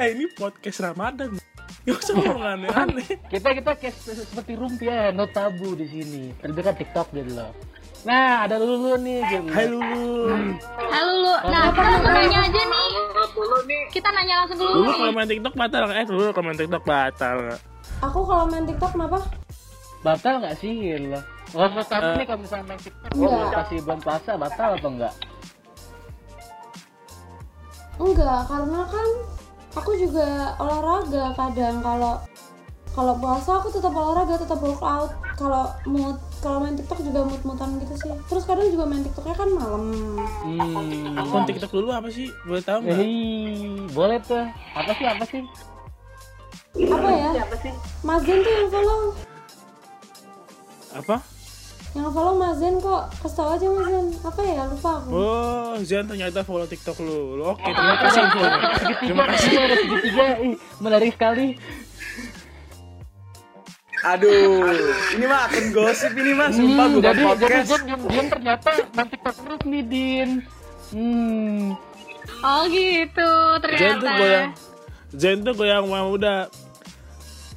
Eh 0.00 0.08
ini 0.12 0.24
podcast 0.32 0.80
Ramadan. 0.80 1.36
Gak 1.84 2.00
usah 2.00 2.14
ngomong 2.16 2.40
aneh-aneh. 2.42 3.04
kita 3.28 3.48
kita 3.52 3.70
kayak 3.76 3.92
se- 3.92 4.24
seperti 4.24 4.56
rumpia 4.56 5.12
no 5.12 5.28
tabu 5.28 5.76
di 5.76 5.84
sini 5.84 6.32
terlebih 6.40 6.64
kan 6.64 6.74
tiktok 6.74 7.12
gitu 7.12 7.36
loh 7.36 7.52
nah 8.04 8.44
ada 8.44 8.60
lulu 8.60 9.00
nih 9.00 9.24
gitu 9.24 9.48
Hai 9.48 9.64
Lulu. 9.64 10.28
Halo 10.92 11.12
lu. 11.18 11.34
Nah, 11.48 11.62
kita 11.72 11.88
langsung 11.88 12.12
nanya 12.12 12.38
aja 12.44 12.60
nih. 12.62 13.82
Kita 13.88 14.08
nanya 14.12 14.34
langsung 14.44 14.58
ke 14.60 14.64
Lulu 14.64 14.80
lu 14.84 14.92
kalau 14.92 15.12
main 15.12 15.28
TikTok 15.28 15.54
batal? 15.56 15.82
Eh 15.88 16.04
Lulu 16.06 16.30
kalau 16.30 16.44
main 16.44 16.58
TikTok 16.58 16.84
batal 16.84 17.34
nggak? 17.40 17.60
Aku 18.04 18.20
kalau 18.22 18.44
main 18.46 18.64
TikTok 18.64 18.92
kenapa? 18.92 19.18
batal 20.04 20.36
nggak 20.36 20.60
sih 20.60 20.68
gitu 20.68 21.16
loh 21.16 21.24
kamu 21.48 21.80
Eh. 21.80 22.14
nih 22.20 22.26
kalau 22.28 22.40
misalnya 22.44 22.64
main 22.68 22.76
tiktok 22.76 23.10
Enggak. 23.16 23.32
oh, 23.32 23.48
kasih 23.56 23.78
bulan 23.80 24.00
puasa 24.04 24.30
batal 24.36 24.70
atau 24.76 24.90
enggak 24.92 25.14
Enggak, 27.94 28.40
karena 28.50 28.80
kan 28.84 29.08
aku 29.72 29.90
juga 29.96 30.28
olahraga 30.60 31.24
kadang 31.32 31.76
kalau 31.80 32.14
kalau 32.94 33.18
puasa 33.18 33.58
aku 33.58 33.68
tetap 33.74 33.90
olahraga, 33.90 34.38
tetap 34.38 34.58
workout. 34.62 35.10
Kalau 35.34 35.74
mood 35.82 36.14
kalau 36.38 36.62
main 36.62 36.78
TikTok 36.78 37.02
juga 37.02 37.26
mood-moodan 37.26 37.82
gitu 37.82 37.94
sih. 37.98 38.12
Terus 38.30 38.46
kadang 38.46 38.70
juga 38.70 38.84
main 38.86 39.02
TikToknya 39.02 39.34
kan 39.34 39.48
malam. 39.50 39.82
hmm. 40.46 41.18
Akun 41.18 41.42
TikTok 41.42 41.74
dulu 41.74 41.90
apa 41.90 42.06
sih? 42.14 42.30
Boleh 42.46 42.62
tahu 42.62 42.78
nggak? 42.86 42.94
Hei, 42.94 43.18
boleh 43.90 44.18
tuh. 44.22 44.46
Apa 44.78 44.90
sih 44.94 45.06
apa 45.10 45.24
sih? 45.26 45.42
Apa 46.86 47.08
ya? 47.10 47.30
Mazen 48.06 48.38
tuh 48.46 48.52
yang 48.54 48.68
follow. 48.70 49.00
Apa? 50.94 51.16
Yang 51.98 52.10
follow 52.14 52.34
Mazen 52.38 52.74
kok. 52.78 53.02
Kasih 53.26 53.36
tau 53.38 53.50
aja 53.58 53.66
Mazen. 53.66 54.06
Apa 54.22 54.40
ya? 54.46 54.62
Lupa 54.70 54.90
aku. 55.02 55.08
Oh, 55.10 55.74
Zian 55.82 56.06
ternyata 56.06 56.46
follow 56.46 56.66
TikTok 56.70 57.02
lu. 57.02 57.42
Lu 57.42 57.44
Oke, 57.50 57.66
terima 57.66 57.96
kasih. 58.06 58.22
Terima 59.02 59.24
kasih. 59.34 59.48
Iya, 59.50 59.62
ada 59.66 59.76
segitiga. 59.82 60.26
Ih, 60.46 60.54
menarik 60.78 61.10
sekali. 61.18 61.58
Aduh 64.04 64.68
ini 65.10 65.24
mah 65.24 65.48
akun 65.48 65.66
gosip 65.70 66.12
ini 66.12 66.32
mah 66.32 66.48
sumpah 66.48 66.84
Hmm, 66.84 66.94
bukan 66.94 67.04
jadi 67.06 67.16
jadi 67.16 67.24
podcast 67.24 67.66
Jen 67.66 67.82
diam 68.04 68.26
ternyata 68.28 68.68
main 68.92 69.08
tiktok 69.08 69.34
terus 69.34 69.62
nih 69.64 69.82
Din. 69.82 70.30
Hmm. 70.86 71.62
Oh 72.40 72.62
gitu, 72.66 73.30
Zen 73.72 73.96
tuh 73.96 74.04
ternyata. 74.04 74.08
goyang. 74.14 74.48
Zen 75.10 75.38
tuh 75.40 75.52
goyang 75.54 75.84
mau 75.84 76.08
udah. 76.10 76.48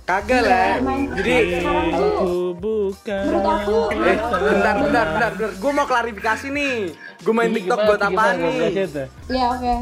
kagak 0.03 0.39
lah 0.39 0.79
jadi 1.11 1.59
Aku 1.91 2.55
bukan. 2.55 3.23
Menurut 3.27 3.43
aku 3.45 3.77
eh 3.91 4.15
bentar 4.15 4.75
bentar 4.79 5.05
bentar 5.11 5.31
bentar 5.35 5.51
gue 5.53 5.71
mau 5.73 5.83
klarifikasi 5.83 6.47
nih 6.47 6.75
gue 6.95 7.33
main 7.35 7.51
TikTok 7.51 7.79
buat 7.81 7.99
tuh, 7.99 8.07
apaan 8.07 8.35
gimana? 8.35 8.47
nih 8.47 8.71
Kasih 8.71 8.87
tuh. 8.87 9.07
ya 9.27 9.45
oke. 9.51 9.73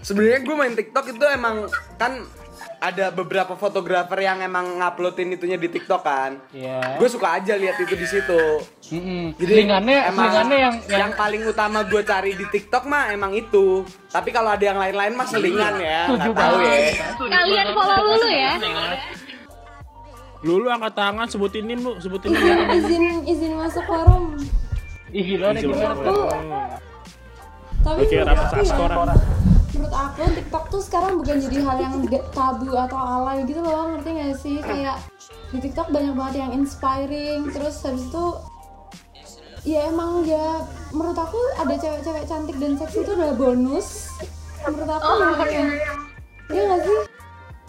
sebenarnya 0.00 0.40
gue 0.40 0.54
main 0.54 0.74
TikTok 0.74 1.06
itu 1.08 1.24
emang 1.26 1.56
kan 1.96 2.12
ada 2.78 3.10
beberapa 3.10 3.58
fotografer 3.58 4.22
yang 4.22 4.38
emang 4.42 4.78
nguploadin 4.78 5.34
itunya 5.34 5.58
di 5.58 5.66
TikTok 5.66 6.02
kan. 6.02 6.38
Iya. 6.54 6.98
Gue 6.98 7.08
suka 7.10 7.38
aja 7.38 7.58
lihat 7.58 7.78
itu 7.82 7.94
di 7.98 8.06
situ. 8.06 8.42
Mm-mm. 8.94 9.34
Jadi 9.36 9.52
selingannya 9.52 9.98
emang 10.08 10.24
selingannya 10.30 10.58
yang 10.58 10.74
yang 10.86 11.00
yang 11.06 11.12
paling 11.18 11.42
utama 11.44 11.82
gue 11.84 12.02
cari 12.06 12.32
di 12.38 12.46
TikTok 12.46 12.86
mah 12.86 13.10
emang 13.10 13.34
itu. 13.34 13.82
Tapi 14.08 14.30
kalau 14.30 14.54
ada 14.54 14.64
yang 14.64 14.78
lain-lain 14.78 15.12
mah 15.18 15.26
selingan 15.26 15.74
ya, 15.82 16.08
nggak 16.08 16.34
tahu 16.34 16.56
ya. 16.62 16.76
Kalian 17.18 17.66
follow 17.74 17.96
dulu 17.98 18.28
ya. 18.30 18.52
Lu 20.46 20.62
lu 20.62 20.70
angkat 20.70 20.94
tangan 20.94 21.26
sebutin 21.26 21.66
nim 21.66 21.82
lu, 21.82 21.98
sebutin 21.98 22.30
nim. 22.30 22.46
izin 22.78 23.04
izin 23.26 23.52
masuk 23.58 23.82
forum 23.90 24.38
ih 25.08 25.24
gila 25.24 25.56
nih 25.56 25.64
gimana 25.64 25.94
tuh. 26.04 26.28
tapi 27.80 28.02
rapat 28.20 28.46
ya 28.52 28.64
saskora. 28.68 29.16
Menurut 29.78 29.94
aku 29.94 30.26
TikTok 30.34 30.64
tuh 30.74 30.82
sekarang 30.82 31.22
bukan 31.22 31.38
jadi 31.38 31.58
hal 31.62 31.78
yang 31.78 31.94
tabu 32.34 32.74
atau 32.74 32.98
alay 32.98 33.46
gitu 33.46 33.62
loh 33.62 33.94
ngerti 33.94 34.10
gak 34.10 34.34
sih? 34.42 34.58
Kayak 34.58 34.98
di 35.54 35.58
TikTok 35.62 35.94
banyak 35.94 36.18
banget 36.18 36.34
yang 36.42 36.50
inspiring 36.58 37.46
terus 37.54 37.78
habis 37.86 38.02
itu 38.10 38.24
ya 39.62 39.86
emang 39.86 40.26
ya 40.26 40.66
menurut 40.90 41.14
aku 41.14 41.38
ada 41.62 41.78
cewek-cewek 41.78 42.26
cantik 42.26 42.58
dan 42.58 42.74
seksi 42.74 43.06
itu 43.06 43.12
udah 43.14 43.32
bonus. 43.38 44.10
Menurut 44.66 44.90
aku 44.98 45.10
ya 45.46 45.66
iya 46.50 46.62
gak 46.74 46.80
sih? 46.82 46.98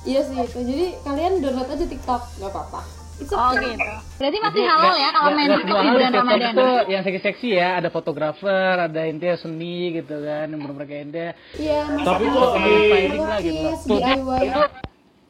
Iya 0.10 0.22
sih 0.26 0.38
itu. 0.42 0.60
Jadi 0.66 0.86
kalian 1.06 1.46
download 1.46 1.70
aja 1.70 1.86
TikTok 1.86 2.22
nggak 2.42 2.50
apa-apa 2.50 2.99
It's 3.20 3.32
Oh 3.36 3.52
okay. 3.52 3.76
gitu. 3.76 3.94
Berarti 4.16 4.38
masih 4.40 4.64
halal 4.64 4.96
ya 4.96 5.10
kalau 5.12 5.30
main 5.36 5.50
TikTok 5.52 5.78
di 5.84 5.90
bulan 5.92 6.12
Ramadan. 6.16 6.52
itu 6.56 6.68
yang 6.88 7.02
seksi-seksi 7.04 7.50
ya, 7.52 7.70
ada 7.84 7.90
fotografer, 7.92 8.74
ada 8.80 9.02
intinya 9.08 9.36
seni 9.36 10.00
gitu 10.00 10.16
kan, 10.24 10.48
yang 10.48 10.60
bener-bener 10.60 10.88
kayak 10.88 11.04
intinya 11.12 11.32
iya 11.60 11.82
Tapi 12.00 12.24
yang 12.24 12.64
inspiring 12.64 13.24
lah 13.28 13.40
gitu. 13.44 13.68
Tuh, 13.84 14.00
itu 14.40 14.62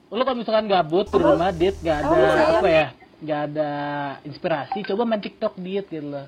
lu 0.10 0.22
kalau 0.26 0.38
misalkan 0.38 0.66
gabut 0.66 1.06
di 1.06 1.18
rumah 1.22 1.54
dit 1.54 1.76
gak 1.86 1.98
ada 2.02 2.18
Apa, 2.58 2.68
ya 2.70 2.88
gak 3.22 3.42
ada 3.54 3.72
inspirasi 4.26 4.82
coba 4.90 5.06
main 5.06 5.22
tiktok 5.22 5.54
dit 5.62 5.86
gitu 5.86 6.08
loh 6.10 6.26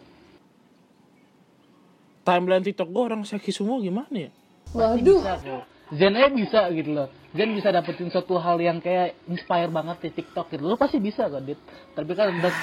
Timeline 2.22 2.62
TikTok 2.62 2.90
gua 2.94 3.10
orang 3.10 3.26
seksi 3.26 3.50
semua 3.50 3.82
gimana 3.82 4.30
ya? 4.30 4.32
waduh 4.78 5.66
Zen 5.92 6.16
aja 6.16 6.32
bisa 6.32 6.72
gitu 6.72 6.92
loh. 6.96 7.08
Zen 7.36 7.52
bisa 7.52 7.72
dapetin 7.72 8.08
suatu 8.08 8.40
hal 8.40 8.60
yang 8.64 8.80
kayak 8.80 9.16
inspire 9.28 9.68
banget 9.68 10.08
di 10.08 10.10
tiktok 10.24 10.48
gitu. 10.52 10.64
Lu 10.64 10.80
pasti 10.80 11.04
bisa 11.04 11.28
kok 11.28 11.44
dit. 11.44 11.60
Tapi 11.92 12.12
kan 12.16 12.32
udah 12.32 12.54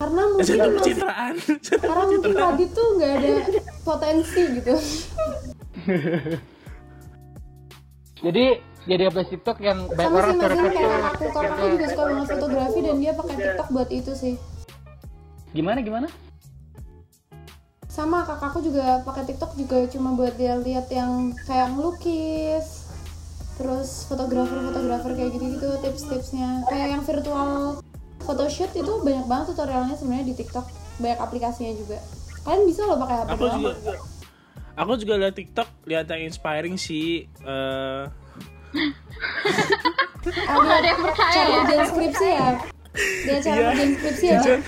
karena 0.00 0.22
mungkin 0.32 0.56
pencitraan. 0.80 1.34
karena 1.68 2.04
mungkin 2.08 2.32
Radit 2.32 2.70
tuh 2.72 2.86
nggak 2.96 3.12
ada 3.20 3.30
potensi 3.84 4.42
gitu. 4.58 4.74
Jadi 8.24 8.46
jadi 8.88 9.12
apa 9.12 9.20
tiktok 9.28 9.60
yang 9.60 9.92
banyak 9.92 10.08
sama 10.08 10.40
orang 10.40 10.56
sih 10.56 10.72
kayak 10.72 11.00
aku 11.04 11.24
kakakku 11.36 11.66
juga 11.76 11.86
suka 11.92 12.02
banget 12.08 12.28
fotografi 12.32 12.78
dan 12.80 12.96
dia 12.96 13.12
pakai 13.12 13.36
TikTok 13.36 13.68
buat 13.76 13.90
itu 13.92 14.12
sih. 14.16 14.34
Gimana 15.52 15.84
gimana 15.84 16.08
sama 18.00 18.24
kakakku 18.24 18.64
juga 18.64 19.04
pakai 19.04 19.28
TikTok 19.28 19.52
juga 19.54 19.84
cuma 19.86 20.16
buat 20.16 20.32
dia 20.34 20.56
lihat 20.56 20.88
yang 20.88 21.36
kayak 21.44 21.68
ngelukis. 21.70 22.88
Terus 23.60 24.08
fotografer-fotografer 24.08 25.12
kayak 25.12 25.30
gitu-gitu 25.36 25.68
tips-tipsnya. 25.84 26.64
Kayak 26.64 26.96
yang 26.96 27.02
virtual 27.04 27.50
photoshoot 28.20 28.72
itu 28.72 28.92
banyak 29.00 29.28
banget 29.28 29.52
tutorialnya 29.52 29.94
sebenarnya 29.94 30.32
di 30.32 30.34
TikTok. 30.34 30.64
Banyak 30.96 31.20
aplikasinya 31.20 31.76
juga. 31.76 32.00
Kalian 32.40 32.64
bisa 32.64 32.88
loh 32.88 32.96
pakai 32.96 33.16
HP 33.18 33.28
Aku 33.28 33.44
doang. 33.44 33.60
juga. 33.60 33.94
Aku 34.72 34.92
juga 34.96 35.14
lihat 35.20 35.34
TikTok, 35.36 35.68
lihat 35.84 36.08
yang 36.08 36.22
inspiring 36.24 36.80
sih 36.80 37.28
eh. 37.44 38.02
Nggak 40.48 40.76
ada 40.78 40.88
yang 40.88 41.00
percaya. 41.04 41.32
cara 41.34 41.44
ya. 41.44 41.60
kerjaan 41.60 41.84
skripsi 41.86 42.26
ya? 42.26 42.48
Dia 43.20 43.38
cara 43.38 43.54
Iya. 43.54 43.68
kerjaan 43.68 43.92
skripsi 43.92 44.26
ya? 44.26 44.40
Zen, 44.40 44.60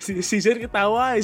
si, 0.00 0.12
si 0.24 0.36
Zen 0.40 0.56
ketawa. 0.58 1.04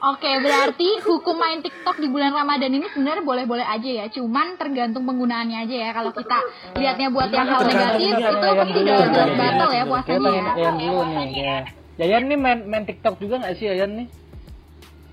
Oke, 0.00 0.30
berarti 0.40 0.96
hukum 1.04 1.36
main 1.36 1.60
TikTok 1.60 2.00
di 2.00 2.08
bulan 2.08 2.32
Ramadan 2.32 2.72
ini 2.72 2.88
sebenarnya 2.88 3.20
boleh-boleh 3.20 3.66
aja 3.68 3.90
ya. 4.00 4.06
Cuman 4.08 4.56
tergantung 4.56 5.04
penggunaannya 5.04 5.68
aja 5.68 5.76
ya. 5.76 5.90
Kalau 5.92 6.08
kita 6.16 6.40
lihatnya 6.80 7.12
buat 7.12 7.28
yang 7.28 7.44
hal 7.44 7.60
negatif, 7.68 8.08
itu 8.08 8.48
pasti 8.48 8.78
udah 8.80 8.96
udah 8.96 9.26
batal 9.36 9.70
ya 9.76 9.84
puasanya 9.84 10.30
ya. 10.32 10.44
Yayan 10.56 10.74
dulu 10.80 11.00
nih 11.04 11.26
kayak 11.36 11.62
Yayan 12.00 12.22
nih 12.32 12.38
main 12.40 12.58
main 12.64 12.84
TikTok 12.88 13.20
juga 13.20 13.44
gak 13.44 13.60
sih 13.60 13.68
Yayan 13.68 13.92
nih? 13.92 14.06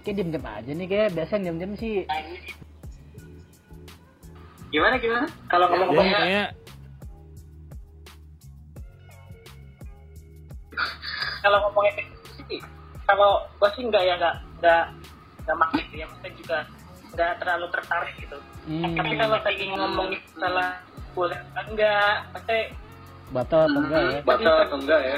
Kayak 0.07 0.15
diem-diem 0.23 0.45
aja 0.47 0.71
nih 0.71 0.87
kayak 0.87 1.07
biasa 1.19 1.33
diem-diem 1.35 1.73
sih 1.75 1.93
Gimana 4.71 4.95
gimana? 5.03 5.27
Kalau 5.51 5.65
Dia 5.67 5.71
ngomong-ngomong 5.75 6.07
kayaknya 6.15 6.43
kalau 11.37 11.57
ngomongin 11.63 11.93
sih, 12.51 12.59
kalau 13.07 13.47
gue 13.55 13.69
sih 13.75 13.83
enggak 13.87 14.03
ya 14.03 14.19
enggak 14.19 14.35
enggak 14.57 14.83
enggak 15.45 15.57
makin 15.57 15.85
ya, 15.93 16.05
maksudnya 16.09 16.33
juga 16.35 16.57
enggak 17.13 17.31
terlalu 17.41 17.67
tertarik 17.71 18.15
gitu. 18.19 18.37
Hmm. 18.67 18.93
Tapi 18.99 19.13
kalau 19.15 19.37
tadi 19.41 19.63
ngomongin 19.71 20.21
salah 20.35 20.71
boleh 21.15 21.39
enggak, 21.55 22.15
maksudnya 22.35 22.61
Batal 23.27 23.67
atau 23.67 23.79
enggak 23.83 24.01
ya? 24.07 24.19
batal 24.23 24.55
atau 24.63 24.77
enggak 24.79 25.01
ya? 25.03 25.17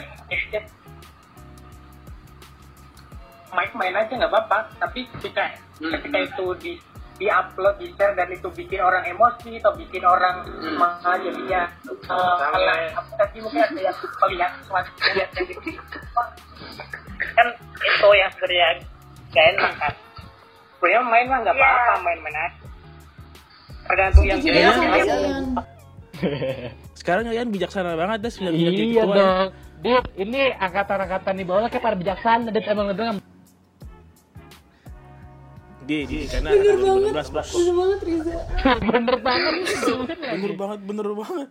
Main-main 3.53 3.95
aja 3.97 4.13
nggak 4.13 4.31
apa-apa, 4.33 4.57
tapi 4.81 5.05
ketika 5.17 5.57
ketika 5.77 6.17
itu 6.25 6.45
di 6.57 6.73
di 7.19 7.27
upload 7.27 7.75
di 7.77 7.91
share 7.99 8.15
dan 8.15 8.31
itu 8.31 8.47
bikin 8.55 8.79
orang 8.79 9.03
emosi 9.03 9.59
atau 9.59 9.75
bikin 9.75 10.07
orang 10.07 10.47
malah 10.79 11.19
jadinya 11.19 11.67
uh, 12.07 12.95
aplikasi 12.95 13.43
mungkin 13.43 13.59
ada 13.59 13.91
yang 13.91 13.97
melihat 14.23 14.51
sesuatu 14.63 15.03
yang 15.19 15.31
gitu 15.35 15.99
kan 17.35 17.47
itu 17.59 18.07
yang 18.15 18.31
sebenarnya 18.39 18.69
gak 19.29 19.45
enak 19.55 19.73
kan 19.77 19.93
sebenarnya 20.79 21.01
main 21.11 21.25
mah 21.27 21.39
nggak 21.43 21.57
apa-apa 21.59 21.93
main-main 22.07 22.35
aja. 22.39 22.49
Tergantung 23.83 24.25
yang 24.25 24.39
jadi 24.39 24.59
lain. 24.63 24.79
Yayan. 24.95 25.43
sekarang 26.95 27.23
Yayan 27.31 27.51
bijaksana 27.51 27.99
banget 27.99 28.23
dah 28.23 28.31
bilang 28.39 28.55
kayak 28.55 28.71
Iya 28.71 28.87
gitu 28.87 29.07
dong. 29.11 29.47
Dit, 29.79 30.05
ini 30.19 30.41
angkatan-angkatan 30.55 31.33
di 31.39 31.45
bawah 31.47 31.67
kayak 31.71 31.83
pada 31.83 31.95
bijaksana 31.95 32.51
Dit 32.51 32.67
emang 32.67 32.91
ngedeng 32.91 33.23
Dia, 35.87 36.05
dia 36.05 36.27
karena 36.27 36.49
bener 36.53 36.77
banget 36.83 37.27
2012 37.31 37.33
Bos. 37.33 37.49
bener 37.49 37.73
banget 37.73 37.99
Riza. 38.05 38.35
Bener 38.91 39.15
banget 39.23 39.53
bener 39.57 40.53
banget 40.53 40.79
bener 40.85 41.09
banget 41.21 41.47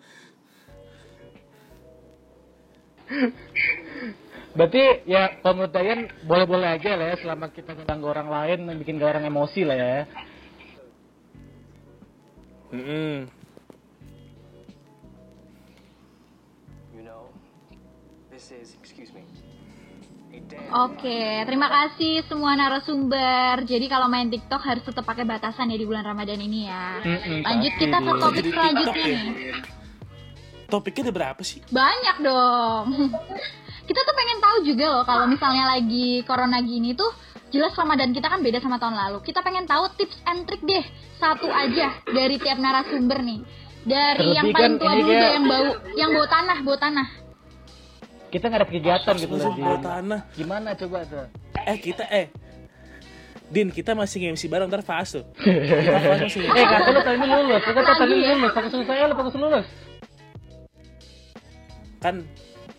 Berarti 4.56 5.04
ya 5.04 5.38
kalau 5.44 5.64
menurut 5.64 5.76
boleh-boleh 6.24 6.68
aja 6.80 6.96
lah 6.96 7.12
ya 7.12 7.16
Selama 7.20 7.52
kita 7.52 7.76
ngeganggu 7.76 8.06
orang 8.08 8.28
lain 8.32 8.58
dan 8.64 8.74
bikin 8.80 8.96
orang 9.02 9.28
emosi 9.28 9.62
lah 9.68 9.76
ya 9.76 10.08
Mm-mm. 12.68 13.24
You 16.92 17.00
know, 17.00 17.32
this 18.28 18.52
is, 18.52 18.76
excuse 18.76 19.08
me, 19.16 19.24
a 20.36 20.38
damn 20.44 20.68
Oke, 20.92 21.48
terima 21.48 21.72
kasih 21.72 22.28
semua 22.28 22.52
narasumber. 22.60 23.64
Jadi 23.64 23.88
kalau 23.88 24.12
main 24.12 24.28
TikTok 24.28 24.60
harus 24.60 24.84
tetap 24.84 25.08
pakai 25.08 25.24
batasan 25.24 25.72
ya 25.72 25.80
di 25.80 25.88
bulan 25.88 26.04
Ramadan 26.04 26.36
ini 26.44 26.68
ya. 26.68 27.00
Lanjut 27.40 27.72
kita 27.80 28.04
ke 28.04 28.12
topik 28.20 28.44
selanjutnya 28.52 29.00
ya? 29.00 29.16
nih. 29.16 29.28
topiknya 30.68 31.08
ada 31.08 31.14
berapa 31.16 31.40
sih 31.40 31.64
Banyak 31.72 32.16
dong. 32.20 32.86
kita 33.88 34.00
tuh 34.04 34.14
pengen 34.14 34.38
tahu 34.38 34.56
juga 34.62 34.86
loh 34.92 35.02
kalau 35.02 35.24
misalnya 35.24 35.64
lagi 35.72 36.20
corona 36.22 36.60
gini 36.60 36.92
tuh 36.92 37.08
jelas 37.48 37.72
Ramadan 37.72 38.12
kita 38.12 38.28
kan 38.28 38.44
beda 38.44 38.60
sama 38.60 38.76
tahun 38.76 38.92
lalu. 38.94 39.24
Kita 39.24 39.40
pengen 39.40 39.64
tahu 39.64 39.88
tips 39.96 40.20
and 40.28 40.44
trick 40.44 40.60
deh. 40.60 40.84
Satu 41.16 41.48
aja 41.48 41.96
dari 42.04 42.36
tiap 42.36 42.60
narasumber 42.60 43.24
nih. 43.24 43.40
Dari 43.82 44.20
Terlebih 44.20 44.36
yang 44.36 44.46
kan 44.46 44.54
paling 44.54 44.74
tua 44.76 44.92
dulu 44.92 45.08
kayak- 45.08 45.16
deh 45.16 45.30
yang 45.32 45.44
bau 45.48 45.66
yang 45.96 46.10
bau 46.12 46.26
tanah, 46.28 46.58
bau 46.60 46.76
tanah. 46.76 47.08
Kita 48.28 48.44
nggak 48.44 48.60
ada 48.60 48.68
kegiatan 48.68 49.14
gitu 49.16 49.34
loh 49.34 49.52
bawa 49.56 49.78
tanah. 49.80 50.20
Gimana 50.36 50.68
coba 50.76 50.98
tuh? 51.08 51.24
Eh 51.64 51.78
kita 51.80 52.04
eh. 52.12 52.28
Din 53.48 53.72
kita 53.72 53.96
masih 53.96 54.28
MC 54.28 54.44
bareng 54.44 54.68
ntar 54.68 54.84
fast 54.84 55.16
tuh. 55.16 55.24
Eh 55.40 56.64
kata 56.68 56.88
lu 56.92 57.00
tadi 57.00 57.24
lulus. 57.24 57.62
Tuh 57.64 57.72
tadi 57.72 58.14
lulus. 58.14 58.52
Fokus 58.52 58.72
saya 58.84 59.08
lu 59.08 59.14
fokus 59.16 59.34
lulus. 59.40 59.66
Kan 61.98 62.28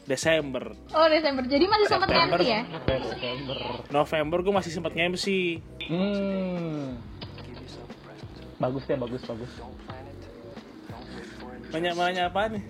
Desember 0.09 0.73
Oh, 0.89 1.05
Desember. 1.05 1.45
Jadi 1.45 1.69
masih 1.69 1.85
sempat. 1.85 2.09
MC 2.09 2.41
ya? 2.41 2.61
Desember 2.65 3.57
November 3.93 4.37
gue 4.41 4.53
masih 4.57 4.71
sempat 4.73 4.93
MC 4.97 5.25
Hmm 5.85 6.97
Bagus 8.57 8.83
deh 8.89 8.97
bagus 8.97 9.21
bagus 9.23 9.51
banyak 11.69 11.93
banyak 11.93 12.23
apa 12.25 12.41
nih 12.49 12.63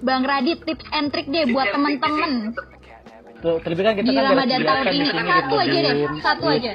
Bang 0.00 0.24
Radit 0.24 0.64
tips 0.64 0.88
and 0.90 1.12
trick 1.12 1.28
deh 1.28 1.46
buat 1.52 1.68
temen-temen 1.70 2.56
Tuh, 3.38 3.58
terlebih 3.60 3.82
kan 3.82 3.94
kita 3.98 4.06
di 4.06 4.14
kan 4.14 4.38
Ramadan 4.38 4.60
tahun 4.62 4.86
ini. 4.94 5.08
Satu 5.26 5.54
aja 5.58 5.78
deh, 5.82 5.94
satu 6.22 6.44
aja. 6.46 6.72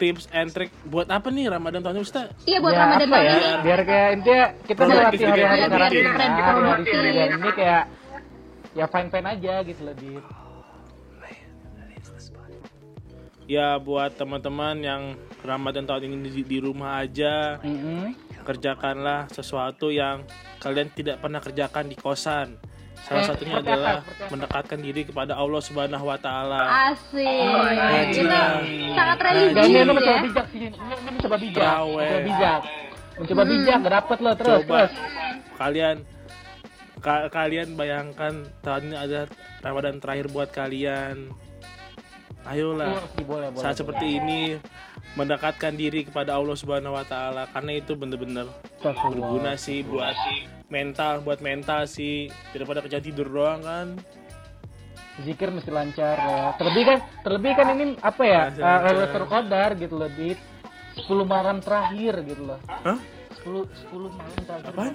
Tips 0.00 0.24
and 0.32 0.48
trick 0.50 0.72
buat 0.88 1.06
apa 1.12 1.28
nih 1.28 1.52
Ramadan 1.52 1.84
tahun 1.84 2.00
ini 2.00 2.04
Ustaz? 2.04 2.32
Iya 2.48 2.58
buat 2.64 2.72
ya 2.72 2.80
Ramadan 2.88 3.08
tahun 3.12 3.24
ya 3.24 3.32
ini. 3.36 3.50
biar 3.60 3.80
kayak 3.84 4.08
intinya 4.16 4.46
kita 4.64 4.80
juga. 4.88 5.00
hari-hari 5.28 5.62
karantina 5.68 6.50
produktif. 6.56 6.94
Ramadan 6.96 7.30
ini 7.36 7.50
kayak 7.52 7.82
ya 8.70 8.84
fine 8.88 9.08
fine 9.12 9.28
aja 9.28 9.54
gitu 9.66 9.80
loh 9.84 9.96
dit 9.98 10.24
Ya 13.50 13.74
buat 13.82 14.14
teman-teman 14.14 14.78
yang 14.78 15.02
Ramadan 15.42 15.82
tahun 15.82 16.06
ini 16.06 16.30
di, 16.30 16.42
di 16.46 16.58
rumah 16.62 17.02
aja, 17.02 17.58
Mm-mm. 17.58 18.14
kerjakanlah 18.46 19.26
sesuatu 19.26 19.90
yang 19.90 20.22
kalian 20.62 20.86
tidak 20.94 21.18
pernah 21.18 21.42
kerjakan 21.42 21.90
di 21.90 21.98
kosan. 21.98 22.54
Salah 23.00 23.16
Eh, 23.16 23.26
satunya 23.26 23.54
seperti 23.54 23.70
adalah 23.70 23.94
apa? 23.98 24.28
mendekatkan 24.28 24.78
diri 24.78 25.02
kepada 25.02 25.32
Allah 25.34 25.60
Subhanahu 25.60 26.04
wa 26.04 26.16
taala. 26.16 26.60
Asik. 26.90 27.26
Rajin 27.26 28.12
Itu 28.12 28.20
lah. 28.26 28.48
sangat 28.92 29.16
dan 29.16 29.26
religius 29.26 29.66
ini 29.66 29.80
lu 29.80 29.92
mencoba 29.92 30.12
ya. 30.12 30.22
bijak 30.22 30.46
sih 30.46 30.60
ini 30.60 30.76
mencoba 31.08 31.36
bijak 31.36 31.64
mencoba 31.80 32.20
bijak 32.22 32.60
mencoba 33.16 33.42
bijak 33.44 33.78
gak 33.78 33.94
dapet 33.94 34.18
lo 34.18 34.30
terus 34.34 34.60
Coba 34.60 34.78
terus 34.78 34.92
kalian 35.54 35.96
ka- 36.98 37.28
kalian 37.28 37.68
bayangkan 37.74 38.32
tahun 38.60 38.82
ini 38.86 38.96
ada 38.98 39.20
Ramadan 39.60 39.96
terakhir 39.96 40.26
buat 40.28 40.48
kalian. 40.50 41.16
Ayolah. 42.42 42.96
Iya, 43.14 43.22
boleh 43.22 43.48
boleh 43.50 43.60
saat 43.60 43.76
seperti 43.76 44.16
ini 44.16 44.56
mendekatkan 45.12 45.74
diri 45.74 46.00
kepada 46.02 46.32
Allah 46.32 46.54
Subhanahu 46.54 46.94
wa 46.94 47.04
taala 47.04 47.44
karena 47.46 47.72
itu 47.74 47.92
bener-bener 47.92 48.48
Astagfirullah. 48.74 49.12
berguna 49.12 49.52
sih 49.54 49.82
buat 49.82 50.14
mental 50.70 51.20
buat 51.26 51.42
mental 51.42 51.84
sih 51.90 52.30
daripada 52.54 52.80
kerja 52.80 53.02
tidur 53.02 53.26
doang 53.26 53.60
kan 53.60 53.88
zikir 55.20 55.52
mesti 55.52 55.68
lancar 55.68 56.16
ya. 56.16 56.56
Terlebih 56.56 56.84
kan, 56.86 56.98
terlebih 57.20 57.52
kan 57.52 57.66
ini 57.76 57.84
apa 58.00 58.22
ya? 58.24 58.42
Mesti 58.48 58.62
Uh. 58.62 58.80
Lailatul 58.80 59.26
Qadar 59.28 59.70
gitu 59.76 59.94
loh, 60.00 60.10
di 60.10 60.32
10 60.96 61.28
malam 61.28 61.56
terakhir 61.60 62.24
gitu 62.24 62.42
loh. 62.48 62.58
Hah? 62.64 62.98
10 63.44 63.68
10 63.92 64.16
malam 64.16 64.38
terakhir. 64.46 64.70
Apaan? 64.72 64.94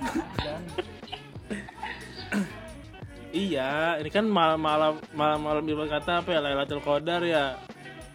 Iya 3.36 4.00
ini 4.00 4.10
kan 4.16 4.24
malam 4.24 4.64
malam 4.64 4.94
malam 5.12 5.40
malam 5.44 5.64
ibarat 5.68 6.00
kata 6.00 6.24
apa 6.24 6.30
ya 6.32 6.40
Lailatul 6.40 6.80
Qadar 6.80 7.20
ya 7.28 7.60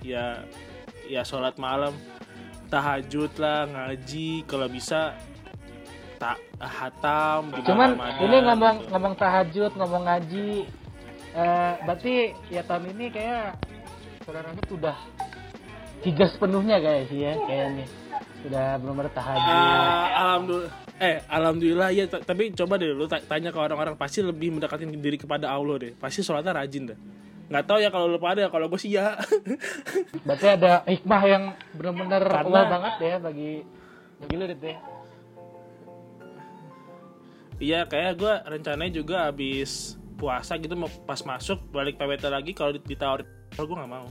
ya 0.01 0.49
ya 1.05 1.21
sholat 1.29 1.61
malam 1.61 1.93
tahajud 2.73 3.29
lah 3.37 3.69
ngaji 3.69 4.49
kalau 4.49 4.65
bisa 4.73 5.13
tak 6.21 6.37
hatam 6.61 7.49
Cuman 7.65 7.97
Ramadan. 7.97 8.21
ini 8.21 8.37
ngomong 8.45 8.77
ngomong 8.93 9.15
tahajud, 9.17 9.73
ngomong 9.73 10.03
ngaji 10.05 10.69
eh 11.31 11.73
berarti 11.87 12.15
ya 12.53 12.61
tahun 12.67 12.93
ini 12.93 13.07
kayak 13.09 13.57
saudara 14.27 14.51
Radit 14.53 14.69
udah 14.69 14.97
tiga 16.05 16.27
sepenuhnya 16.29 16.77
sih 17.09 17.25
ya 17.25 17.39
kayaknya 17.41 17.87
sudah 18.45 18.67
benar-benar 18.83 19.13
tahajud. 19.17 19.49
Ah, 19.49 20.07
alhamdulillah 20.29 20.73
eh 21.01 21.17
alhamdulillah 21.25 21.89
ya 21.97 22.05
tapi 22.11 22.53
coba 22.53 22.77
deh 22.77 22.93
lu 22.93 23.09
ta- 23.09 23.25
tanya 23.25 23.49
ke 23.49 23.57
orang-orang 23.57 23.97
pasti 23.97 24.21
lebih 24.21 24.53
mendekatkan 24.61 24.93
diri 24.93 25.17
kepada 25.17 25.49
Allah 25.49 25.81
deh 25.81 25.93
pasti 25.97 26.21
sholatnya 26.21 26.53
rajin 26.53 26.93
deh 26.93 26.99
nggak 27.49 27.65
tahu 27.65 27.79
ya 27.81 27.89
kalau 27.89 28.07
lu 28.07 28.21
pada 28.21 28.47
kalau 28.53 28.69
gue 28.69 28.79
sih 28.79 28.95
ya 28.95 29.17
Berarti 30.27 30.47
ada 30.47 30.85
hikmah 30.85 31.23
yang 31.27 31.45
benar-benar 31.75 32.23
Allah 32.29 32.63
banget 32.69 32.95
ya 33.01 33.17
bagi 33.17 33.65
bagi 34.21 34.35
lu 34.37 34.45
ya. 34.47 35.00
Iya 37.61 37.85
kayak 37.85 38.19
gue 38.19 38.35
rencananya 38.49 38.93
juga 38.93 39.17
habis 39.29 40.01
puasa 40.17 40.57
gitu 40.57 40.75
mau 40.77 40.89
pas 41.05 41.21
masuk 41.21 41.61
balik 41.71 41.97
PWT 42.01 42.25
lagi 42.29 42.53
kalau 42.57 42.75
dit- 42.75 42.89
ditawarin 42.89 43.29
kalau 43.55 43.67
gue 43.69 43.77
nggak 43.79 43.93
mau 43.93 44.09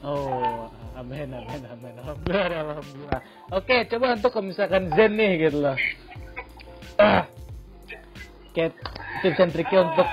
Oh, 0.00 0.64
amin, 0.96 1.28
amin, 1.28 1.60
amin. 1.68 1.92
Alhamdulillah, 2.00 2.72
alhamdulillah. 2.72 3.20
Oke, 3.52 3.84
coba 3.84 4.16
untuk 4.16 4.32
misalkan 4.40 4.88
Zen 4.96 5.12
nih 5.12 5.32
gitu 5.44 5.60
loh. 5.60 5.76
Ah. 6.96 7.28
Kayak 8.56 8.80
tips 9.20 9.40
and 9.44 9.52
untuk 9.52 10.08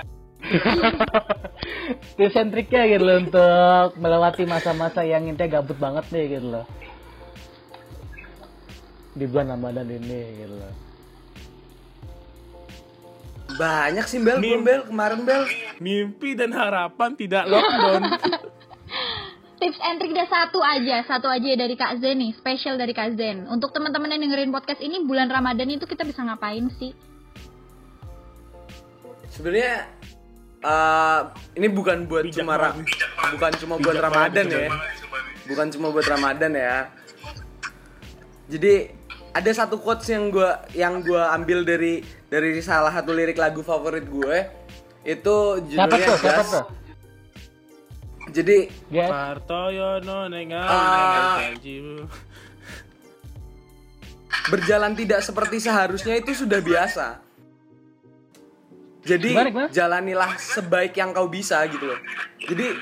tips 2.19 2.35
and 2.35 2.51
triknya 2.51 2.83
gitu 2.91 3.03
loh 3.07 3.17
untuk 3.23 3.87
melewati 3.95 4.43
masa-masa 4.43 5.07
yang 5.07 5.23
intinya 5.23 5.63
gabut 5.63 5.79
banget 5.79 6.03
nih 6.11 6.35
gitu 6.35 6.47
loh. 6.59 6.65
Di 9.15 9.23
bulan 9.23 9.55
Ramadan 9.55 9.87
ini 9.87 10.19
gitu 10.43 10.51
loh. 10.51 10.86
Banyak 13.57 14.05
sih 14.05 14.19
Bel, 14.19 14.37
Mim. 14.37 14.61
belum 14.61 14.63
Bel, 14.63 14.81
kemarin 14.85 15.21
Bel. 15.21 15.43
mimpi 15.77 16.33
dan 16.33 16.51
harapan 16.51 17.13
tidak 17.13 17.45
lockdown 17.45 18.01
Tips 19.57 19.81
and 19.81 19.97
trick 19.97 20.13
dah 20.13 20.27
satu 20.27 20.61
aja, 20.61 21.01
satu 21.03 21.25
aja 21.25 21.57
dari 21.57 21.73
Kak 21.73 21.97
Zen 21.97 22.21
nih, 22.21 22.29
spesial 22.31 22.77
dari 22.77 22.93
Kak 22.93 23.17
Zen. 23.17 23.49
Untuk 23.49 23.73
teman-teman 23.73 24.05
yang 24.07 24.21
dengerin 24.21 24.53
podcast 24.53 24.77
ini 24.77 25.01
bulan 25.01 25.25
Ramadan 25.27 25.65
itu 25.67 25.81
kita 25.83 26.05
bisa 26.05 26.21
ngapain 26.21 26.69
sih? 26.71 26.93
Sebenarnya 29.27 29.89
eh, 30.59 31.19
ini 31.55 31.67
bukan 31.67 32.05
buat 32.05 32.21
Bijak 32.23 32.37
cuma 32.37 32.53
ra- 32.53 32.69
banget. 32.69 32.85
bukan 33.33 33.51
cuma 33.57 33.75
buat 33.77 33.93
Bijak 33.93 34.05
Ramadan 34.05 34.45
banget, 34.45 34.53
ya. 34.53 34.69
bijak 34.69 35.47
Bukan 35.47 35.67
cuma 35.71 35.87
buat 35.89 36.05
Ramadan 36.05 36.51
ya. 36.53 36.75
Jadi 38.45 38.73
ada 39.33 39.51
satu 39.51 39.81
quotes 39.81 40.05
yang 40.05 40.29
gua 40.29 40.61
yang 40.71 41.01
gua 41.01 41.33
ambil 41.33 41.63
dari 41.63 42.05
dari 42.27 42.59
salah 42.59 42.91
satu 42.91 43.15
lirik 43.15 43.39
lagu 43.39 43.63
favorit 43.63 44.03
gue 44.03 44.37
itu 45.07 45.35
Siapa 45.71 45.95
judulnya 45.95 46.07
tuh? 46.07 46.17
Siapa 46.19 46.43
Gas. 46.43 46.51
tuh? 46.51 46.65
Jadi 48.27 48.57
Partoyono 48.91 50.27
nengal 50.27 50.67
Ah. 50.67 51.39
berjalan 54.51 54.95
tidak 54.95 55.23
seperti 55.23 55.59
seharusnya 55.59 56.19
itu 56.19 56.31
sudah 56.35 56.59
biasa. 56.59 57.19
Jadi 59.07 59.31
Gimana, 59.31 59.47
gimana? 59.47 59.67
jalanilah 59.71 60.31
sebaik 60.35 60.91
yang 60.99 61.15
kau 61.15 61.31
bisa 61.31 61.63
gitu 61.71 61.87
loh. 61.87 61.99
Jadi 62.43 62.75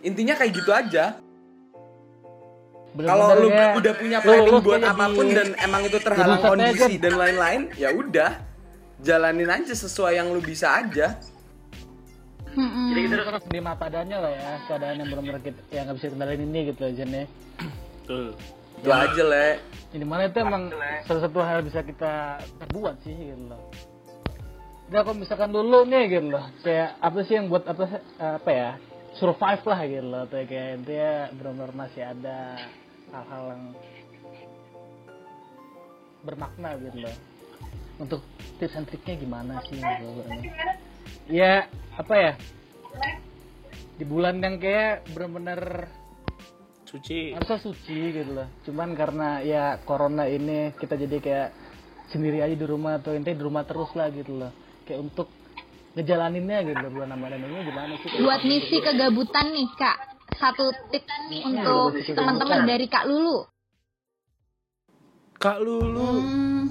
intinya 0.00 0.32
kayak 0.36 0.52
gitu 0.56 0.72
aja. 0.72 1.20
Kalau 2.94 3.26
lu 3.36 3.48
udah 3.50 3.92
punya 3.98 4.18
planning 4.22 4.54
lu 4.54 4.60
buat 4.62 4.80
apa 4.80 5.04
pun 5.12 5.26
dan 5.28 5.48
emang 5.60 5.82
itu 5.84 5.98
terhalang 6.00 6.40
kondisi 6.40 6.94
dan 6.96 7.18
lain-lain, 7.18 7.60
ya 7.74 7.90
udah 7.90 8.53
jalanin 9.04 9.50
aja 9.52 9.74
sesuai 9.76 10.16
yang 10.16 10.32
lu 10.32 10.40
bisa 10.40 10.80
aja. 10.80 11.20
Mm-mm. 12.54 12.94
kita 12.94 13.18
harus 13.18 13.44
terima 13.50 13.74
padanya 13.74 14.22
lah 14.22 14.30
ya 14.30 14.50
keadaan 14.70 15.02
yang 15.02 15.08
benar-benar 15.10 15.42
kita 15.42 15.58
yang 15.74 15.90
nggak 15.90 15.96
bisa 15.98 16.08
kendalin 16.14 16.42
ini 16.46 16.60
gitu 16.70 16.82
aja 16.86 17.02
nih 17.02 17.26
Tuh. 18.06 18.30
Itu 18.78 18.90
aja 18.94 19.22
le. 19.26 19.48
ini 19.90 20.04
mana 20.06 20.30
itu 20.30 20.38
emang 20.38 20.70
salah 21.02 21.22
satu 21.26 21.38
hal 21.42 21.66
bisa 21.66 21.82
kita 21.82 22.38
perbuat 22.62 22.94
sih 23.02 23.10
gitu 23.10 23.50
loh 23.50 23.58
Udah 24.86 25.00
kalau 25.02 25.18
misalkan 25.18 25.50
dulu 25.50 25.82
nih 25.82 26.02
gitu 26.06 26.30
loh 26.30 26.46
kayak 26.62 26.94
apa 27.02 27.18
sih 27.26 27.34
yang 27.34 27.50
buat 27.50 27.66
apa 27.66 27.84
apa 28.22 28.50
ya 28.54 28.70
survive 29.18 29.62
lah 29.66 29.80
gitu 29.90 30.06
loh 30.06 30.20
atau 30.22 30.38
kayak 30.46 30.68
intinya 30.78 31.12
benar-benar 31.34 31.70
masih 31.74 32.02
ada 32.06 32.38
hal-hal 33.10 33.44
yang 33.50 33.64
bermakna 36.22 36.70
gitu 36.78 37.02
loh 37.02 37.14
untuk 37.98 38.26
tips 38.58 38.74
and 38.74 38.86
triknya 38.90 39.14
gimana 39.18 39.62
sih 39.66 39.78
gitu 39.78 40.06
ya 41.30 41.68
apa 41.94 42.14
ya? 42.14 42.32
Di 43.94 44.04
bulan 44.04 44.42
yang 44.42 44.58
kayak 44.58 45.06
benar-benar 45.14 45.86
Suci. 46.90 47.34
harusnya 47.34 47.58
suci 47.62 47.98
gitu 48.10 48.30
loh. 48.34 48.48
Cuman 48.66 48.94
karena 48.98 49.38
ya 49.42 49.78
corona 49.82 50.26
ini 50.26 50.74
kita 50.74 50.98
jadi 50.98 51.16
kayak 51.22 51.48
sendiri 52.10 52.42
aja 52.42 52.54
di 52.54 52.66
rumah 52.66 52.98
atau 52.98 53.14
intinya 53.14 53.38
di 53.38 53.44
rumah 53.46 53.62
terus 53.66 53.90
lah 53.94 54.10
gitu 54.10 54.34
loh. 54.34 54.50
Kayak 54.86 55.00
untuk 55.06 55.30
ngejalaninnya 55.94 56.58
gitu 56.66 56.78
loh 56.82 56.90
bulan 56.90 57.14
Ramadan 57.14 57.40
ini 57.46 57.62
gimana 57.70 57.92
sih? 58.02 58.08
Buat 58.18 58.42
ngisi 58.42 58.76
kegabutan 58.82 59.46
nih 59.54 59.68
Kak, 59.78 59.96
satu 60.38 60.74
tips 60.90 61.14
untuk 61.46 61.94
ngisi 61.94 62.12
teman-teman 62.14 62.66
dari 62.66 62.86
Kak 62.90 63.06
Lulu. 63.06 63.46
Kak 65.38 65.58
Lulu. 65.62 66.10
Hmm, 66.24 66.62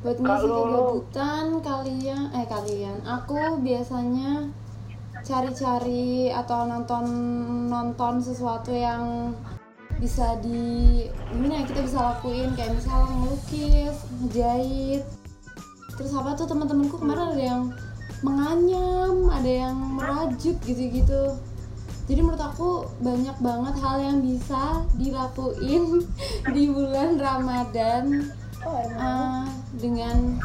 buat 0.00 0.16
ngisi 0.16 0.48
kegabutan 0.48 1.46
kalian 1.60 2.22
eh 2.32 2.46
kalian 2.48 2.96
aku 3.04 3.60
biasanya 3.60 4.48
cari-cari 5.20 6.32
atau 6.32 6.64
nonton 6.64 7.04
nonton 7.68 8.24
sesuatu 8.24 8.72
yang 8.72 9.36
bisa 10.00 10.40
di 10.40 11.04
gimana 11.28 11.60
ya 11.60 11.64
kita 11.68 11.80
bisa 11.84 11.98
lakuin 12.00 12.56
kayak 12.56 12.72
misal 12.72 13.04
ngelukis, 13.04 13.96
ngejahit. 14.24 15.04
Terus 16.00 16.12
apa 16.16 16.32
tuh 16.32 16.48
teman-temanku 16.48 16.96
kemarin 16.96 17.36
ada 17.36 17.44
yang 17.44 17.62
menganyam, 18.24 19.28
ada 19.28 19.50
yang 19.68 19.76
merajut 19.76 20.56
gitu-gitu. 20.64 21.36
Jadi 22.08 22.20
menurut 22.24 22.40
aku 22.40 22.88
banyak 23.04 23.36
banget 23.44 23.74
hal 23.84 23.96
yang 24.00 24.18
bisa 24.24 24.88
dilakuin 24.96 26.00
di 26.56 26.64
bulan 26.72 27.20
Ramadan 27.20 28.24
eh, 28.64 29.46
dengan 29.78 30.40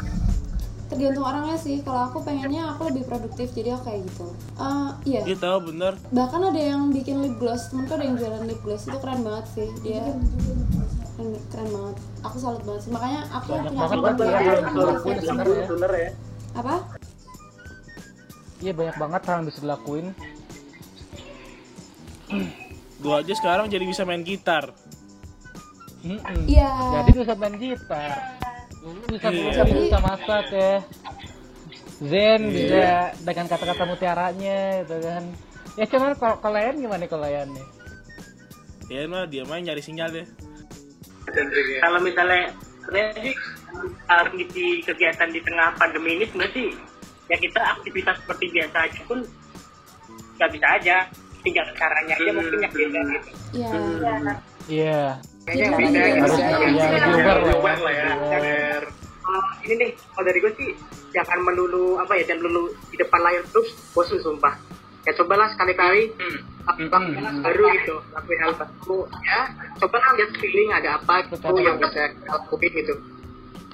tergantung 0.86 1.26
orangnya 1.26 1.58
sih. 1.58 1.82
Kalau 1.82 2.10
aku 2.10 2.22
pengennya 2.22 2.74
aku 2.74 2.90
lebih 2.90 3.04
produktif 3.10 3.50
jadi 3.52 3.74
aku 3.74 3.90
kayak 3.90 4.00
gitu. 4.06 4.26
Eh, 4.58 4.90
iya. 5.08 5.20
Iya 5.26 5.36
tahu 5.42 5.58
bener. 5.74 5.92
bahkan 6.14 6.40
ada 6.46 6.60
yang 6.60 6.94
bikin 6.94 7.22
lip 7.22 7.36
gloss. 7.42 7.70
Temenku 7.70 7.98
ada 7.98 8.04
yang 8.06 8.16
jualan 8.18 8.42
lip 8.46 8.60
gloss. 8.62 8.86
Itu 8.86 8.98
keren 9.02 9.20
banget 9.26 9.46
sih. 9.50 9.68
Dia 9.82 10.02
keren, 11.18 11.28
keren 11.50 11.68
banget. 11.74 11.96
Aku 12.22 12.36
salut 12.38 12.62
banget 12.62 12.80
sih. 12.86 12.90
Makanya 12.94 13.20
aku 13.34 13.46
banyak 13.50 13.64
punya 13.66 13.80
banget 13.82 13.98
berarti 13.98 14.22
ya. 14.22 14.40
Yang 15.26 15.66
sebenarnya 15.66 16.10
apa? 16.56 16.74
Iya 18.56 18.72
banyak 18.72 18.96
banget 18.96 19.20
hal 19.28 19.34
yang 19.42 19.46
bisa 19.50 19.60
dilakuin. 19.60 20.06
Gua 22.96 23.20
aja 23.20 23.34
sekarang 23.36 23.68
jadi 23.68 23.84
bisa 23.84 24.06
main 24.06 24.22
gitar. 24.24 24.72
Iya. 26.46 26.70
Jadi 27.02 27.10
bisa 27.18 27.34
main 27.34 27.58
gitar 27.58 28.45
bisa 29.10 29.28
bisa, 29.30 29.62
bisa 29.66 29.98
masak 29.98 30.46
ya. 30.54 30.74
Zen 31.96 32.52
bisa 32.52 33.16
dengan 33.24 33.46
kata-kata 33.48 33.82
mutiaranya 33.88 34.84
gitu 34.84 34.96
kan. 35.00 35.24
Ya 35.76 35.84
cuman 35.88 36.12
kalau 36.16 36.58
Yan 36.60 36.76
gimana 36.78 37.00
nih 37.02 37.10
kalau 37.10 37.28
Yan 37.28 37.48
nih? 37.50 37.66
Ya 38.92 39.08
mah 39.10 39.26
dia 39.26 39.42
mah 39.48 39.58
nyari 39.58 39.82
sinyal 39.82 40.12
deh. 40.12 40.26
Kalau 41.82 41.98
misalnya 42.04 42.54
sebenarnya 42.84 43.34
kegiatan 44.86 45.28
di 45.34 45.40
tengah 45.42 45.74
pandemi 45.74 46.22
ini 46.22 46.24
sebenarnya 46.30 46.54
sih 46.54 46.68
ya 47.26 47.36
kita 47.42 47.58
aktivitas 47.58 48.22
seperti 48.22 48.44
biasa 48.54 48.76
aja 48.86 49.00
pun 49.08 49.18
nggak 50.38 50.50
bisa 50.52 50.66
aja. 50.78 50.96
Tinggal 51.42 51.66
caranya 51.78 52.14
aja 52.18 52.30
mungkin 52.34 52.58
yang 52.58 52.74
beda 52.74 53.00
gitu. 53.06 53.30
iya. 53.54 54.34
Iya 54.66 55.02
Yang 55.46 55.72
beda 55.78 56.00
harus 56.18 56.38
ya 56.38 56.56
lebih 56.58 57.58
lah 57.62 57.78
lah 57.78 57.92
ya. 57.94 58.08
Uh, 59.26 59.46
ini 59.62 59.74
nih 59.74 59.90
kalau 60.10 60.24
dari 60.24 60.38
gue 60.38 60.52
sih 60.54 60.70
jangan 61.10 61.38
melulu 61.42 61.98
apa 61.98 62.14
ya 62.14 62.30
jangan 62.30 62.46
melulu 62.46 62.70
di 62.88 62.96
depan 62.96 63.20
layar 63.22 63.42
terus 63.50 63.74
bosan 63.90 64.22
sumpah 64.22 64.54
ya 65.02 65.10
cobalah 65.14 65.50
sekali-kali 65.50 66.14
lakukan 66.62 67.02
hal 67.14 67.34
baru 67.42 67.64
gitu 67.74 67.96
lakuin 68.10 68.38
hal 68.38 68.52
baru 68.54 68.98
ya 69.22 69.40
cobalah 69.78 70.10
lihat 70.14 70.30
feeling 70.38 70.70
ada 70.70 70.98
apa 70.98 71.26
gitu 71.26 71.42
Betul. 71.42 71.58
yang 71.58 71.78
bisa 71.78 72.02
lakuin 72.22 72.70
gitu 72.72 72.94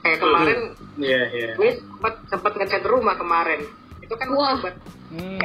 kayak 0.00 0.18
kemarin 0.20 0.58
Iya, 0.96 1.20
iya. 1.32 1.50
gue 1.56 1.70
sempat 1.80 2.14
sempat 2.28 2.52
ngecat 2.52 2.84
rumah 2.84 3.16
kemarin 3.16 3.60
itu 4.00 4.14
kan 4.16 4.28
Wah. 4.32 4.56
buat 4.60 4.76
Hmm. 5.12 5.36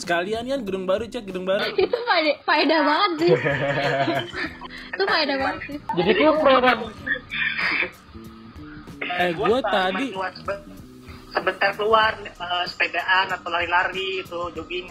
Sekalian 0.00 0.48
kan 0.48 0.60
gedung 0.64 0.84
baru 0.88 1.04
cek 1.04 1.28
gedung 1.28 1.44
baru. 1.44 1.60
itu 1.76 1.98
faedah, 2.08 2.36
faedah 2.48 2.80
banget 2.80 3.12
sih. 3.20 3.30
Itu 4.96 5.04
faedah 5.04 5.36
banget 5.36 5.60
sih. 5.68 5.76
Jadi 6.00 6.20
kupro 6.24 6.56
kan? 6.64 6.78
Eh 9.20 9.30
gua 9.36 9.60
tadi 9.60 10.06
sebentar 11.30 11.70
keluar 11.76 12.12
eh, 12.24 12.64
sepedaan 12.64 13.26
atau 13.28 13.48
lari-lari 13.52 14.24
itu 14.24 14.40
jogging. 14.56 14.88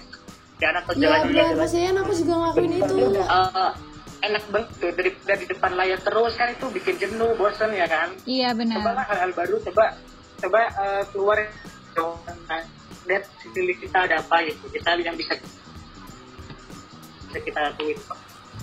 Dan 0.59 0.75
atau 0.75 0.91
jalan-jalan 0.91 1.55
benar 1.55 1.55
Mas 1.55 1.73
Yan 1.73 1.97
aku 1.97 2.11
juga 2.13 2.33
ngelakuin 2.35 2.73
itu. 2.79 2.95
Eh, 3.17 3.71
enak 4.19 4.43
banget 4.51 4.69
tuh 4.75 4.91
dari 4.91 5.11
dari 5.23 5.45
depan 5.47 5.71
layar 5.79 5.99
terus 6.03 6.33
kan 6.35 6.51
itu 6.51 6.67
bikin 6.69 6.95
jenuh 6.99 7.33
bosan 7.39 7.71
ya 7.73 7.87
kan? 7.87 8.11
Iya 8.27 8.51
cobalah 8.53 8.77
benar 8.77 9.07
hal-hal 9.07 9.31
baru 9.33 9.55
coba 9.63 9.85
coba 10.39 10.61
eh, 10.69 11.03
keluar 11.11 11.37
lihat 13.09 13.23
sekeliling 13.41 13.79
kita 13.81 13.97
ada 14.05 14.15
apa 14.21 14.35
gitu. 14.45 14.65
Kita 14.69 14.89
lihat 14.95 15.07
yang 15.09 15.17
bisa 15.17 15.33
bisa 17.29 17.39
kita 17.41 17.59
lakuin 17.73 17.97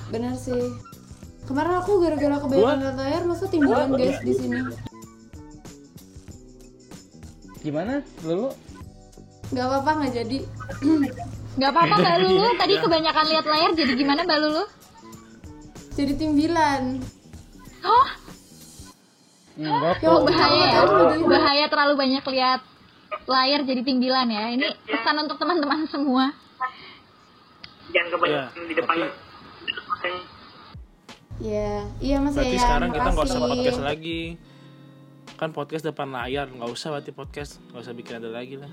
benar 0.07 0.35
sih. 0.39 0.71
Kemarin 1.47 1.79
aku 1.79 2.03
gara-gara 2.03 2.39
kebanyakan 2.43 2.79
liat 2.83 2.97
layar 2.99 3.23
masa 3.27 3.47
timbulan 3.47 3.91
guys 3.95 4.19
di 4.23 4.35
sini? 4.35 4.59
Gimana 7.63 8.03
dulu 8.23 8.51
nggak 9.51 9.67
apa-apa 9.67 9.91
nggak 10.03 10.13
jadi. 10.15 10.39
Nggak 11.57 11.73
apa-apa 11.73 11.95
mbak 11.97 12.17
Lulu. 12.21 12.49
Tadi 12.61 12.75
kebanyakan 12.85 13.25
lihat 13.33 13.47
layar 13.49 13.71
jadi 13.73 13.93
gimana 13.97 14.29
mbak 14.29 14.39
Lulu? 14.45 14.65
Jadi 15.97 16.13
timbilan. 16.21 17.01
Oh 17.81 18.07
enggak 19.57 19.97
Ya, 20.05 20.13
bahaya. 20.21 20.67
ya 20.69 21.25
bahaya 21.25 21.65
terlalu 21.73 21.95
banyak 21.97 22.25
lihat 22.29 22.61
layar 23.27 23.61
jadi 23.63 23.83
timbilan 23.83 24.29
ya. 24.29 24.51
Ini 24.51 24.67
pesan 24.85 25.17
untuk 25.23 25.37
teman-teman 25.37 25.87
semua. 25.87 26.31
Jangan 27.91 28.09
kebanyakan 28.13 28.51
Iya, 28.51 28.67
di 28.67 28.75
depan. 28.75 28.97
ya 31.37 31.85
iya 32.01 32.17
mas 32.17 32.33
berarti 32.33 32.57
Yayan, 32.57 32.65
sekarang 32.65 32.91
kita 32.91 33.09
nggak 33.13 33.27
usah 33.29 33.41
podcast 33.45 33.81
lagi. 33.85 34.21
Kan 35.37 35.53
podcast 35.53 35.85
depan 35.85 36.09
layar, 36.09 36.49
nggak 36.49 36.71
usah 36.73 36.89
berarti 36.91 37.13
podcast, 37.13 37.61
nggak 37.69 37.83
usah 37.85 37.93
bikin 37.93 38.15
ada 38.17 38.33
lagi 38.33 38.57
lah. 38.57 38.69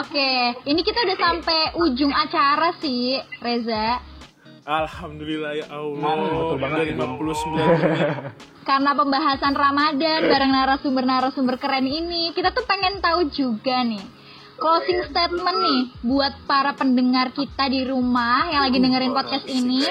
oke 0.00 0.30
ini 0.64 0.80
kita 0.82 0.98
udah 1.02 1.18
sampai 1.18 1.60
ujung 1.78 2.10
acara 2.10 2.74
sih 2.74 3.18
Reza 3.38 4.00
Alhamdulillah 4.64 5.52
ya 5.60 5.66
Allah. 5.68 6.16
betul 6.24 6.56
banget 6.56 6.78
ini. 6.88 6.96
59 6.96 7.20
menit. 7.52 7.68
karena 8.64 8.90
pembahasan 8.96 9.52
Ramadan 9.52 10.20
bareng 10.24 10.52
narasumber-narasumber 10.56 11.60
keren 11.60 11.84
ini, 11.84 12.32
kita 12.32 12.48
tuh 12.56 12.64
pengen 12.64 13.04
tahu 13.04 13.28
juga 13.28 13.84
nih 13.84 14.00
closing 14.54 15.04
statement 15.10 15.58
nih 15.60 15.82
buat 16.06 16.32
para 16.48 16.72
pendengar 16.72 17.34
kita 17.34 17.68
di 17.68 17.84
rumah 17.84 18.48
yang 18.48 18.62
lagi 18.64 18.78
dengerin 18.80 19.12
podcast 19.12 19.46
ini. 19.50 19.84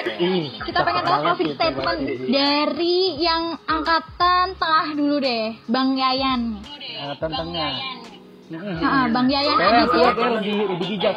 Kita 0.66 0.82
pengen 0.82 1.04
tahu 1.04 1.12
banget 1.12 1.22
closing 1.22 1.52
statement 1.54 2.00
dari 2.26 2.98
yang 3.22 3.54
angkatan 3.70 4.58
tengah 4.58 4.86
dulu 4.96 5.16
deh, 5.22 5.54
Bang 5.70 5.94
Yayan. 5.94 6.58
Ah, 6.98 7.14
tentangnya 7.14 7.68
Mm-mm. 8.44 8.76
Ah, 8.84 9.08
Bang 9.08 9.28
Yayan 9.28 9.56
Saya 9.56 9.86
lebih 10.36 10.68
lebih 10.68 10.86
bijak 10.98 11.16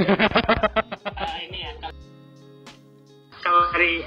soalnya 1.04 1.44
Din. 1.50 1.76
kalau 3.40 3.62
dari 3.72 4.04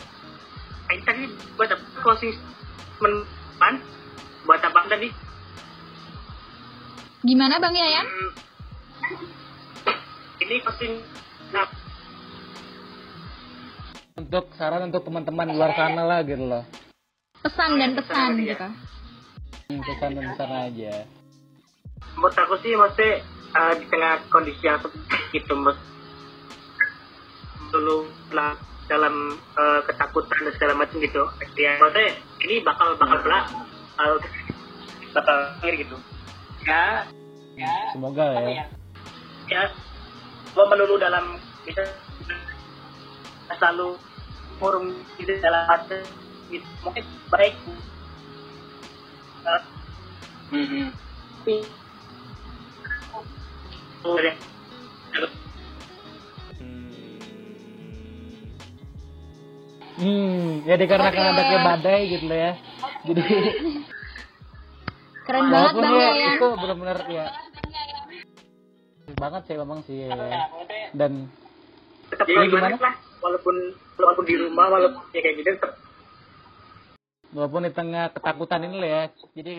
ini 0.90 1.02
tadi 1.02 1.24
buat 1.56 1.70
apa 1.70 1.86
closing 2.02 2.34
statement 2.34 3.18
buat 4.44 4.62
apa 4.62 4.80
tadi 4.90 5.10
Gimana 7.24 7.56
Bang 7.56 7.72
Yayan? 7.72 8.04
Hmm, 8.04 8.32
ini 10.44 10.60
closing 10.60 11.00
nah, 11.56 11.64
Untuk 14.20 14.52
saran 14.54 14.92
untuk 14.92 15.08
teman-teman 15.08 15.56
luar 15.56 15.72
sana 15.72 16.04
lah 16.04 16.20
gitu 16.22 16.44
loh. 16.44 16.68
Pesan 17.40 17.80
dan 17.80 17.96
pesan 17.96 18.44
gitu. 18.44 18.68
Hmm, 19.72 19.80
Pesan 19.82 20.12
dan 20.14 20.36
pesan 20.36 20.52
aja. 20.52 20.94
menurut 22.14 22.36
aku 22.36 22.56
sih 22.60 22.76
maksudnya 22.76 23.24
eh, 23.54 23.74
di 23.80 23.86
tengah 23.90 24.14
kondisi 24.30 24.64
yang 24.66 24.82
seperti 24.82 25.38
itu 25.38 25.54
mas. 25.58 25.78
Dulu 27.70 28.06
lah 28.34 28.58
dalam 28.90 29.38
eh, 29.38 29.82
ketakutan 29.88 30.40
dan 30.50 30.54
segala 30.58 30.74
macam 30.78 30.98
gitu. 31.00 31.24
Ya 31.58 31.78
maksudnya 31.78 32.08
ini 32.44 32.56
bakal 32.66 32.98
bakal 32.98 33.18
belak 33.22 33.46
bakal 33.98 34.12
bakal 35.14 35.38
akhir 35.62 35.74
gitu. 35.78 35.98
Ya 36.66 37.06
ya. 37.58 37.74
Semoga 37.94 38.26
ya. 38.50 38.66
ya 39.50 39.62
lo 40.54 40.64
melulu 40.70 41.02
dalam 41.02 41.38
bisa 41.66 41.82
selalu 43.58 43.98
kurung 44.58 44.94
di 45.18 45.24
dalam 45.42 45.66
fase 45.66 46.06
gitu. 46.50 46.66
mungkin 46.86 47.06
baik. 47.30 47.56
Eh, 49.44 49.62
tapi 51.44 51.83
Oh, 54.04 54.20
ya. 54.20 54.34
Hmm, 59.94 60.66
ya 60.68 60.76
dikarenakan 60.76 61.26
ada 61.38 61.44
kayak 61.48 61.64
badai 61.64 62.02
gitu 62.12 62.26
loh 62.28 62.40
ya. 62.40 62.52
Jadi 63.08 63.22
Keren 65.24 65.48
banget 65.48 65.72
walaupun 65.72 65.84
Bang 65.88 65.96
ya 65.96 66.10
Yayan. 66.12 66.36
itu 66.36 66.48
benar-benar 66.60 66.98
ya 67.08 67.26
banget 69.20 69.42
sih 69.48 69.56
memang 69.56 69.80
sih 69.88 69.98
ya. 70.08 70.16
dan 70.96 71.12
tetap 72.12 72.26
Jadi 72.28 72.48
gimana 72.52 72.76
lah 72.76 72.96
walaupun 73.24 73.56
walaupun 74.00 74.26
di 74.28 74.36
rumah 74.36 74.68
walaupun 74.68 75.02
ya 75.16 75.20
kayak 75.24 75.36
gitu 75.40 75.50
tetap 75.56 75.74
walaupun 77.32 77.68
di 77.68 77.72
tengah 77.72 78.06
ketakutan 78.12 78.68
ini 78.68 78.76
lah 78.84 78.90
ya 78.90 79.04
jadi 79.32 79.52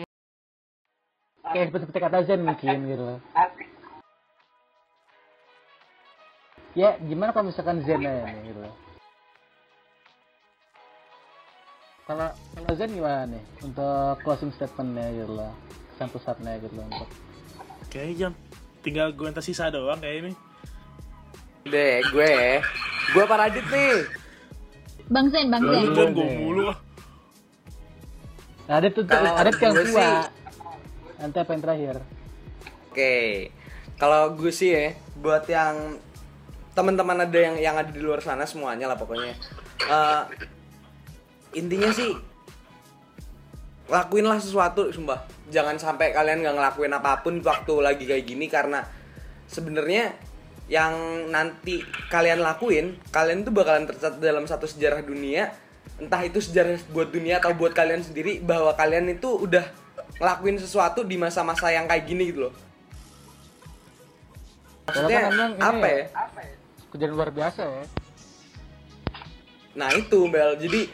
kayak 1.49 1.65
seperti, 1.69 1.83
seperti 1.89 1.99
kata 2.01 2.17
Zen 2.29 2.41
mungkin 2.45 2.77
gitu 2.85 3.03
loh 3.05 3.19
ya 6.75 6.99
gimana 7.01 7.31
kalau 7.31 7.47
misalkan 7.47 7.79
Zen 7.81 8.03
aja 8.03 8.27
nih 8.27 8.51
gitu 8.51 8.59
kalau 12.05 12.27
kalau 12.53 12.71
Zen 12.75 12.91
gimana 12.91 13.25
nih 13.27 13.43
untuk 13.63 14.15
closing 14.21 14.51
statementnya 14.51 15.09
gitu 15.15 15.33
loh 15.33 15.53
pesan 15.91 16.09
pesannya 16.11 16.53
gitu 16.59 16.73
loh 16.75 16.85
untuk 16.85 17.09
Kayaknya 17.87 18.15
jam 18.19 18.31
tinggal 18.83 19.07
gue 19.09 19.23
yang 19.23 19.33
tersisa 19.33 19.71
doang 19.71 19.97
kayak 19.97 20.15
ini. 20.19 20.31
Deh, 21.63 22.03
gue 22.05 22.59
Gua 23.15 23.23
Pak 23.23 23.37
Radit 23.39 23.65
nih. 23.65 24.03
Bang 25.07 25.31
Zen, 25.31 25.47
Bang 25.47 25.63
Zen. 25.63 25.95
kan 25.95 26.11
gue 26.11 26.27
mulu 26.35 26.69
ah. 26.69 26.77
Adit 28.67 28.91
tuh 28.91 29.07
Adit 29.07 29.55
yang 29.57 29.73
gue 29.73 29.85
tua. 29.87 29.95
sih- 29.95 30.29
Nanti 31.15 31.37
apa 31.39 31.49
yang 31.55 31.63
terakhir? 31.63 31.95
Oke. 32.91 33.15
Kalau 33.95 34.35
gue 34.35 34.51
sih 34.51 34.69
ya, 34.69 34.91
buat 35.15 35.47
yang 35.47 35.95
teman-teman 36.75 37.23
ada 37.23 37.39
yang 37.39 37.55
yang 37.55 37.75
ada 37.79 37.87
di 37.87 38.03
luar 38.03 38.19
sana 38.19 38.43
semuanya 38.43 38.91
lah 38.91 38.99
pokoknya. 38.99 39.33
Eh, 39.87 40.23
intinya 41.55 41.89
sih 41.95 42.11
lakuinlah 43.87 44.37
sesuatu 44.43 44.91
sumpah. 44.91 45.23
Jangan 45.47 45.79
sampai 45.79 46.11
kalian 46.11 46.43
nggak 46.43 46.55
ngelakuin 46.59 46.93
apa 46.93 47.23
pun 47.23 47.39
waktu 47.39 47.73
lagi 47.79 48.03
kayak 48.03 48.27
gini 48.27 48.51
karena 48.51 48.83
sebenarnya 49.47 50.11
yang 50.67 50.93
nanti 51.31 51.85
kalian 52.11 52.41
lakuin, 52.41 52.97
kalian 53.13 53.45
tuh 53.45 53.53
bakalan 53.53 53.87
tercatat 53.87 54.19
dalam 54.19 54.43
satu 54.43 54.67
sejarah 54.67 54.99
dunia. 54.99 55.55
Entah 55.95 56.27
itu 56.27 56.43
sejarah 56.43 56.75
buat 56.91 57.07
dunia 57.07 57.39
atau 57.39 57.55
buat 57.55 57.71
kalian 57.71 58.03
sendiri 58.03 58.43
bahwa 58.43 58.75
kalian 58.75 59.15
itu 59.15 59.31
udah 59.31 59.63
ngelakuin 60.19 60.59
sesuatu 60.59 61.07
di 61.07 61.15
masa-masa 61.15 61.71
yang 61.71 61.87
kayak 61.87 62.03
gini 62.03 62.35
gitu 62.35 62.51
loh. 62.51 62.53
Maksudnya 64.85 65.21
apa 65.61 65.87
ya, 65.87 66.03
ya? 66.03 66.54
Kejadian 66.95 67.19
luar 67.19 67.35
biasa 67.35 67.61
ya. 67.67 67.83
Nah 69.75 69.91
itu 69.99 70.31
Bel, 70.31 70.55
jadi 70.55 70.87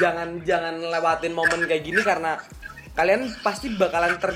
jangan 0.00 0.40
jangan 0.40 0.80
lewatin 0.80 1.36
momen 1.36 1.68
kayak 1.68 1.84
gini 1.84 2.00
karena 2.00 2.40
kalian 2.96 3.28
pasti 3.44 3.76
bakalan 3.76 4.16
ter 4.16 4.32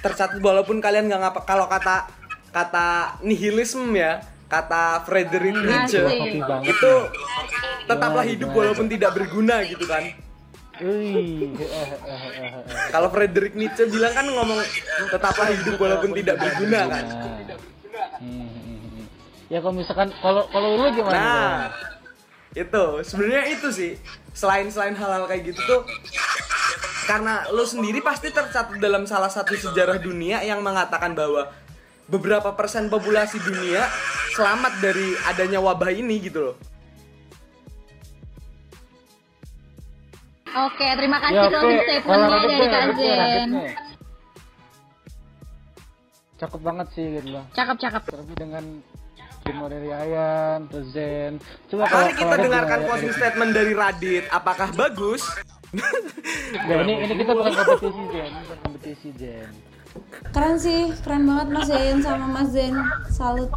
tercatat 0.00 0.40
walaupun 0.40 0.80
kalian 0.80 1.12
nggak 1.12 1.20
ngapa 1.20 1.40
kalau 1.44 1.68
kata 1.68 2.08
kata 2.56 3.20
nihilisme 3.20 3.92
ya 3.92 4.24
kata 4.48 5.04
Nietzsche 5.60 6.00
Asik. 6.00 6.20
Kopi 6.24 6.40
banget. 6.40 6.72
itu 6.72 6.92
tetaplah 7.84 8.24
hidup 8.24 8.50
walaupun 8.56 8.88
tidak 8.88 9.12
berguna 9.12 9.60
gitu 9.68 9.84
kan 9.84 10.08
kalau 12.88 13.08
Friedrich 13.12 13.52
Nietzsche 13.52 13.84
bilang 13.92 14.16
kan 14.16 14.24
ngomong 14.24 14.60
tetaplah 15.12 15.48
hidup 15.52 15.76
walaupun 15.76 16.10
tidak 16.16 16.40
berguna 16.40 16.80
kan. 16.88 17.04
Hmm, 18.18 18.48
hmm, 18.48 18.48
hmm. 18.50 18.71
Ya 19.52 19.60
kalau 19.60 19.76
misalkan 19.76 20.08
kalau 20.24 20.48
kalau 20.48 20.80
lu 20.80 20.88
gimana? 20.96 21.12
Nah, 21.12 21.56
itu 22.56 22.84
sebenarnya 23.04 23.52
itu 23.52 23.68
sih. 23.68 23.92
Selain 24.32 24.64
selain 24.72 24.96
hal-hal 24.96 25.28
kayak 25.28 25.52
gitu 25.52 25.60
tuh 25.68 25.84
karena 27.04 27.44
lo 27.52 27.68
sendiri 27.68 28.00
pasti 28.00 28.32
tercatat 28.32 28.80
dalam 28.80 29.04
salah 29.04 29.28
satu 29.28 29.52
sejarah 29.52 30.00
dunia 30.00 30.40
yang 30.40 30.64
mengatakan 30.64 31.12
bahwa 31.12 31.52
beberapa 32.08 32.56
persen 32.56 32.88
populasi 32.88 33.44
dunia 33.44 33.84
selamat 34.32 34.72
dari 34.80 35.12
adanya 35.28 35.60
wabah 35.60 35.92
ini 35.92 36.16
gitu 36.24 36.48
loh. 36.48 36.56
Oke, 40.52 40.84
terima 40.96 41.20
kasih 41.20 41.36
Ya 41.36 41.48
kalau 41.48 41.72
statementnya 41.76 42.40
dari 42.40 42.68
Kak 42.72 42.84
Zen. 42.96 43.50
Cakep 46.40 46.60
banget 46.64 46.86
sih 46.96 47.04
gitu 47.20 47.28
loh. 47.36 47.44
Cakep, 47.52 47.76
cakep. 47.76 48.02
Terlebih 48.08 48.36
dengan 48.36 48.64
demo 49.42 49.66
dari 49.66 49.90
Ayan, 49.90 50.70
Zen. 50.88 51.42
Coba 51.66 51.84
kalau 51.90 52.06
Mari 52.08 52.14
kita 52.14 52.26
kalau 52.30 52.44
dengarkan 52.46 52.78
closing 52.86 53.12
statement 53.12 53.50
dari 53.52 53.72
Radit. 53.74 54.24
Apakah 54.30 54.68
bagus? 54.72 55.22
Ya, 56.52 56.84
ini 56.84 57.08
ini 57.08 57.14
kita 57.16 57.32
bukan 57.32 57.52
kompetisi 57.56 58.02
Zen, 58.12 58.28
ini 58.28 58.40
bukan 58.44 58.58
kompetisi 58.60 59.08
Zen. 59.16 59.50
Keren 60.32 60.56
sih, 60.56 60.80
keren 61.04 61.22
banget 61.28 61.48
Mas 61.48 61.66
Zen 61.68 61.96
sama 62.00 62.26
Mas 62.28 62.48
Zen. 62.52 62.74
Salut. 63.08 63.50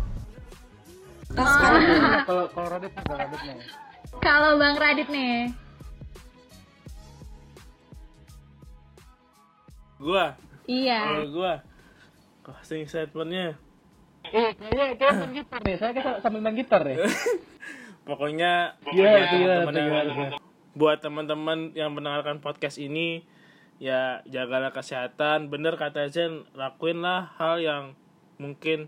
Nah, 1.35 2.23
Kalau 2.23 2.47
kalau 2.47 2.67
Radit 2.71 2.91
nih, 2.95 3.03
kalau 3.03 3.19
Radit 3.19 3.41
nih. 3.43 3.57
Kalau 4.23 4.49
Bang 4.55 4.75
Radit 4.79 5.09
nih. 5.11 5.35
Gua, 9.95 10.25
Iya. 10.67 10.99
kalau 11.07 11.27
gua 11.31 11.53
closing 12.43 12.85
statementnya 12.85 13.57
Eh, 14.33 14.51
kayaknya 14.57 14.85
kita 14.95 15.05
main 15.13 15.33
gitar 15.33 15.59
nih. 15.61 15.75
Saya 15.77 15.91
kita 15.93 16.11
sambil 16.23 16.41
main 16.41 16.55
gitar 16.57 16.81
nih. 16.81 16.97
pokoknya 18.07 18.77
Iya, 18.93 19.01
buat 19.01 19.25
itu 19.25 19.35
gimana, 19.41 19.57
teman-teman 19.65 20.05
gimana. 20.13 20.35
buat 20.77 20.97
teman-teman 21.01 21.59
yang 21.73 21.89
mendengarkan 21.89 22.37
podcast 22.37 22.77
ini 22.77 23.25
ya 23.81 24.21
jagalah 24.29 24.71
kesehatan 24.71 25.49
bener 25.49 25.75
kata 25.75 26.07
Zen 26.07 26.45
lakuinlah 26.53 27.33
hal 27.35 27.59
yang 27.59 27.83
mungkin 28.37 28.87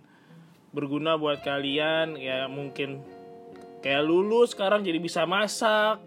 berguna 0.72 1.18
buat 1.18 1.42
kalian 1.42 2.16
ya 2.16 2.46
mungkin 2.48 3.02
kayak 3.82 4.06
lulus 4.06 4.54
sekarang 4.54 4.86
jadi 4.86 5.02
bisa 5.02 5.26
masak 5.26 5.98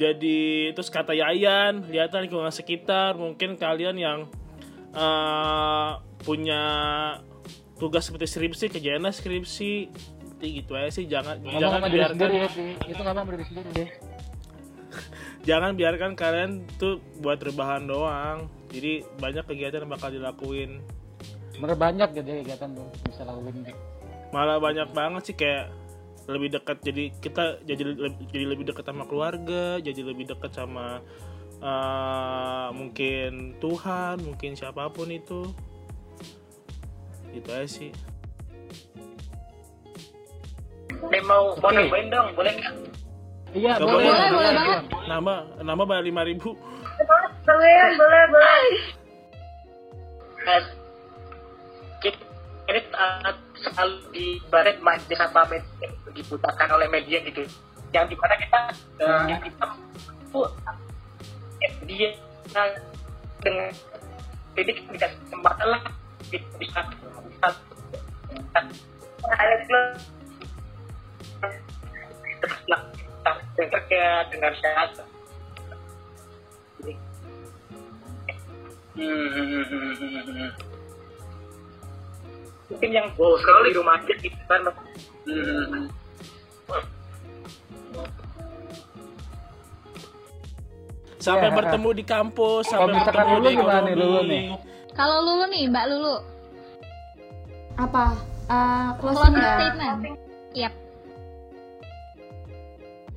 jadi 0.00 0.72
terus 0.72 0.88
kata 0.88 1.12
Yayan 1.12 1.86
lihatlah 1.92 2.24
lingkungan 2.24 2.50
sekitar 2.50 3.14
mungkin 3.20 3.60
kalian 3.60 4.00
yang 4.00 4.18
eh, 4.96 5.90
punya 6.24 6.64
tugas 7.76 8.08
seperti 8.08 8.26
skripsi 8.26 8.64
kerjaanlah 8.72 9.12
skripsi 9.12 9.72
gitu 10.36 10.72
aja 10.76 10.90
sih 10.92 11.08
jangan 11.08 11.40
Ngomong 11.40 11.60
jangan 11.60 11.78
sama 11.80 11.88
diri 11.88 11.96
biarkan 11.96 12.16
sendiri 12.16 12.36
ya, 12.36 12.48
Pi. 12.52 12.64
Itu 12.92 13.00
ngomong 13.00 13.22
sama 13.24 13.30
diri 13.32 13.44
sendiri 13.48 13.70
ya. 13.72 13.86
jangan 15.48 15.72
biarkan 15.76 16.12
kalian 16.12 16.50
tuh 16.76 16.94
buat 17.20 17.38
rebahan 17.40 17.84
doang 17.86 18.38
jadi 18.68 18.92
banyak 19.16 19.44
kegiatan 19.46 19.84
yang 19.86 19.92
bakal 19.92 20.10
dilakuin 20.12 20.82
Bener 21.56 21.72
banyak 21.72 22.08
gitu 22.12 22.28
ya 22.28 22.36
kegiatan 22.44 22.68
tuh 22.76 22.88
bisa 23.08 23.22
lakuin. 23.24 23.64
malah 24.28 24.60
banyak 24.60 24.88
banget 24.92 25.22
sih 25.32 25.36
kayak 25.38 25.72
lebih 26.26 26.58
dekat 26.58 26.82
jadi 26.82 27.04
kita 27.22 27.62
jadi 27.62 27.82
lebih, 27.86 28.24
jadi 28.28 28.44
lebih 28.44 28.64
dekat 28.66 28.84
sama 28.84 29.06
keluarga 29.06 29.78
jadi 29.78 30.00
lebih 30.02 30.26
dekat 30.26 30.52
sama 30.52 31.00
eh, 31.62 32.68
mungkin 32.74 33.56
Tuhan 33.62 34.20
mungkin 34.26 34.50
siapa 34.58 34.90
pun 34.90 35.08
itu 35.08 35.54
gitu 37.36 37.48
aja 37.52 37.68
sih 37.68 37.90
Nih 41.06 41.22
mau 41.28 41.54
mau 41.60 41.70
nambahin 41.70 42.08
dong, 42.08 42.32
boleh 42.34 42.52
nggak? 42.56 42.74
Iya, 43.54 43.78
Gak 43.78 43.84
boleh. 43.84 44.10
Boleh, 44.10 44.28
boleh 44.32 44.52
banget. 44.52 44.80
nambah 45.06 45.38
nambah 45.62 45.84
bayar 45.86 46.04
lima 46.04 46.22
ribu 46.26 46.56
Boleh, 47.46 47.80
boleh, 47.94 48.22
boleh. 48.32 48.64
Kita 52.02 52.24
ini 52.66 52.80
selalu 53.54 53.96
di 54.10 54.26
baret 54.50 54.82
majelis 54.82 55.20
apa 55.20 55.46
media 55.46 55.88
diputarkan 56.10 56.68
oleh 56.74 56.88
media 56.90 57.22
gitu. 57.22 57.46
Yang 57.94 58.04
di 58.12 58.16
mana 58.18 58.34
kita 58.34 58.60
uh, 59.04 59.22
yang 59.30 59.40
kita 59.44 59.66
eh, 61.62 61.72
dia 61.86 62.08
dengan 63.40 63.70
jadi 64.58 64.70
kita 64.74 64.90
dikasih 64.90 65.18
kesempatan 65.28 65.66
lah 65.70 65.82
kerja 73.86 74.04
dengan 74.30 74.52
sehat 74.60 74.90
Hmm. 78.96 80.48
Mungkin 82.72 82.90
yang 82.96 83.12
wow, 83.20 83.36
sekali 83.36 83.68
di 83.68 83.76
rumah 83.76 84.00
aja 84.00 84.14
gitu 84.24 84.40
kan. 84.48 84.64
Hmm. 85.28 85.92
sampai 91.20 91.52
Ya. 91.52 91.56
bertemu 91.60 91.88
di 91.92 92.04
kampus 92.08 92.64
sampai 92.72 93.04
bertemu 93.04 93.36
di 93.36 93.52
ekonomi. 93.52 93.92
Nih? 94.32 94.46
Kalau 94.96 95.20
Lulu 95.20 95.44
nih, 95.52 95.68
Mbak 95.68 95.86
Lulu. 95.92 96.16
Apa? 97.76 98.16
Uh, 98.48 98.96
closing 98.96 99.36
Closing 99.36 99.36
ya? 99.36 99.54
statement. 99.60 99.98
Yap. 100.56 100.74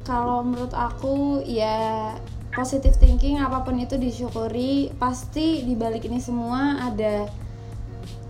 Kalau 0.04 0.44
menurut 0.44 0.76
aku 0.76 1.40
ya 1.48 2.12
positive 2.52 3.00
thinking 3.00 3.40
apa 3.40 3.64
pun 3.64 3.80
itu 3.80 3.96
disyukuri 3.96 4.92
pasti 5.00 5.64
di 5.64 5.78
balik 5.78 6.04
ini 6.10 6.20
semua 6.20 6.82
ada 6.82 7.30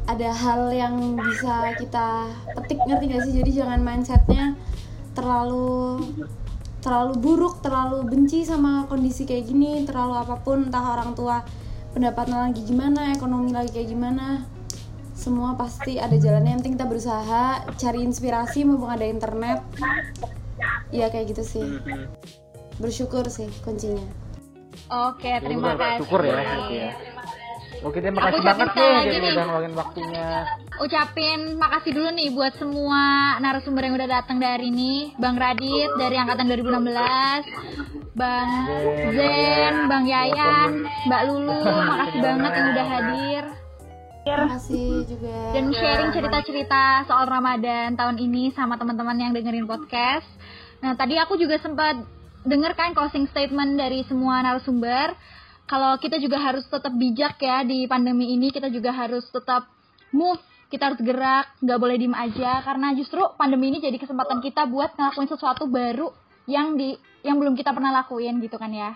ada 0.06 0.30
hal 0.30 0.70
yang 0.76 1.16
bisa 1.16 1.74
kita 1.80 2.28
petik 2.52 2.84
ngerti 2.84 3.06
gak 3.16 3.24
sih 3.24 3.34
jadi 3.40 3.52
jangan 3.64 3.80
mindsetnya 3.80 4.60
terlalu 5.16 6.04
terlalu 6.84 7.14
buruk 7.16 7.64
terlalu 7.64 8.04
benci 8.12 8.44
sama 8.44 8.84
kondisi 8.92 9.24
kayak 9.24 9.48
gini 9.48 9.88
terlalu 9.88 10.20
apa 10.20 10.36
pun 10.44 10.68
entah 10.68 10.84
orang 11.00 11.16
tua 11.16 11.48
pendapatan 11.96 12.50
lagi 12.50 12.62
gimana 12.66 13.14
ekonomi 13.16 13.52
lagi 13.52 13.74
kayak 13.74 13.90
gimana 13.92 14.46
semua 15.18 15.58
pasti 15.60 16.00
ada 16.00 16.16
jalannya 16.16 16.56
yang 16.56 16.62
penting 16.64 16.80
kita 16.80 16.88
berusaha 16.88 17.68
cari 17.76 18.00
inspirasi 18.08 18.64
mumpung 18.64 18.92
ada 18.92 19.04
internet 19.04 19.60
ya 20.96 21.12
kayak 21.12 21.36
gitu 21.36 21.44
sih 21.44 21.68
bersyukur 22.80 23.28
sih 23.28 23.52
kuncinya 23.62 24.30
Oke, 24.90 25.30
terima 25.46 25.78
kasih. 25.78 26.02
Syukur 26.02 26.22
ya, 26.26 26.42
ya. 26.66 26.90
Oke, 27.80 28.02
terima 28.04 28.20
kasih 28.28 28.42
banget 28.44 28.68
nih 28.76 28.90
lagi 28.92 29.08
jadi 29.08 29.20
nih. 29.22 29.32
udah 29.32 29.46
ngeluangin 29.46 29.74
waktunya. 29.78 30.28
ucapin 30.80 31.40
makasih 31.60 31.92
dulu 31.92 32.10
nih 32.16 32.32
buat 32.32 32.54
semua 32.56 33.36
narasumber 33.44 33.84
yang 33.88 33.96
udah 34.00 34.10
datang 34.20 34.40
dari 34.42 34.72
ini. 34.72 35.14
Bang 35.16 35.38
Radit 35.40 35.92
dari 35.96 36.16
angkatan 36.20 36.48
2016, 36.50 37.99
Bang 38.20 38.68
Zen, 39.16 39.88
Bang 39.88 40.04
Yayan, 40.04 40.84
Mbak 41.08 41.22
Lulu, 41.32 41.56
makasih 41.64 42.20
banget 42.20 42.52
yang 42.52 42.68
udah 42.76 42.88
hadir 42.92 43.44
Makasih 44.28 44.92
juga. 45.08 45.36
dan 45.56 45.66
sharing 45.72 46.12
cerita-cerita 46.12 47.08
soal 47.08 47.32
Ramadan 47.32 47.96
tahun 47.96 48.20
ini 48.20 48.52
sama 48.52 48.76
teman-teman 48.76 49.16
yang 49.16 49.32
dengerin 49.32 49.64
podcast. 49.64 50.28
Nah, 50.84 51.00
tadi 51.00 51.16
aku 51.16 51.40
juga 51.40 51.64
sempat 51.64 51.96
denger 52.44 52.76
kan 52.76 52.92
closing 52.92 53.24
statement 53.32 53.80
dari 53.80 54.04
semua 54.04 54.44
narasumber. 54.44 55.16
Kalau 55.64 55.96
kita 55.96 56.20
juga 56.20 56.44
harus 56.44 56.68
tetap 56.68 56.92
bijak 57.00 57.40
ya 57.40 57.64
di 57.64 57.88
pandemi 57.88 58.36
ini, 58.36 58.52
kita 58.52 58.68
juga 58.68 58.92
harus 58.92 59.24
tetap 59.32 59.72
move, 60.12 60.44
kita 60.68 60.92
harus 60.92 61.00
gerak, 61.00 61.56
nggak 61.64 61.80
boleh 61.80 61.96
diem 61.96 62.12
aja 62.20 62.68
karena 62.68 62.92
justru 63.00 63.24
pandemi 63.40 63.72
ini 63.72 63.80
jadi 63.80 63.96
kesempatan 63.96 64.44
kita 64.44 64.68
buat 64.68 64.92
ngelakuin 65.00 65.32
sesuatu 65.32 65.72
baru 65.72 66.12
yang 66.50 66.76
di 66.76 67.00
yang 67.24 67.38
belum 67.40 67.56
kita 67.56 67.76
pernah 67.76 67.92
lakuin 67.92 68.40
gitu 68.40 68.56
kan 68.56 68.72
ya. 68.72 68.96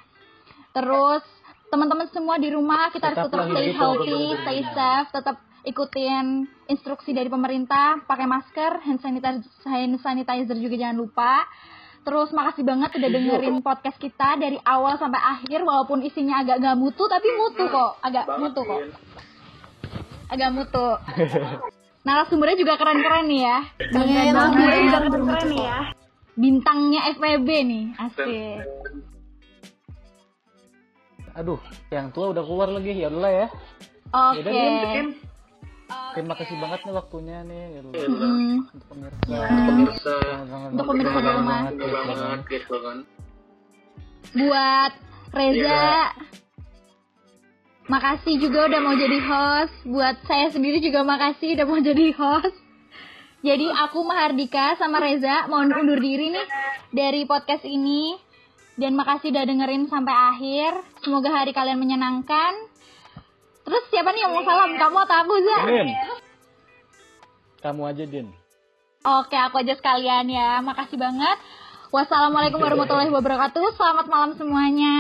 Terus 0.74 1.24
teman-teman 1.70 2.06
semua 2.14 2.38
di 2.38 2.54
rumah 2.54 2.94
kita 2.94 3.14
harus 3.14 3.26
tetap 3.26 3.50
stay 3.50 3.74
hidup 3.74 3.78
healthy, 3.82 4.24
stay 4.46 4.60
safe, 4.74 5.10
tetap 5.10 5.36
ikutin 5.64 6.46
instruksi 6.68 7.16
dari 7.16 7.32
pemerintah, 7.32 8.04
pakai 8.04 8.28
masker, 8.28 8.84
hand 8.84 9.00
sanitizer, 9.00 9.42
hand 9.66 9.98
sanitizer 10.00 10.58
juga 10.60 10.76
jangan 10.78 10.98
lupa. 11.00 11.46
Terus 12.04 12.36
makasih 12.36 12.68
banget 12.68 13.00
udah 13.00 13.10
dengerin 13.16 13.64
podcast 13.64 13.96
kita 13.96 14.36
dari 14.36 14.60
awal 14.68 15.00
sampai 15.00 15.24
akhir 15.24 15.64
walaupun 15.64 16.04
isinya 16.04 16.44
agak 16.44 16.60
gak 16.60 16.76
mutu 16.76 17.08
tapi 17.08 17.32
mutu 17.32 17.64
kok, 17.72 17.96
agak 18.04 18.28
mutu 18.36 18.60
kok. 18.60 18.82
Agak 20.28 20.50
mutu. 20.52 20.88
Narasumbernya 22.04 22.60
juga 22.60 22.76
keren-keren 22.76 23.26
nih 23.32 23.42
ya. 23.48 23.58
Yayan 23.96 24.36
narasumbernya 24.36 24.82
juga 24.84 25.00
keren 25.08 25.48
nih 25.48 25.64
ya. 25.64 25.80
Bintangnya 26.34 27.14
FPB 27.14 27.48
nih, 27.64 27.86
asik. 28.02 28.66
Aduh, 31.34 31.58
yang 31.90 32.14
tua 32.14 32.30
udah 32.34 32.44
keluar 32.46 32.70
lagi 32.70 32.94
ya 32.94 33.10
udah 33.10 33.32
ya. 33.32 33.48
Oke. 34.14 34.42
Yaudah, 34.42 34.54
Din, 34.54 34.74
Din. 34.94 35.08
Terima 36.14 36.34
kasih 36.38 36.56
banget 36.58 36.80
nih 36.86 36.94
waktunya 36.94 37.38
nih 37.46 37.62
ya. 37.70 37.82
Mm, 37.86 38.70
untuk 38.70 38.88
pemirsa. 38.90 40.14
Sangat-sangat 40.22 40.70
Untuk 40.74 40.86
pemirsa 40.90 41.18
di 41.18 41.30
rumah. 41.30 41.62
banget, 41.70 42.42
gitu 42.50 42.76
kan. 42.82 42.98
buat 44.34 44.94
Reza. 45.34 45.86
Makasih 47.84 48.40
juga 48.40 48.60
udah 48.72 48.80
mau 48.82 48.96
jadi 48.96 49.20
host. 49.22 49.76
Buat 49.86 50.18
saya 50.26 50.48
sendiri 50.50 50.80
juga 50.82 51.04
makasih 51.04 51.54
udah 51.60 51.66
mau 51.68 51.82
jadi 51.82 52.16
host. 52.16 52.58
Jadi 53.44 53.68
aku 53.68 54.08
Mahardika 54.08 54.80
sama 54.80 55.04
Reza 55.04 55.52
mau 55.52 55.68
undur 55.68 56.00
diri 56.00 56.32
nih 56.32 56.48
dari 56.96 57.28
podcast 57.28 57.68
ini. 57.68 58.16
Dan 58.74 58.98
makasih 58.98 59.30
udah 59.30 59.46
dengerin 59.46 59.86
sampai 59.86 60.16
akhir. 60.16 60.72
Semoga 61.06 61.30
hari 61.30 61.54
kalian 61.54 61.78
menyenangkan. 61.78 62.56
Terus 63.68 63.84
siapa 63.94 64.10
nih 64.10 64.26
yang 64.26 64.34
mau 64.34 64.42
salam? 64.42 64.74
Kamu 64.80 64.98
atau 65.06 65.18
aku, 65.22 65.34
Za? 65.46 65.58
Din. 65.70 65.88
Kamu 67.62 67.82
aja, 67.86 68.04
Din. 68.10 68.28
Oke, 69.04 69.38
aku 69.38 69.62
aja 69.62 69.78
sekalian 69.78 70.26
ya. 70.26 70.58
Makasih 70.66 70.98
banget. 70.98 71.38
Wassalamualaikum 71.94 72.58
warahmatullahi 72.58 73.14
wabarakatuh. 73.14 73.78
Selamat 73.78 74.10
malam 74.10 74.32
semuanya. 74.34 74.96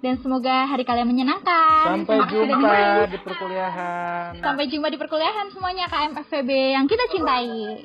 Dan 0.00 0.14
semoga 0.22 0.68
hari 0.68 0.84
kalian 0.86 1.08
menyenangkan. 1.08 2.04
Sampai 2.04 2.16
jumpa 2.28 2.76
di 3.10 3.18
perkuliahan. 3.20 4.30
Sampai 4.38 4.64
jumpa 4.70 4.88
di 4.92 4.98
perkuliahan 4.98 5.46
semuanya 5.50 5.86
KMFVB 5.90 6.50
yang 6.76 6.86
kita 6.86 7.04
cintai. 7.10 7.82